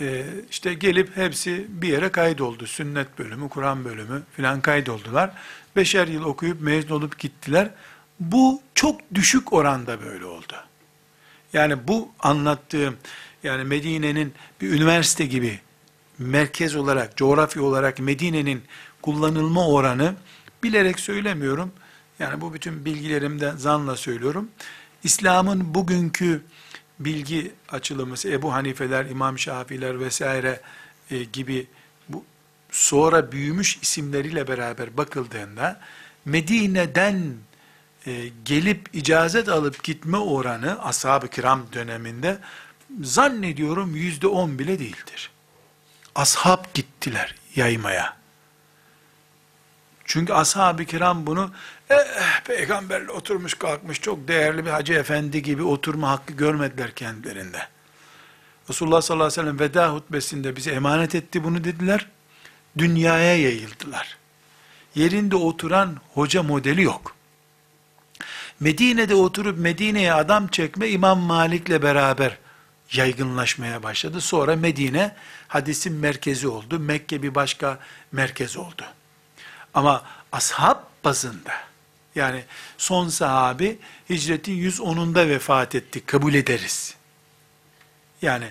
Ee, 0.00 0.26
işte 0.50 0.74
gelip 0.74 1.16
hepsi 1.16 1.66
bir 1.68 1.88
yere 1.88 2.12
kaydoldu. 2.12 2.66
Sünnet 2.66 3.18
bölümü, 3.18 3.48
Kur'an 3.48 3.84
bölümü 3.84 4.22
filan 4.36 4.60
kaydoldular. 4.60 5.30
Beşer 5.76 6.08
yıl 6.08 6.24
okuyup 6.24 6.60
mezun 6.60 6.94
olup 6.94 7.18
gittiler. 7.18 7.70
Bu 8.20 8.62
çok 8.74 9.00
düşük 9.14 9.52
oranda 9.52 10.02
böyle 10.02 10.24
oldu. 10.24 10.69
Yani 11.52 11.88
bu 11.88 12.08
anlattığım, 12.20 12.96
yani 13.42 13.64
Medine'nin 13.64 14.34
bir 14.60 14.70
üniversite 14.72 15.26
gibi 15.26 15.60
merkez 16.18 16.76
olarak, 16.76 17.16
coğrafya 17.16 17.62
olarak 17.62 17.98
Medine'nin 17.98 18.62
kullanılma 19.02 19.68
oranı 19.68 20.14
bilerek 20.62 21.00
söylemiyorum. 21.00 21.72
Yani 22.18 22.40
bu 22.40 22.54
bütün 22.54 22.84
bilgilerimden 22.84 23.56
zanla 23.56 23.96
söylüyorum. 23.96 24.48
İslam'ın 25.04 25.74
bugünkü 25.74 26.42
bilgi 26.98 27.52
açılımı, 27.68 28.14
Ebu 28.24 28.52
Hanifeler, 28.52 29.04
İmam 29.04 29.38
Şafiler 29.38 30.00
vesaire 30.00 30.60
e, 31.10 31.24
gibi 31.24 31.66
bu 32.08 32.24
sonra 32.70 33.32
büyümüş 33.32 33.78
isimleriyle 33.82 34.48
beraber 34.48 34.96
bakıldığında 34.96 35.80
Medine'den 36.24 37.34
e, 38.06 38.28
gelip 38.44 38.88
icazet 38.92 39.48
alıp 39.48 39.84
gitme 39.84 40.16
oranı 40.16 40.84
ashab-ı 40.84 41.28
kiram 41.28 41.62
döneminde 41.72 42.38
zannediyorum 43.02 43.96
yüzde 43.96 44.26
on 44.26 44.58
bile 44.58 44.78
değildir. 44.78 45.30
Ashab 46.14 46.64
gittiler 46.74 47.34
yaymaya. 47.56 48.16
Çünkü 50.04 50.32
ashab-ı 50.32 50.84
kiram 50.84 51.26
bunu 51.26 51.50
eh, 51.90 51.96
peygamberle 52.44 53.10
oturmuş 53.10 53.54
kalkmış 53.54 54.00
çok 54.00 54.28
değerli 54.28 54.66
bir 54.66 54.70
hacı 54.70 54.92
efendi 54.92 55.42
gibi 55.42 55.62
oturma 55.62 56.10
hakkı 56.10 56.32
görmediler 56.32 56.94
kendilerinde. 56.94 57.68
Resulullah 58.70 59.02
sallallahu 59.02 59.26
aleyhi 59.26 59.40
ve 59.40 59.44
sellem 59.44 59.60
veda 59.60 59.92
hutbesinde 59.92 60.56
bize 60.56 60.70
emanet 60.70 61.14
etti 61.14 61.44
bunu 61.44 61.64
dediler. 61.64 62.06
Dünyaya 62.78 63.38
yayıldılar. 63.38 64.18
Yerinde 64.94 65.36
oturan 65.36 65.96
hoca 66.14 66.42
modeli 66.42 66.82
yok. 66.82 67.14
Medine'de 68.60 69.14
oturup 69.14 69.58
Medine'ye 69.58 70.12
adam 70.12 70.48
çekme 70.48 70.88
İmam 70.88 71.18
Malik'le 71.18 71.82
beraber 71.82 72.38
yaygınlaşmaya 72.92 73.82
başladı. 73.82 74.20
Sonra 74.20 74.56
Medine 74.56 75.14
hadisin 75.48 75.92
merkezi 75.92 76.48
oldu. 76.48 76.78
Mekke 76.78 77.22
bir 77.22 77.34
başka 77.34 77.78
merkez 78.12 78.56
oldu. 78.56 78.84
Ama 79.74 80.04
ashab 80.32 80.76
bazında 81.04 81.52
yani 82.14 82.44
son 82.78 83.08
sahabi 83.08 83.78
hicretin 84.10 84.70
110'unda 84.70 85.28
vefat 85.28 85.74
etti 85.74 86.06
kabul 86.06 86.34
ederiz. 86.34 86.94
Yani 88.22 88.46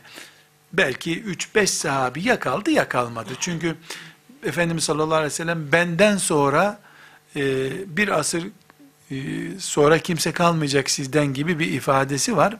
belki 0.74 1.24
3-5 1.24 1.68
sahabi 1.68 2.28
ya 2.28 2.39
kaldı 2.39 2.72
ya 2.72 2.89
kalmadı. 2.89 3.30
Çünkü 3.39 3.76
Efendimiz 4.43 4.84
sallallahu 4.84 5.16
aleyhi 5.16 5.32
ve 5.32 5.36
sellem 5.36 5.72
benden 5.72 6.18
sonra 6.18 6.80
e, 7.36 7.72
bir 7.97 8.20
asır 8.20 8.47
sonra 9.60 9.99
kimse 9.99 10.32
kalmayacak 10.32 10.89
sizden 10.89 11.34
gibi 11.34 11.60
bir 11.60 11.72
ifadesi 11.72 12.38
var. 12.38 12.57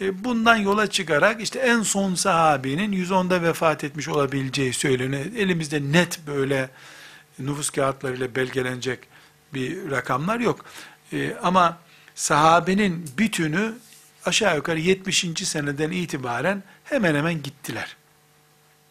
E, 0.00 0.24
bundan 0.24 0.56
yola 0.56 0.86
çıkarak 0.86 1.40
işte 1.40 1.58
en 1.58 1.82
son 1.82 2.14
sahabinin 2.14 2.92
110'da 2.92 3.42
vefat 3.42 3.84
etmiş 3.84 4.08
olabileceği 4.08 4.72
söyleniyor. 4.72 5.24
Elimizde 5.36 5.92
net 5.92 6.26
böyle 6.26 6.70
nüfus 7.38 7.70
kağıtlarıyla 7.70 8.34
belgelenecek 8.34 8.98
bir 9.54 9.90
rakamlar 9.90 10.40
yok. 10.40 10.64
E, 11.12 11.34
ama 11.42 11.78
sahabenin 12.14 13.10
bütünü 13.18 13.72
aşağı 14.24 14.56
yukarı 14.56 14.78
70. 14.78 15.26
seneden 15.44 15.90
itibaren 15.90 16.62
hemen 16.84 17.14
hemen 17.14 17.42
gittiler. 17.42 17.96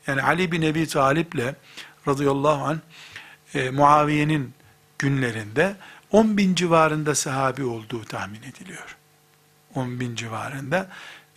Yani 0.08 0.24
Ali 0.24 0.52
bin 0.52 0.62
Ebi 0.62 0.88
Talip'le 0.88 1.56
radıyallahu 2.08 2.64
anh 2.64 2.78
e, 3.54 3.70
Muaviye'nin 3.70 4.54
günlerinde 5.00 5.76
10 6.12 6.38
bin 6.38 6.56
civarında 6.56 7.16
sahabi 7.16 7.64
olduğu 7.64 8.06
tahmin 8.06 8.42
ediliyor. 8.44 8.98
10 9.76 10.00
bin 10.00 10.16
civarında. 10.16 10.90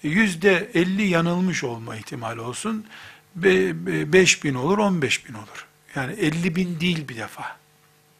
Yüzde 0.03 0.71
50 0.75 1.03
yanılmış 1.03 1.65
olma 1.65 1.97
ihtimali 1.97 2.41
olsun. 2.41 2.87
5 3.35 4.45
bin 4.45 4.55
olur, 4.55 4.79
15 4.79 5.29
bin 5.29 5.35
olur. 5.35 5.67
Yani 5.95 6.13
50 6.13 6.57
bin 6.57 6.81
değil 6.81 7.09
bir 7.09 7.17
defa. 7.17 7.57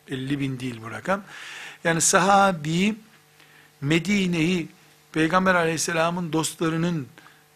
50 0.09 0.41
bin 0.41 0.61
değil 0.61 0.81
bu 0.83 0.91
rakam. 0.91 1.23
Yani 1.85 2.01
sahabi 2.01 2.95
Medine'yi 3.81 4.69
Peygamber 5.13 5.55
aleyhisselamın 5.55 6.33
dostlarının 6.33 7.07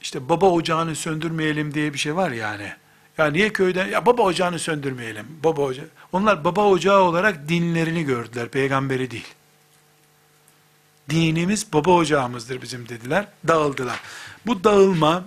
işte 0.01 0.29
baba 0.29 0.51
ocağını 0.51 0.97
söndürmeyelim 0.97 1.75
diye 1.75 1.93
bir 1.93 1.99
şey 1.99 2.17
var 2.17 2.31
yani. 2.31 2.73
Ya 3.19 3.27
niye 3.27 3.53
köyden, 3.53 3.87
ya 3.87 4.07
baba 4.07 4.23
ocağını 4.23 4.59
söndürmeyelim, 4.59 5.27
baba 5.45 5.63
ocağı. 5.63 5.89
Onlar 6.13 6.45
baba 6.45 6.65
ocağı 6.65 7.01
olarak 7.01 7.49
dinlerini 7.49 8.05
gördüler, 8.05 8.49
peygamberi 8.49 9.11
değil. 9.11 9.35
Dinimiz 11.11 11.73
baba 11.73 11.91
ocağımızdır 11.91 12.63
bizim 12.63 12.89
dediler, 12.89 13.27
dağıldılar. 13.49 14.01
Bu 14.47 14.65
dağılma 14.65 15.25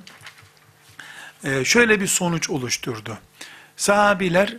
e, 1.43 1.65
şöyle 1.65 2.01
bir 2.01 2.07
sonuç 2.07 2.49
oluşturdu. 2.49 3.17
Sahabiler 3.75 4.57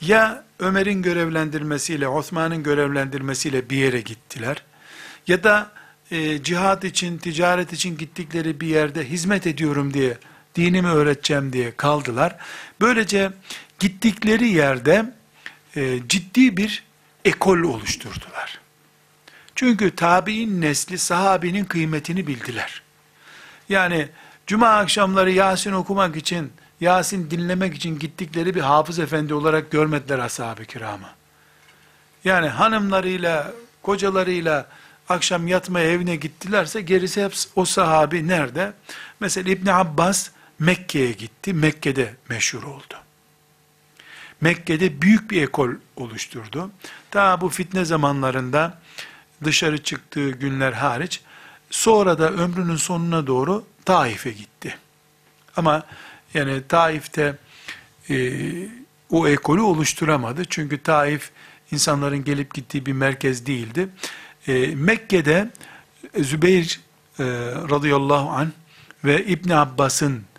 ya 0.00 0.44
Ömer'in 0.58 1.02
görevlendirmesiyle, 1.02 2.08
Osman'ın 2.08 2.62
görevlendirmesiyle 2.62 3.70
bir 3.70 3.76
yere 3.76 4.00
gittiler, 4.00 4.62
ya 5.26 5.44
da 5.44 5.70
e, 6.10 6.42
cihat 6.42 6.84
için, 6.84 7.18
ticaret 7.18 7.72
için 7.72 7.98
gittikleri 7.98 8.60
bir 8.60 8.66
yerde 8.66 9.08
hizmet 9.08 9.46
ediyorum 9.46 9.94
diye, 9.94 10.18
dinimi 10.54 10.88
öğreteceğim 10.88 11.52
diye 11.52 11.76
kaldılar. 11.76 12.36
Böylece 12.80 13.32
gittikleri 13.78 14.48
yerde 14.48 15.14
e, 15.76 15.98
ciddi 16.08 16.56
bir 16.56 16.84
ekol 17.24 17.58
oluşturdular. 17.58 18.60
Çünkü 19.54 19.96
tabi'in 19.96 20.60
nesli 20.60 20.98
sahabinin 20.98 21.64
kıymetini 21.64 22.26
bildiler. 22.26 22.82
Yani 23.68 24.08
cuma 24.46 24.68
akşamları 24.68 25.30
Yasin 25.30 25.72
okumak 25.72 26.16
için, 26.16 26.52
Yasin 26.80 27.30
dinlemek 27.30 27.74
için 27.74 27.98
gittikleri 27.98 28.54
bir 28.54 28.60
hafız 28.60 28.98
efendi 28.98 29.34
olarak 29.34 29.70
görmediler 29.70 30.18
ashab-ı 30.18 30.64
kiramı. 30.64 31.08
Yani 32.24 32.48
hanımlarıyla, 32.48 33.52
kocalarıyla 33.82 34.66
akşam 35.08 35.48
yatmaya 35.48 35.90
evine 35.90 36.16
gittilerse 36.16 36.80
gerisi 36.80 37.24
hep 37.24 37.32
o 37.56 37.64
sahabi 37.64 38.28
nerede? 38.28 38.72
Mesela 39.20 39.50
İbni 39.50 39.72
Abbas 39.72 40.30
Mekke'ye 40.60 41.12
gitti. 41.12 41.52
Mekke'de 41.52 42.14
meşhur 42.28 42.62
oldu. 42.62 42.94
Mekke'de 44.40 45.02
büyük 45.02 45.30
bir 45.30 45.42
ekol 45.42 45.70
oluşturdu. 45.96 46.70
Daha 47.12 47.40
bu 47.40 47.48
fitne 47.48 47.84
zamanlarında 47.84 48.78
dışarı 49.44 49.82
çıktığı 49.82 50.30
günler 50.30 50.72
hariç 50.72 51.20
sonra 51.70 52.18
da 52.18 52.32
ömrünün 52.32 52.76
sonuna 52.76 53.26
doğru 53.26 53.64
Taif'e 53.84 54.30
gitti. 54.30 54.78
Ama 55.56 55.82
yani 56.34 56.62
Taif'te 56.68 57.36
e, 58.10 58.16
o 59.10 59.28
ekolü 59.28 59.60
oluşturamadı. 59.60 60.44
Çünkü 60.44 60.82
Taif 60.82 61.30
insanların 61.72 62.24
gelip 62.24 62.54
gittiği 62.54 62.86
bir 62.86 62.92
merkez 62.92 63.46
değildi. 63.46 63.88
E, 64.48 64.66
Mekke'de 64.66 65.50
Zübeyir 66.18 66.80
e, 67.18 67.24
radıyallahu 67.70 68.30
an 68.30 68.52
ve 69.04 69.24
İbn 69.24 69.50
Abbas'ın 69.50 70.29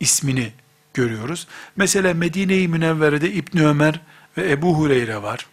ismini 0.00 0.52
görüyoruz. 0.94 1.46
Mesela 1.76 2.14
Medine-i 2.14 2.68
Münevvere'de 2.68 3.32
İbn 3.32 3.58
Ömer 3.58 4.00
ve 4.38 4.50
Ebu 4.50 4.78
Hureyre 4.78 5.22
var. 5.22 5.46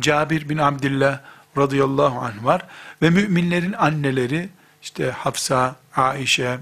Cabir 0.00 0.48
bin 0.48 0.58
Abdullah 0.58 1.20
radıyallahu 1.58 2.18
anh 2.20 2.44
var. 2.44 2.66
Ve 3.02 3.10
müminlerin 3.10 3.72
anneleri 3.72 4.48
işte 4.82 5.10
Hafsa, 5.10 5.76
Aişe 5.96 6.58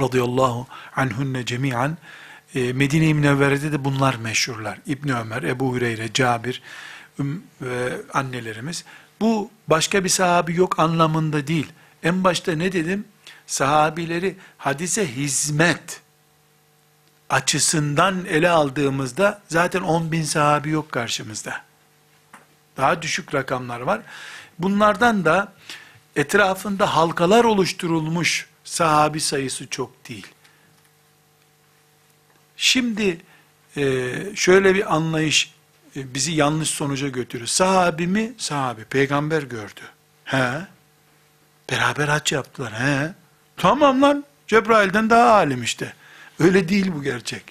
radıyallahu 0.00 0.66
anhunne 0.96 1.44
cemiyan 1.46 1.96
e, 2.54 2.72
Medine-i 2.72 3.14
Münevvere'de 3.14 3.72
de 3.72 3.84
bunlar 3.84 4.14
meşhurlar. 4.14 4.78
İbn 4.86 5.08
Ömer, 5.08 5.42
Ebu 5.42 5.72
Hureyre, 5.72 6.12
Cabir 6.12 6.62
ve 7.62 7.96
annelerimiz. 8.14 8.84
Bu 9.20 9.50
başka 9.68 10.04
bir 10.04 10.08
sahabi 10.08 10.56
yok 10.56 10.78
anlamında 10.78 11.46
değil. 11.46 11.72
En 12.02 12.24
başta 12.24 12.52
ne 12.52 12.72
dedim? 12.72 13.04
Sahabileri 13.46 14.36
hadise 14.58 15.16
hizmet 15.16 16.00
açısından 17.30 18.24
ele 18.24 18.50
aldığımızda 18.50 19.42
zaten 19.48 19.82
10 19.82 20.12
bin 20.12 20.22
sahabi 20.22 20.70
yok 20.70 20.92
karşımızda. 20.92 21.62
Daha 22.76 23.02
düşük 23.02 23.34
rakamlar 23.34 23.80
var. 23.80 24.00
Bunlardan 24.58 25.24
da 25.24 25.52
etrafında 26.16 26.96
halkalar 26.96 27.44
oluşturulmuş 27.44 28.46
sahabi 28.64 29.20
sayısı 29.20 29.66
çok 29.66 30.08
değil. 30.08 30.26
Şimdi 32.56 33.20
e, 33.76 34.12
şöyle 34.34 34.74
bir 34.74 34.94
anlayış 34.94 35.54
e, 35.96 36.14
bizi 36.14 36.32
yanlış 36.32 36.68
sonuca 36.68 37.08
götürür. 37.08 37.46
Sahabi 37.46 38.06
mi? 38.06 38.32
Sahabi. 38.38 38.84
Peygamber 38.84 39.42
gördü. 39.42 39.80
He. 40.24 40.52
Beraber 41.70 42.08
haç 42.08 42.32
yaptılar. 42.32 42.72
He. 42.72 43.12
Tamam 43.56 44.02
lan. 44.02 44.24
Cebrail'den 44.46 45.10
daha 45.10 45.32
alim 45.32 45.62
işte. 45.62 45.94
Öyle 46.38 46.68
değil 46.68 46.92
bu 46.94 47.02
gerçek. 47.02 47.42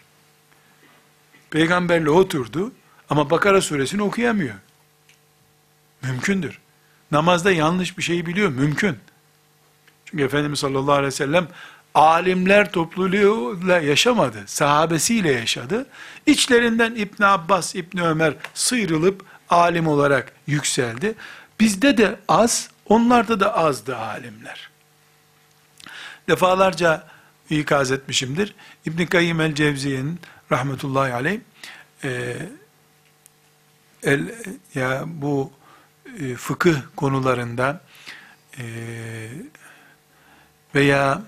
Peygamberle 1.49 2.09
oturdu 2.09 2.71
ama 3.09 3.29
Bakara 3.29 3.61
suresini 3.61 4.01
okuyamıyor. 4.01 4.55
Mümkündür. 6.01 6.59
Namazda 7.11 7.51
yanlış 7.51 7.97
bir 7.97 8.03
şeyi 8.03 8.25
biliyor. 8.25 8.49
Mümkün. 8.49 8.97
Çünkü 10.05 10.23
Efendimiz 10.23 10.59
sallallahu 10.59 10.91
aleyhi 10.91 11.07
ve 11.07 11.11
sellem 11.11 11.47
alimler 11.93 12.71
topluluğuyla 12.71 13.79
yaşamadı. 13.79 14.43
Sahabesiyle 14.45 15.31
yaşadı. 15.31 15.85
İçlerinden 16.25 16.95
İbn 16.95 17.23
Abbas, 17.23 17.75
İbn 17.75 17.97
Ömer 17.97 18.33
sıyrılıp 18.53 19.25
alim 19.49 19.87
olarak 19.87 20.33
yükseldi. 20.47 21.15
Bizde 21.59 21.97
de 21.97 22.19
az, 22.27 22.69
onlarda 22.85 23.39
da 23.39 23.57
azdı 23.57 23.97
alimler. 23.97 24.69
Defalarca 26.29 27.07
ikaz 27.49 27.91
etmişimdir. 27.91 28.55
İbn 28.85 29.05
Kayyim 29.05 29.41
el 29.41 29.55
Cevziye'nin 29.55 30.19
rahmetullahi 30.51 31.13
aleyh 31.13 31.39
e, 32.03 32.35
el, 34.03 34.35
ya 34.75 35.03
bu 35.07 35.51
e, 36.19 36.35
fıkıh 36.35 36.75
konularında 36.95 37.81
e, 38.59 38.65
veya 40.75 41.21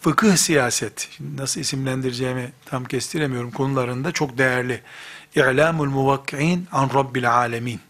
fıkıh 0.00 0.36
siyaset, 0.36 1.08
nasıl 1.20 1.60
isimlendireceğimi 1.60 2.52
tam 2.64 2.84
kestiremiyorum 2.84 3.50
konularında 3.50 4.12
çok 4.12 4.38
değerli. 4.38 4.82
İ'lamul 5.34 5.88
muvakki'in 5.88 6.68
an 6.72 6.90
Rabbil 6.94 7.34
alemin. 7.34 7.80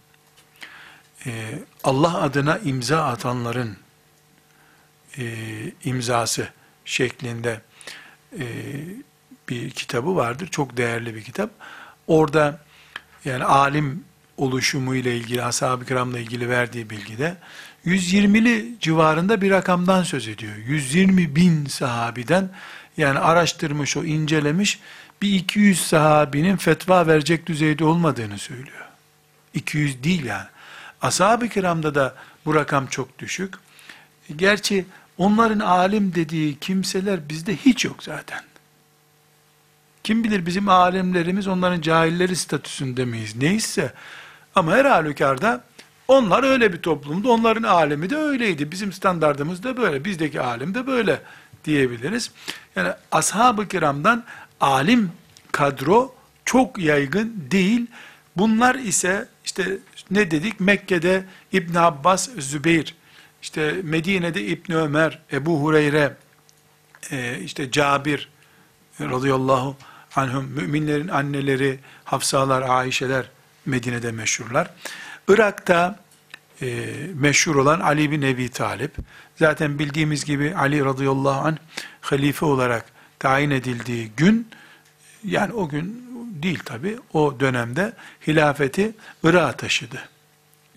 Ee, 1.26 1.58
Allah 1.84 2.22
adına 2.22 2.58
imza 2.58 3.04
atanların 3.04 3.76
e, 5.18 5.24
imzası 5.84 6.48
şeklinde 6.84 7.60
e, 8.32 8.44
bir 9.48 9.70
kitabı 9.70 10.16
vardır. 10.16 10.48
Çok 10.50 10.76
değerli 10.76 11.14
bir 11.14 11.22
kitap. 11.22 11.50
Orada 12.06 12.58
yani 13.24 13.44
alim 13.44 14.04
oluşumu 14.36 14.94
ile 14.94 15.16
ilgili, 15.16 15.44
ashab-ı 15.44 15.84
kiramla 15.84 16.18
ilgili 16.18 16.48
verdiği 16.48 16.90
bilgide 16.90 17.36
120'li 17.86 18.74
civarında 18.80 19.40
bir 19.40 19.50
rakamdan 19.50 20.02
söz 20.02 20.28
ediyor. 20.28 20.56
120 20.56 21.36
bin 21.36 21.66
sahabiden 21.66 22.50
yani 22.96 23.18
araştırmış 23.18 23.96
o 23.96 24.04
incelemiş 24.04 24.80
bir 25.22 25.34
200 25.34 25.86
sahabinin 25.86 26.56
fetva 26.56 27.06
verecek 27.06 27.46
düzeyde 27.46 27.84
olmadığını 27.84 28.38
söylüyor. 28.38 28.86
200 29.54 30.02
değil 30.04 30.24
yani. 30.24 30.46
Ashab-ı 31.02 31.48
kiramda 31.48 31.94
da 31.94 32.14
bu 32.46 32.54
rakam 32.54 32.86
çok 32.86 33.18
düşük. 33.18 33.54
Gerçi 34.36 34.86
onların 35.18 35.58
alim 35.58 36.14
dediği 36.14 36.58
kimseler 36.58 37.28
bizde 37.28 37.56
hiç 37.56 37.84
yok 37.84 38.02
zaten. 38.02 38.40
Kim 40.04 40.24
bilir 40.24 40.46
bizim 40.46 40.68
alimlerimiz 40.68 41.46
onların 41.46 41.80
cahilleri 41.80 42.36
statüsünde 42.36 43.04
miyiz? 43.04 43.36
Neyse 43.36 43.92
ama 44.54 44.72
her 44.72 44.84
halükarda 44.84 45.64
onlar 46.08 46.42
öyle 46.42 46.72
bir 46.72 46.82
toplumdu. 46.82 47.32
Onların 47.32 47.62
alemi 47.62 48.10
de 48.10 48.16
öyleydi. 48.16 48.70
Bizim 48.70 48.92
standartımız 48.92 49.62
da 49.62 49.76
böyle. 49.76 50.04
Bizdeki 50.04 50.40
alim 50.40 50.74
de 50.74 50.86
böyle 50.86 51.22
diyebiliriz. 51.64 52.30
Yani 52.76 52.92
ashab-ı 53.12 53.68
kiramdan 53.68 54.24
alim 54.60 55.12
kadro 55.52 56.14
çok 56.44 56.78
yaygın 56.78 57.44
değil. 57.50 57.86
Bunlar 58.36 58.74
ise 58.74 59.28
işte 59.44 59.78
ne 60.10 60.30
dedik? 60.30 60.60
Mekke'de 60.60 61.24
İbn 61.52 61.74
Abbas, 61.74 62.28
Zübeyir, 62.38 62.94
işte 63.42 63.74
Medine'de 63.82 64.44
İbn 64.44 64.72
Ömer, 64.72 65.18
Ebu 65.32 65.62
Hureyre, 65.62 66.16
e, 67.10 67.38
işte 67.38 67.70
Cabir 67.70 68.28
radıyallahu 69.00 69.76
anhum, 70.16 70.44
müminlerin 70.44 71.08
anneleri, 71.08 71.78
Hafsalar, 72.04 72.62
Ayşeler 72.62 73.30
Medine'de 73.66 74.12
meşhurlar. 74.12 74.70
Irak'ta 75.28 75.98
e, 76.62 76.86
meşhur 77.14 77.56
olan 77.56 77.80
Ali 77.80 78.10
bin 78.10 78.22
Ebi 78.22 78.48
Talip, 78.48 78.96
zaten 79.36 79.78
bildiğimiz 79.78 80.24
gibi 80.24 80.54
Ali 80.56 80.84
radıyallahu 80.84 81.46
anh 81.46 81.56
halife 82.00 82.46
olarak 82.46 82.84
tayin 83.18 83.50
edildiği 83.50 84.12
gün, 84.16 84.48
yani 85.24 85.52
o 85.52 85.68
gün 85.68 86.08
değil 86.42 86.58
tabi, 86.64 86.98
o 87.12 87.40
dönemde 87.40 87.92
hilafeti 88.26 88.92
Irak'a 89.22 89.52
taşıdı. 89.52 90.08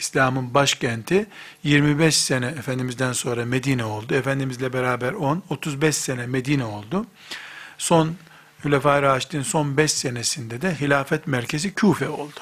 İslam'ın 0.01 0.53
başkenti 0.53 1.25
25 1.63 2.17
sene 2.17 2.45
Efendimiz'den 2.45 3.13
sonra 3.13 3.45
Medine 3.45 3.85
oldu. 3.85 4.13
Efendimizle 4.13 4.73
beraber 4.73 5.13
10, 5.13 5.43
35 5.49 5.95
sene 5.95 6.27
Medine 6.27 6.65
oldu. 6.65 7.05
Son 7.77 8.15
Hülefai 8.65 9.01
Raşid'in 9.01 9.41
son 9.41 9.77
5 9.77 9.91
senesinde 9.91 10.61
de 10.61 10.75
hilafet 10.81 11.27
merkezi 11.27 11.73
Küfe 11.73 12.09
oldu. 12.09 12.39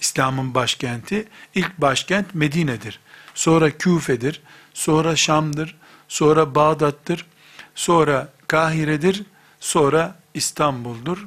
İslam'ın 0.00 0.54
başkenti, 0.54 1.28
ilk 1.54 1.78
başkent 1.78 2.34
Medine'dir. 2.34 3.00
Sonra 3.34 3.70
Küfe'dir, 3.70 4.42
sonra 4.74 5.16
Şam'dır, 5.16 5.76
sonra 6.08 6.54
Bağdat'tır, 6.54 7.26
sonra 7.74 8.32
Kahire'dir, 8.48 9.24
sonra 9.60 10.18
İstanbul'dur. 10.34 11.26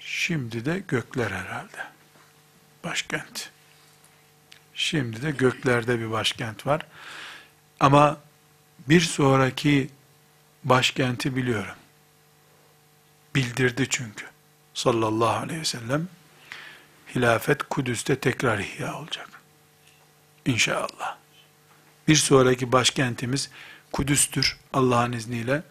Şimdi 0.00 0.64
de 0.64 0.82
gökler 0.88 1.30
herhalde. 1.30 1.78
Başkent. 2.84 3.53
Şimdi 4.74 5.22
de 5.22 5.30
göklerde 5.30 6.00
bir 6.00 6.10
başkent 6.10 6.66
var. 6.66 6.86
Ama 7.80 8.20
bir 8.88 9.00
sonraki 9.00 9.90
başkenti 10.64 11.36
biliyorum. 11.36 11.74
Bildirdi 13.34 13.86
çünkü. 13.90 14.26
Sallallahu 14.74 15.36
aleyhi 15.36 15.60
ve 15.60 15.64
sellem 15.64 16.08
hilafet 17.14 17.62
Kudüs'te 17.62 18.20
tekrar 18.20 18.58
ihya 18.58 18.98
olacak. 18.98 19.28
İnşallah. 20.46 21.16
Bir 22.08 22.16
sonraki 22.16 22.72
başkentimiz 22.72 23.50
Kudüs'tür 23.92 24.56
Allah'ın 24.72 25.12
izniyle. 25.12 25.62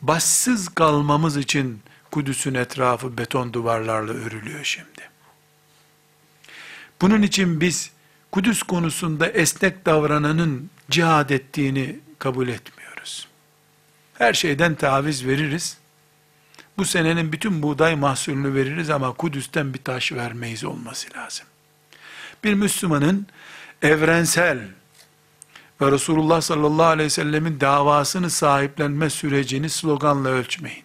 Başsız 0.00 0.68
kalmamız 0.68 1.36
için 1.36 1.82
Kudüs'ün 2.10 2.54
etrafı 2.54 3.18
beton 3.18 3.52
duvarlarla 3.52 4.12
örülüyor 4.12 4.64
şimdi. 4.64 5.10
Bunun 7.00 7.22
için 7.22 7.60
biz 7.60 7.90
Kudüs 8.32 8.62
konusunda 8.62 9.28
esnek 9.28 9.86
davrananın 9.86 10.70
cihad 10.90 11.30
ettiğini 11.30 11.98
kabul 12.18 12.48
etmiyoruz. 12.48 13.28
Her 14.14 14.32
şeyden 14.32 14.74
taviz 14.74 15.26
veririz. 15.26 15.78
Bu 16.78 16.84
senenin 16.84 17.32
bütün 17.32 17.62
buğday 17.62 17.96
mahsulünü 17.96 18.54
veririz 18.54 18.90
ama 18.90 19.12
Kudüs'ten 19.12 19.74
bir 19.74 19.84
taş 19.84 20.12
vermeyiz 20.12 20.64
olması 20.64 21.14
lazım. 21.16 21.46
Bir 22.44 22.54
Müslümanın 22.54 23.26
evrensel 23.82 24.58
ve 25.80 25.92
Resulullah 25.92 26.40
sallallahu 26.40 26.86
aleyhi 26.86 27.06
ve 27.06 27.10
sellemin 27.10 27.60
davasını 27.60 28.30
sahiplenme 28.30 29.10
sürecini 29.10 29.70
sloganla 29.70 30.28
ölçmeyin. 30.28 30.84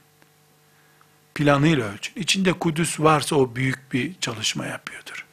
Planıyla 1.35 1.93
ölçün. 1.93 2.21
İçinde 2.21 2.53
Kudüs 2.53 2.99
varsa 2.99 3.35
o 3.35 3.55
büyük 3.55 3.93
bir 3.93 4.15
çalışma 4.21 4.65
yapıyordur. 4.65 5.26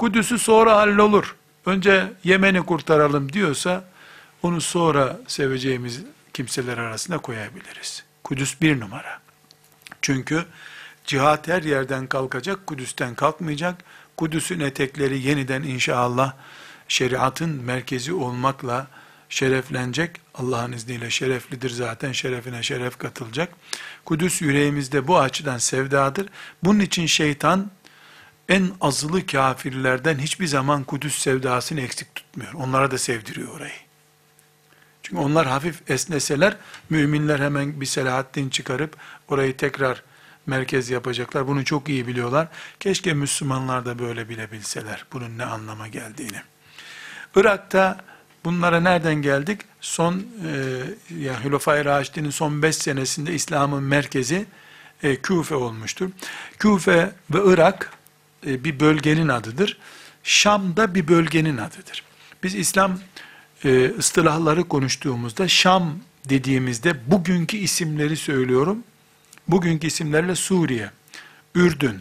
Kudüs'ü 0.00 0.38
sonra 0.38 0.76
hallolur. 0.76 1.36
Önce 1.66 2.12
Yemen'i 2.24 2.62
kurtaralım 2.62 3.32
diyorsa 3.32 3.84
onu 4.42 4.60
sonra 4.60 5.20
seveceğimiz 5.26 6.02
kimseler 6.34 6.78
arasında 6.78 7.18
koyabiliriz. 7.18 8.04
Kudüs 8.24 8.60
bir 8.60 8.80
numara. 8.80 9.20
Çünkü 10.02 10.44
cihat 11.04 11.48
her 11.48 11.62
yerden 11.62 12.06
kalkacak, 12.06 12.66
Kudüs'ten 12.66 13.14
kalkmayacak. 13.14 13.84
Kudüs'ün 14.16 14.60
etekleri 14.60 15.22
yeniden 15.22 15.62
inşallah 15.62 16.34
şeriatın 16.88 17.50
merkezi 17.50 18.12
olmakla 18.12 18.86
şereflenecek. 19.28 20.10
Allah'ın 20.34 20.72
izniyle 20.72 21.10
şereflidir 21.10 21.70
zaten, 21.70 22.12
şerefine 22.12 22.62
şeref 22.62 22.98
katılacak. 22.98 23.52
Kudüs 24.04 24.42
yüreğimizde 24.42 25.08
bu 25.08 25.18
açıdan 25.18 25.58
sevdadır. 25.58 26.26
Bunun 26.64 26.80
için 26.80 27.06
şeytan 27.06 27.70
en 28.50 28.70
azılı 28.80 29.26
kafirlerden 29.26 30.18
hiçbir 30.18 30.46
zaman 30.46 30.84
Kudüs 30.84 31.18
sevdasını 31.18 31.80
eksik 31.80 32.14
tutmuyor. 32.14 32.52
Onlara 32.54 32.90
da 32.90 32.98
sevdiriyor 32.98 33.56
orayı. 33.56 33.72
Çünkü 35.02 35.22
onlar 35.22 35.46
hafif 35.46 35.90
esneseler, 35.90 36.56
müminler 36.90 37.38
hemen 37.38 37.80
bir 37.80 37.86
Selahaddin 37.86 38.48
çıkarıp 38.48 38.96
orayı 39.28 39.56
tekrar 39.56 40.02
merkez 40.46 40.90
yapacaklar. 40.90 41.48
Bunu 41.48 41.64
çok 41.64 41.88
iyi 41.88 42.06
biliyorlar. 42.06 42.48
Keşke 42.80 43.14
Müslümanlar 43.14 43.86
da 43.86 43.98
böyle 43.98 44.28
bilebilseler 44.28 45.04
bunun 45.12 45.38
ne 45.38 45.44
anlama 45.44 45.88
geldiğini. 45.88 46.42
Irak'ta 47.36 48.04
bunlara 48.44 48.80
nereden 48.80 49.14
geldik? 49.14 49.60
Son 49.80 50.14
e, 50.14 50.52
yani 51.18 51.44
Hülefai 51.44 51.84
Raşid'in 51.84 52.30
son 52.30 52.62
5 52.62 52.76
senesinde 52.76 53.34
İslam'ın 53.34 53.82
merkezi 53.82 54.46
e, 55.02 55.16
Küfe 55.16 55.54
olmuştur. 55.54 56.10
Küfe 56.58 57.12
ve 57.30 57.52
Irak 57.52 57.99
bir 58.44 58.80
bölgenin 58.80 59.28
adıdır. 59.28 59.78
Şam 60.22 60.76
da 60.76 60.94
bir 60.94 61.08
bölgenin 61.08 61.56
adıdır. 61.56 62.02
Biz 62.42 62.54
İslam 62.54 62.98
e, 63.64 63.90
ıstılahları 63.98 64.68
konuştuğumuzda 64.68 65.48
Şam 65.48 65.98
dediğimizde 66.28 67.10
bugünkü 67.10 67.56
isimleri 67.56 68.16
söylüyorum. 68.16 68.84
Bugünkü 69.48 69.86
isimlerle 69.86 70.34
Suriye, 70.34 70.90
Ürdün, 71.54 72.00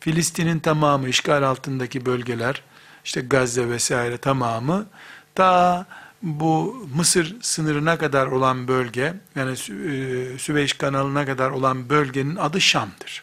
Filistin'in 0.00 0.58
tamamı 0.58 1.08
işgal 1.08 1.42
altındaki 1.42 2.06
bölgeler, 2.06 2.62
işte 3.04 3.20
Gazze 3.20 3.70
vesaire 3.70 4.16
tamamı 4.18 4.86
ta 5.34 5.86
bu 6.22 6.88
Mısır 6.94 7.36
sınırına 7.40 7.98
kadar 7.98 8.26
olan 8.26 8.68
bölge, 8.68 9.14
yani 9.34 9.52
e, 9.52 10.38
Süveyş 10.38 10.72
kanalına 10.72 11.26
kadar 11.26 11.50
olan 11.50 11.88
bölgenin 11.88 12.36
adı 12.36 12.60
Şam'dır. 12.60 13.22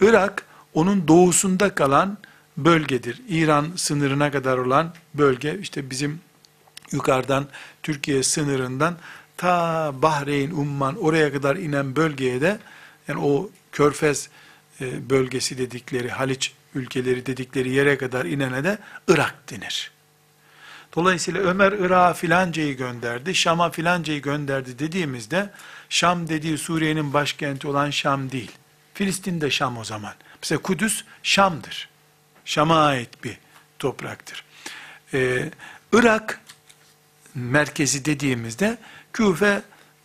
Irak, 0.00 0.44
onun 0.76 1.08
doğusunda 1.08 1.74
kalan 1.74 2.18
bölgedir. 2.56 3.22
İran 3.28 3.72
sınırına 3.76 4.30
kadar 4.30 4.58
olan 4.58 4.94
bölge, 5.14 5.58
işte 5.58 5.90
bizim 5.90 6.20
yukarıdan 6.92 7.46
Türkiye 7.82 8.22
sınırından 8.22 8.96
ta 9.36 9.92
Bahreyn, 10.02 10.50
Umman 10.50 10.96
oraya 10.96 11.32
kadar 11.32 11.56
inen 11.56 11.96
bölgeye 11.96 12.40
de 12.40 12.58
yani 13.08 13.20
o 13.20 13.50
Körfez 13.72 14.28
e, 14.80 15.10
bölgesi 15.10 15.58
dedikleri, 15.58 16.08
Haliç 16.08 16.52
ülkeleri 16.74 17.26
dedikleri 17.26 17.70
yere 17.70 17.98
kadar 17.98 18.24
inene 18.24 18.64
de 18.64 18.78
Irak 19.08 19.34
denir. 19.50 19.90
Dolayısıyla 20.96 21.40
Ömer 21.40 21.72
Irak'a 21.72 22.14
filancayı 22.14 22.76
gönderdi, 22.76 23.34
Şam'a 23.34 23.70
filancayı 23.70 24.22
gönderdi 24.22 24.78
dediğimizde 24.78 25.50
Şam 25.88 26.28
dediği 26.28 26.58
Suriye'nin 26.58 27.12
başkenti 27.12 27.68
olan 27.68 27.90
Şam 27.90 28.30
değil. 28.30 28.52
Filistin 28.94 29.40
de 29.40 29.50
Şam 29.50 29.78
o 29.78 29.84
zaman. 29.84 30.14
Mesela 30.46 30.62
Kudüs 30.62 31.04
Şam'dır. 31.22 31.88
Şam'a 32.44 32.84
ait 32.86 33.24
bir 33.24 33.38
topraktır. 33.78 34.44
Ee, 35.14 35.50
Irak 35.92 36.40
merkezi 37.34 38.04
dediğimizde 38.04 38.78
Küfe 39.12 39.62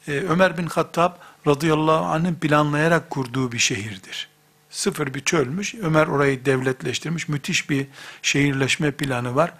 e, 0.07 0.11
Ömer 0.11 0.57
bin 0.57 0.65
Hattab 0.65 1.13
radıyallahu 1.47 2.05
anh'ın 2.05 2.35
planlayarak 2.35 3.09
kurduğu 3.09 3.51
bir 3.51 3.59
şehirdir. 3.59 4.29
Sıfır 4.69 5.13
bir 5.13 5.19
çölmüş. 5.19 5.75
Ömer 5.75 6.07
orayı 6.07 6.45
devletleştirmiş. 6.45 7.27
Müthiş 7.27 7.69
bir 7.69 7.87
şehirleşme 8.21 8.91
planı 8.91 9.35
var. 9.35 9.53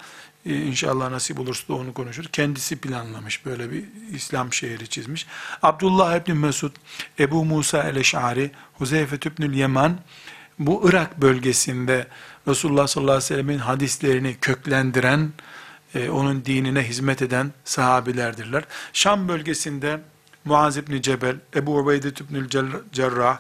Ee, 0.45 0.55
inşallah 0.55 1.09
nasip 1.09 1.39
olursa 1.39 1.67
da 1.67 1.73
onu 1.73 1.93
konuşur. 1.93 2.25
Kendisi 2.25 2.75
planlamış 2.75 3.45
böyle 3.45 3.71
bir 3.71 3.83
İslam 4.13 4.53
şehri 4.53 4.87
çizmiş. 4.87 5.27
Abdullah 5.61 6.15
ibn 6.15 6.31
Mesud, 6.31 6.75
Ebu 7.19 7.45
Musa 7.45 7.83
el-Eş'ari, 7.83 8.51
Huzeyfe 8.73 9.15
ibnül 9.15 9.53
Yeman 9.53 9.99
bu 10.59 10.89
Irak 10.89 11.21
bölgesinde 11.21 12.07
Resulullah 12.47 12.87
sallallahu 12.87 13.11
aleyhi 13.11 13.23
ve 13.23 13.35
sellemin 13.35 13.57
hadislerini 13.57 14.35
köklendiren, 14.41 15.31
e, 15.95 16.09
onun 16.09 16.45
dinine 16.45 16.83
hizmet 16.83 17.21
eden 17.21 17.51
sahabilerdirler. 17.63 18.63
Şam 18.93 19.27
bölgesinde 19.27 19.99
Muaz 20.45 20.77
ibn 20.77 21.01
Cebel, 21.01 21.35
Ebu 21.55 21.77
Ubeyde 21.77 22.09
ibnül 22.09 22.49
Cerrah 22.91 23.39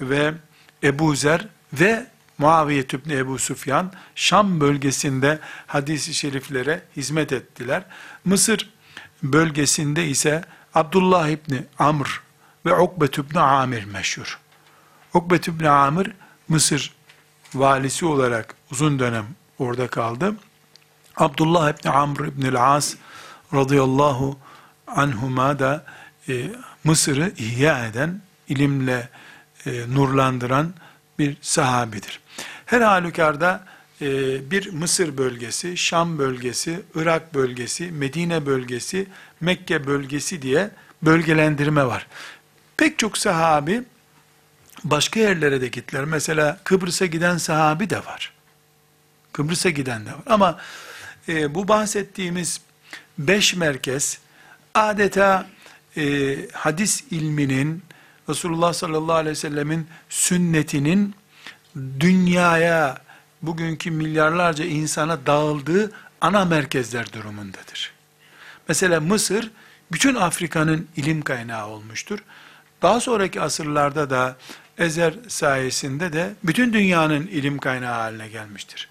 ve 0.00 0.34
Ebu 0.82 1.16
Zer 1.16 1.48
ve 1.72 2.06
Muaviye 2.38 2.82
ibn 2.82 3.10
Ebu 3.10 3.38
Süfyan 3.38 3.92
Şam 4.14 4.60
bölgesinde 4.60 5.38
hadis-i 5.66 6.14
şeriflere 6.14 6.82
hizmet 6.96 7.32
ettiler. 7.32 7.82
Mısır 8.24 8.70
bölgesinde 9.22 10.06
ise 10.06 10.44
Abdullah 10.74 11.28
ibn 11.28 11.54
Amr 11.78 12.22
ve 12.66 12.74
Ukbet 12.74 13.18
ibn 13.18 13.38
Amir 13.38 13.84
meşhur. 13.84 14.38
Ukbet 15.14 15.48
ibn 15.48 15.64
Amir 15.64 16.10
Mısır 16.48 16.94
valisi 17.54 18.06
olarak 18.06 18.54
uzun 18.70 18.98
dönem 18.98 19.26
orada 19.58 19.88
kaldı. 19.88 20.34
Abdullah 21.16 21.70
ibn 21.70 21.88
Amr 21.88 22.20
ibn 22.20 22.54
As 22.54 22.94
radıyallahu 23.54 24.38
anhuma 24.86 25.58
da 25.58 25.84
e, 26.28 26.50
Mısır'ı 26.84 27.32
ihya 27.38 27.86
eden, 27.86 28.20
ilimle 28.48 29.08
e, 29.66 29.70
nurlandıran 29.94 30.74
bir 31.18 31.36
sahabidir. 31.40 32.20
Her 32.66 32.80
halükarda 32.80 33.64
e, 34.00 34.06
bir 34.50 34.72
Mısır 34.72 35.18
bölgesi, 35.18 35.76
Şam 35.76 36.18
bölgesi, 36.18 36.80
Irak 36.94 37.34
bölgesi, 37.34 37.90
Medine 37.90 38.46
bölgesi, 38.46 39.06
Mekke 39.40 39.86
bölgesi 39.86 40.42
diye 40.42 40.70
bölgelendirme 41.02 41.86
var. 41.86 42.06
Pek 42.76 42.98
çok 42.98 43.18
sahabi 43.18 43.82
başka 44.84 45.20
yerlere 45.20 45.60
de 45.60 45.68
gittiler. 45.68 46.04
Mesela 46.04 46.58
Kıbrıs'a 46.64 47.06
giden 47.06 47.38
sahabi 47.38 47.90
de 47.90 47.98
var. 47.98 48.32
Kıbrıs'a 49.32 49.70
giden 49.70 50.06
de 50.06 50.10
var. 50.10 50.22
Ama 50.26 50.60
e, 51.28 51.54
bu 51.54 51.68
bahsettiğimiz 51.68 52.60
beş 53.18 53.54
merkez 53.54 54.18
adeta 54.74 55.46
e, 55.96 56.36
hadis 56.52 57.04
ilminin 57.10 57.82
Resulullah 58.28 58.72
sallallahu 58.72 59.16
aleyhi 59.16 59.30
ve 59.30 59.40
sellemin 59.40 59.86
sünnetinin 60.08 61.14
dünyaya 62.00 62.98
bugünkü 63.42 63.90
milyarlarca 63.90 64.64
insana 64.64 65.26
dağıldığı 65.26 65.92
ana 66.20 66.44
merkezler 66.44 67.12
durumundadır. 67.12 67.92
Mesela 68.68 69.00
Mısır 69.00 69.50
bütün 69.92 70.14
Afrika'nın 70.14 70.88
ilim 70.96 71.22
kaynağı 71.22 71.66
olmuştur. 71.66 72.18
Daha 72.82 73.00
sonraki 73.00 73.40
asırlarda 73.40 74.10
da 74.10 74.36
Ezer 74.78 75.14
sayesinde 75.28 76.12
de 76.12 76.34
bütün 76.44 76.72
dünyanın 76.72 77.26
ilim 77.26 77.58
kaynağı 77.58 77.94
haline 77.94 78.28
gelmiştir. 78.28 78.88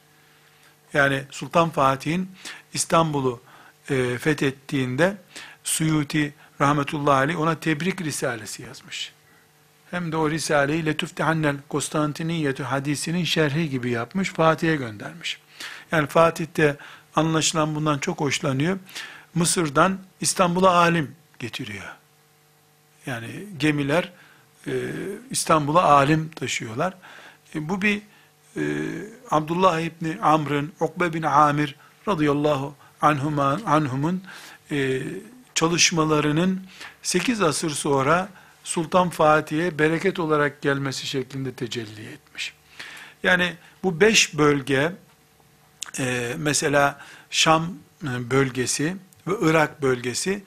Yani 0.94 1.24
Sultan 1.32 1.70
Fatih'in 1.70 2.32
İstanbul'u 2.74 3.42
e, 3.90 4.18
fethettiğinde 4.18 5.18
Suyuti 5.64 6.34
rahmetullahi 6.62 7.16
aleyh 7.16 7.40
ona 7.40 7.60
tebrik 7.60 8.02
risalesi 8.02 8.64
yazmış. 8.64 9.12
Hem 9.92 10.12
de 10.12 10.18
o 10.18 10.30
risaleyi 10.30 10.86
Letüftehannel 10.86 11.56
Konstantiniyetü 11.70 12.64
hadisinin 12.64 13.24
şerhi 13.24 13.70
gibi 13.70 13.92
yapmış, 13.92 14.30
Fatih'e 14.30 14.76
göndermiş. 14.76 15.40
Yani 15.92 16.08
Fatih 16.08 16.46
de 16.58 16.78
anlaşılan 17.16 17.76
bundan 17.76 18.00
çok 18.00 18.20
hoşlanıyor. 18.20 18.78
Mısır'dan 19.36 20.00
İstanbul'a 20.22 20.72
alim 20.76 21.16
getiriyor. 21.40 21.86
Yani 23.06 23.28
gemiler 23.58 24.12
e, 24.68 24.72
İstanbul'a 25.30 25.84
alim 25.84 26.30
taşıyorlar. 26.30 26.94
E, 27.56 27.70
bu 27.70 27.82
bir 27.82 28.02
e, 28.58 28.64
Abdullah 29.32 29.80
İbni 29.80 30.18
Amr'ın, 30.22 30.74
Ukbe 30.80 31.14
bin 31.14 31.24
Amir 31.24 31.76
radıyallahu 32.08 32.76
anhuma, 33.02 33.60
anhumun 33.66 34.24
e, 34.72 35.02
çalışmalarının 35.56 36.62
8 37.02 37.42
asır 37.42 37.70
sonra 37.70 38.30
Sultan 38.64 39.10
Fatih'e 39.10 39.80
bereket 39.80 40.20
olarak 40.20 40.62
gelmesi 40.62 41.08
şeklinde 41.08 41.52
tecelli 41.52 42.06
etmiş. 42.06 42.54
Yani 43.24 43.54
bu 43.84 44.02
beş 44.02 44.38
bölge, 44.38 44.92
e, 46.00 46.34
mesela 46.38 47.00
Şam 47.30 47.74
e, 48.04 48.32
bölgesi 48.32 48.96
ve 49.28 49.34
Irak 49.42 49.82
bölgesi 49.82 50.44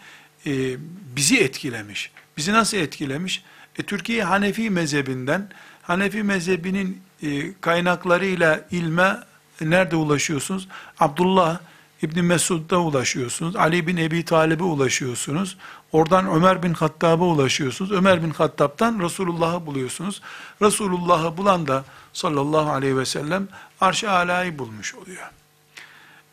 e, 0.47 0.77
bizi 1.17 1.39
etkilemiş. 1.39 2.11
Bizi 2.37 2.53
nasıl 2.53 2.77
etkilemiş? 2.77 3.45
E, 3.79 3.83
Türkiye 3.83 4.25
Hanefi 4.25 4.71
mezhebinden, 4.71 5.49
Hanefi 5.83 6.23
mezhebinin 6.23 7.03
e, 7.23 7.61
kaynaklarıyla 7.61 8.61
ilme 8.71 9.17
nerede 9.61 9.97
ulaşıyorsunuz? 9.97 10.69
Abdullah 11.01 11.59
İbni 12.03 12.23
Mesud'da 12.23 12.81
ulaşıyorsunuz. 12.81 13.57
Ali 13.57 13.87
bin 13.87 13.97
Ebi 13.97 14.25
Talib'e 14.25 14.65
ulaşıyorsunuz. 14.65 15.57
Oradan 15.93 16.27
Ömer 16.27 16.63
bin 16.63 16.75
Hattab'a 16.75 17.25
ulaşıyorsunuz. 17.25 17.93
Ömer 17.93 18.23
bin 18.23 18.31
Hattab'dan 18.31 19.01
Resulullah'ı 19.01 19.67
buluyorsunuz. 19.67 20.23
Resulullah'ı 20.63 21.37
bulan 21.37 21.67
da 21.67 21.85
sallallahu 22.13 22.71
aleyhi 22.71 22.97
ve 22.97 23.05
sellem 23.05 23.49
arş-ı 23.81 24.11
alayı 24.11 24.59
bulmuş 24.59 24.95
oluyor. 24.95 25.31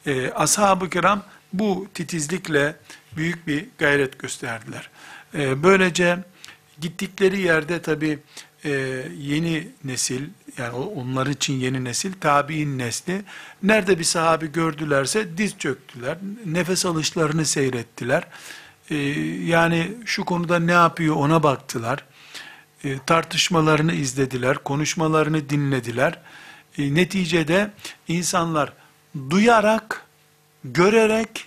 Ee, 0.06 0.32
Ashab-ı 0.32 0.89
kiram 0.89 1.24
bu 1.54 1.88
titizlikle 1.94 2.76
büyük 3.16 3.48
bir 3.48 3.66
gayret 3.78 4.20
gösterdiler. 4.20 4.89
Ee, 5.36 5.64
böylece 5.64 6.20
gittikleri 6.84 7.41
yerde 7.41 7.81
tabi 7.81 8.19
e, 8.65 8.71
yeni 9.17 9.67
nesil, 9.84 10.23
yani 10.57 10.75
onların 10.75 11.34
için 11.34 11.53
yeni 11.53 11.84
nesil, 11.84 12.13
tabi'in 12.21 12.77
nesli, 12.79 13.21
nerede 13.63 13.99
bir 13.99 14.03
sahabi 14.03 14.51
gördülerse 14.51 15.38
diz 15.38 15.57
çöktüler, 15.57 16.17
nefes 16.45 16.86
alışlarını 16.86 17.45
seyrettiler. 17.45 18.27
E, 18.89 18.95
yani 19.45 19.91
şu 20.05 20.25
konuda 20.25 20.59
ne 20.59 20.71
yapıyor 20.71 21.15
ona 21.15 21.43
baktılar. 21.43 22.05
E, 22.84 22.99
tartışmalarını 23.05 23.93
izlediler, 23.93 24.57
konuşmalarını 24.57 25.49
dinlediler. 25.49 26.19
E, 26.77 26.95
neticede 26.95 27.71
insanlar 28.07 28.73
duyarak, 29.29 30.05
görerek, 30.63 31.45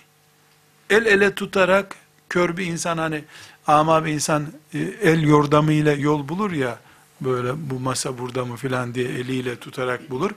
el 0.89 1.05
ele 1.05 1.35
tutarak, 1.35 1.95
kör 2.29 2.57
bir 2.57 2.65
insan 2.65 2.97
hani 2.97 3.23
ama 3.67 4.05
bir 4.05 4.11
insan 4.11 4.47
e, 4.73 4.79
el 4.79 5.23
yordamıyla 5.23 5.93
yol 5.93 6.29
bulur 6.29 6.51
ya, 6.51 6.79
böyle 7.21 7.69
bu 7.69 7.79
masa 7.79 8.17
burada 8.17 8.45
mı 8.45 8.55
filan 8.55 8.95
diye 8.95 9.07
eliyle 9.07 9.55
tutarak 9.55 10.09
bulur. 10.09 10.31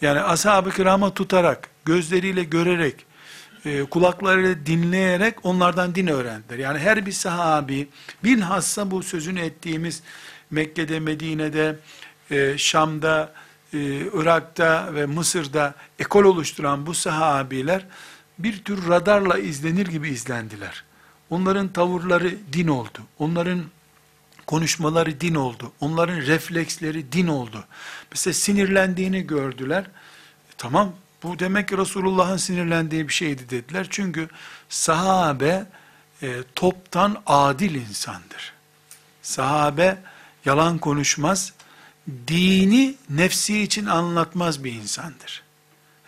Yani 0.00 0.20
ashab-ı 0.20 0.70
kirama 0.70 1.14
tutarak, 1.14 1.70
gözleriyle 1.84 2.44
görerek, 2.44 3.06
e, 3.64 3.84
kulaklarıyla 3.84 4.66
dinleyerek 4.66 5.34
onlardan 5.42 5.94
din 5.94 6.06
öğrendiler. 6.06 6.58
Yani 6.58 6.78
her 6.78 7.06
bir 7.06 7.12
sahabi, 7.12 7.88
bilhassa 8.24 8.90
bu 8.90 9.02
sözünü 9.02 9.40
ettiğimiz 9.40 10.02
Mekke'de, 10.50 11.00
Medine'de, 11.00 11.76
e, 12.30 12.58
Şam'da, 12.58 13.32
e, 13.74 13.78
Irak'ta 14.14 14.94
ve 14.94 15.06
Mısır'da 15.06 15.74
ekol 15.98 16.24
oluşturan 16.24 16.86
bu 16.86 16.94
sahabiler 16.94 17.86
bir 18.38 18.64
tür 18.64 18.88
radarla 18.88 19.38
izlenir 19.38 19.86
gibi 19.86 20.08
izlendiler. 20.08 20.84
Onların 21.32 21.68
tavırları 21.68 22.34
din 22.52 22.68
oldu. 22.68 22.98
Onların 23.18 23.64
konuşmaları 24.46 25.20
din 25.20 25.34
oldu. 25.34 25.72
Onların 25.80 26.16
refleksleri 26.16 27.12
din 27.12 27.26
oldu. 27.26 27.64
Mesela 28.10 28.34
sinirlendiğini 28.34 29.26
gördüler. 29.26 29.82
E, 29.82 30.52
tamam 30.58 30.92
bu 31.22 31.38
demek 31.38 31.68
ki 31.68 31.78
Resulullah'ın 31.78 32.36
sinirlendiği 32.36 33.08
bir 33.08 33.12
şeydi 33.12 33.50
dediler. 33.50 33.86
Çünkü 33.90 34.28
sahabe 34.68 35.66
e, 36.22 36.36
toptan 36.54 37.22
adil 37.26 37.74
insandır. 37.74 38.52
Sahabe 39.22 39.98
yalan 40.44 40.78
konuşmaz, 40.78 41.52
dini 42.28 42.94
nefsi 43.10 43.62
için 43.62 43.86
anlatmaz 43.86 44.64
bir 44.64 44.72
insandır. 44.72 45.42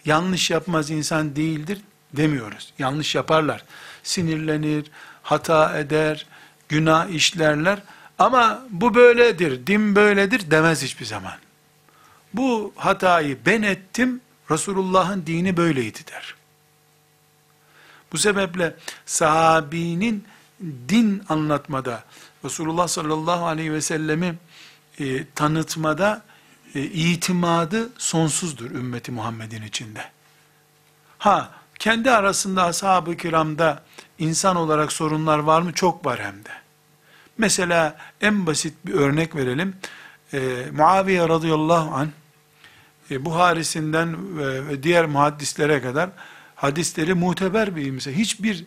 Yanlış 0.04 0.50
yapmaz 0.50 0.90
insan 0.90 1.36
değildir 1.36 1.80
demiyoruz. 2.12 2.72
Yanlış 2.78 3.14
yaparlar. 3.14 3.64
Sinirlenir, 4.02 4.90
hata 5.24 5.78
eder, 5.78 6.26
günah 6.68 7.08
işlerler. 7.08 7.78
Ama 8.18 8.62
bu 8.70 8.94
böyledir, 8.94 9.66
din 9.66 9.96
böyledir 9.96 10.50
demez 10.50 10.82
hiçbir 10.82 11.04
zaman. 11.04 11.34
Bu 12.34 12.72
hatayı 12.76 13.38
ben 13.46 13.62
ettim, 13.62 14.20
Resulullah'ın 14.50 15.26
dini 15.26 15.56
böyleydi 15.56 15.98
der. 16.12 16.34
Bu 18.12 18.18
sebeple 18.18 18.76
sahabinin 19.06 20.24
din 20.88 21.22
anlatmada, 21.28 22.04
Resulullah 22.44 22.88
sallallahu 22.88 23.46
aleyhi 23.46 23.72
ve 23.72 23.80
sellemi 23.80 24.38
e, 24.98 25.26
tanıtmada 25.34 26.22
e, 26.74 26.82
itimadı 26.82 27.88
sonsuzdur 27.98 28.70
ümmeti 28.70 29.12
Muhammed'in 29.12 29.62
içinde. 29.62 30.04
Ha, 31.18 31.50
kendi 31.78 32.10
arasında 32.10 32.64
ashab-ı 32.64 33.16
kiramda 33.16 33.82
insan 34.18 34.56
olarak 34.56 34.92
sorunlar 34.92 35.38
var 35.38 35.62
mı? 35.62 35.72
Çok 35.72 36.06
var 36.06 36.20
hem 36.20 36.44
de. 36.44 36.50
Mesela 37.38 37.96
en 38.20 38.46
basit 38.46 38.74
bir 38.86 38.94
örnek 38.94 39.36
verelim. 39.36 39.76
E, 40.32 40.66
Muaviye 40.72 41.28
radıyallahu 41.28 41.94
anh, 41.94 42.08
e, 43.10 43.24
Buharisinden 43.24 44.38
ve, 44.38 44.68
ve 44.68 44.82
diğer 44.82 45.06
muhaddislere 45.06 45.82
kadar 45.82 46.10
hadisleri 46.54 47.14
muteber 47.14 47.76
bir 47.76 47.86
imse. 47.86 48.16
Hiçbir 48.16 48.64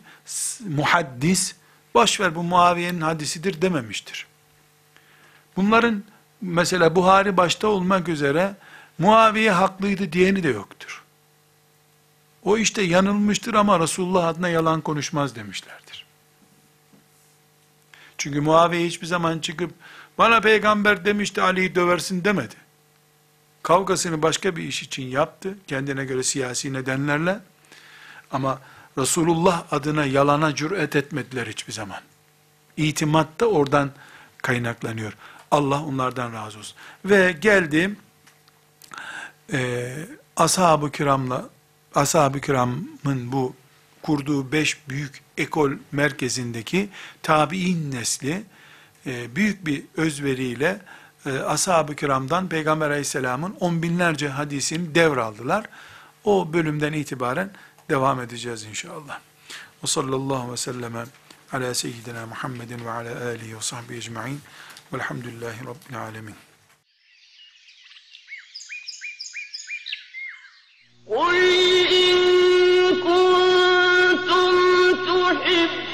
muhaddis, 0.68 1.56
boş 1.94 2.20
ver 2.20 2.36
bu 2.36 2.44
Muaviye'nin 2.44 3.02
hadisidir 3.02 3.62
dememiştir. 3.62 4.28
Bunların 5.56 6.04
mesela 6.42 6.96
Buhari 6.96 7.38
başta 7.38 7.68
olmak 7.68 8.10
üzere 8.10 8.56
Muaviye 8.98 9.52
haklıydı 9.52 10.14
diyeni 10.14 10.44
de 10.44 10.50
yoktur. 10.50 11.04
O 12.48 12.58
işte 12.58 12.82
yanılmıştır 12.82 13.54
ama 13.54 13.80
Resulullah 13.80 14.28
adına 14.28 14.50
yalan 14.50 14.82
konuşmaz 14.82 15.36
demişlerdir. 15.36 16.06
Çünkü 18.18 18.42
Muaviye 18.42 18.88
hiçbir 18.88 19.08
zaman 19.08 19.40
çıkıp 19.40 19.72
bana 20.18 20.42
peygamber 20.42 21.06
demişti 21.06 21.42
Ali'yi 21.42 21.76
döversin 21.76 22.24
demedi. 22.24 22.56
Kavgasını 23.64 24.22
başka 24.22 24.56
bir 24.56 24.64
iş 24.64 24.84
için 24.84 25.04
yaptı. 25.04 25.58
Kendine 25.68 26.06
göre 26.06 26.24
siyasi 26.24 26.74
nedenlerle. 26.74 27.40
Ama 28.32 28.62
Resulullah 28.98 29.64
adına 29.72 30.06
yalana 30.06 30.56
cüret 30.56 30.96
etmediler 30.96 31.48
hiçbir 31.48 31.74
zaman. 31.74 32.02
İtimat 32.78 33.40
da 33.40 33.46
oradan 33.46 33.92
kaynaklanıyor. 34.38 35.14
Allah 35.52 35.84
onlardan 35.84 36.34
razı 36.34 36.60
olsun. 36.60 36.78
Ve 37.06 37.32
geldim 37.32 37.98
e, 39.54 39.94
ashab-ı 40.36 40.92
kiramla 40.92 41.50
ashab-ı 41.96 42.42
kiramın 42.42 43.32
bu 43.32 43.56
kurduğu 44.02 44.52
beş 44.52 44.78
büyük 44.90 45.22
ekol 45.38 45.72
merkezindeki 45.92 46.90
tabi'in 47.24 47.92
nesli 47.92 48.44
e, 49.06 49.36
büyük 49.36 49.66
bir 49.66 49.84
özveriyle 49.98 50.82
e, 51.26 51.32
ashab-ı 51.40 51.96
kiramdan 51.96 52.50
Peygamber 52.50 52.90
aleyhisselamın 52.90 53.56
on 53.60 53.82
binlerce 53.84 54.30
hadisini 54.30 54.96
devraldılar. 54.96 55.66
O 56.24 56.54
bölümden 56.54 56.94
itibaren 56.94 57.52
devam 57.90 58.22
edeceğiz 58.22 58.64
inşallah. 58.64 59.20
Ve 59.84 59.88
sallallahu 59.88 60.52
ve 60.52 60.58
selleme 60.58 61.06
ala 61.54 61.74
seyyidina 61.74 62.26
Muhammedin 62.26 62.86
ve 62.86 62.92
ala 62.92 63.26
alihi 63.26 63.58
ve 63.58 63.62
sahbihi 63.62 63.98
ecma'in 63.98 64.42
velhamdülillahi 64.94 65.60
rabbil 65.66 66.02
alemin. 66.02 66.36
قل 71.10 71.36
إن 71.92 72.16
كنتم 72.96 74.54
تحبون 75.06 75.87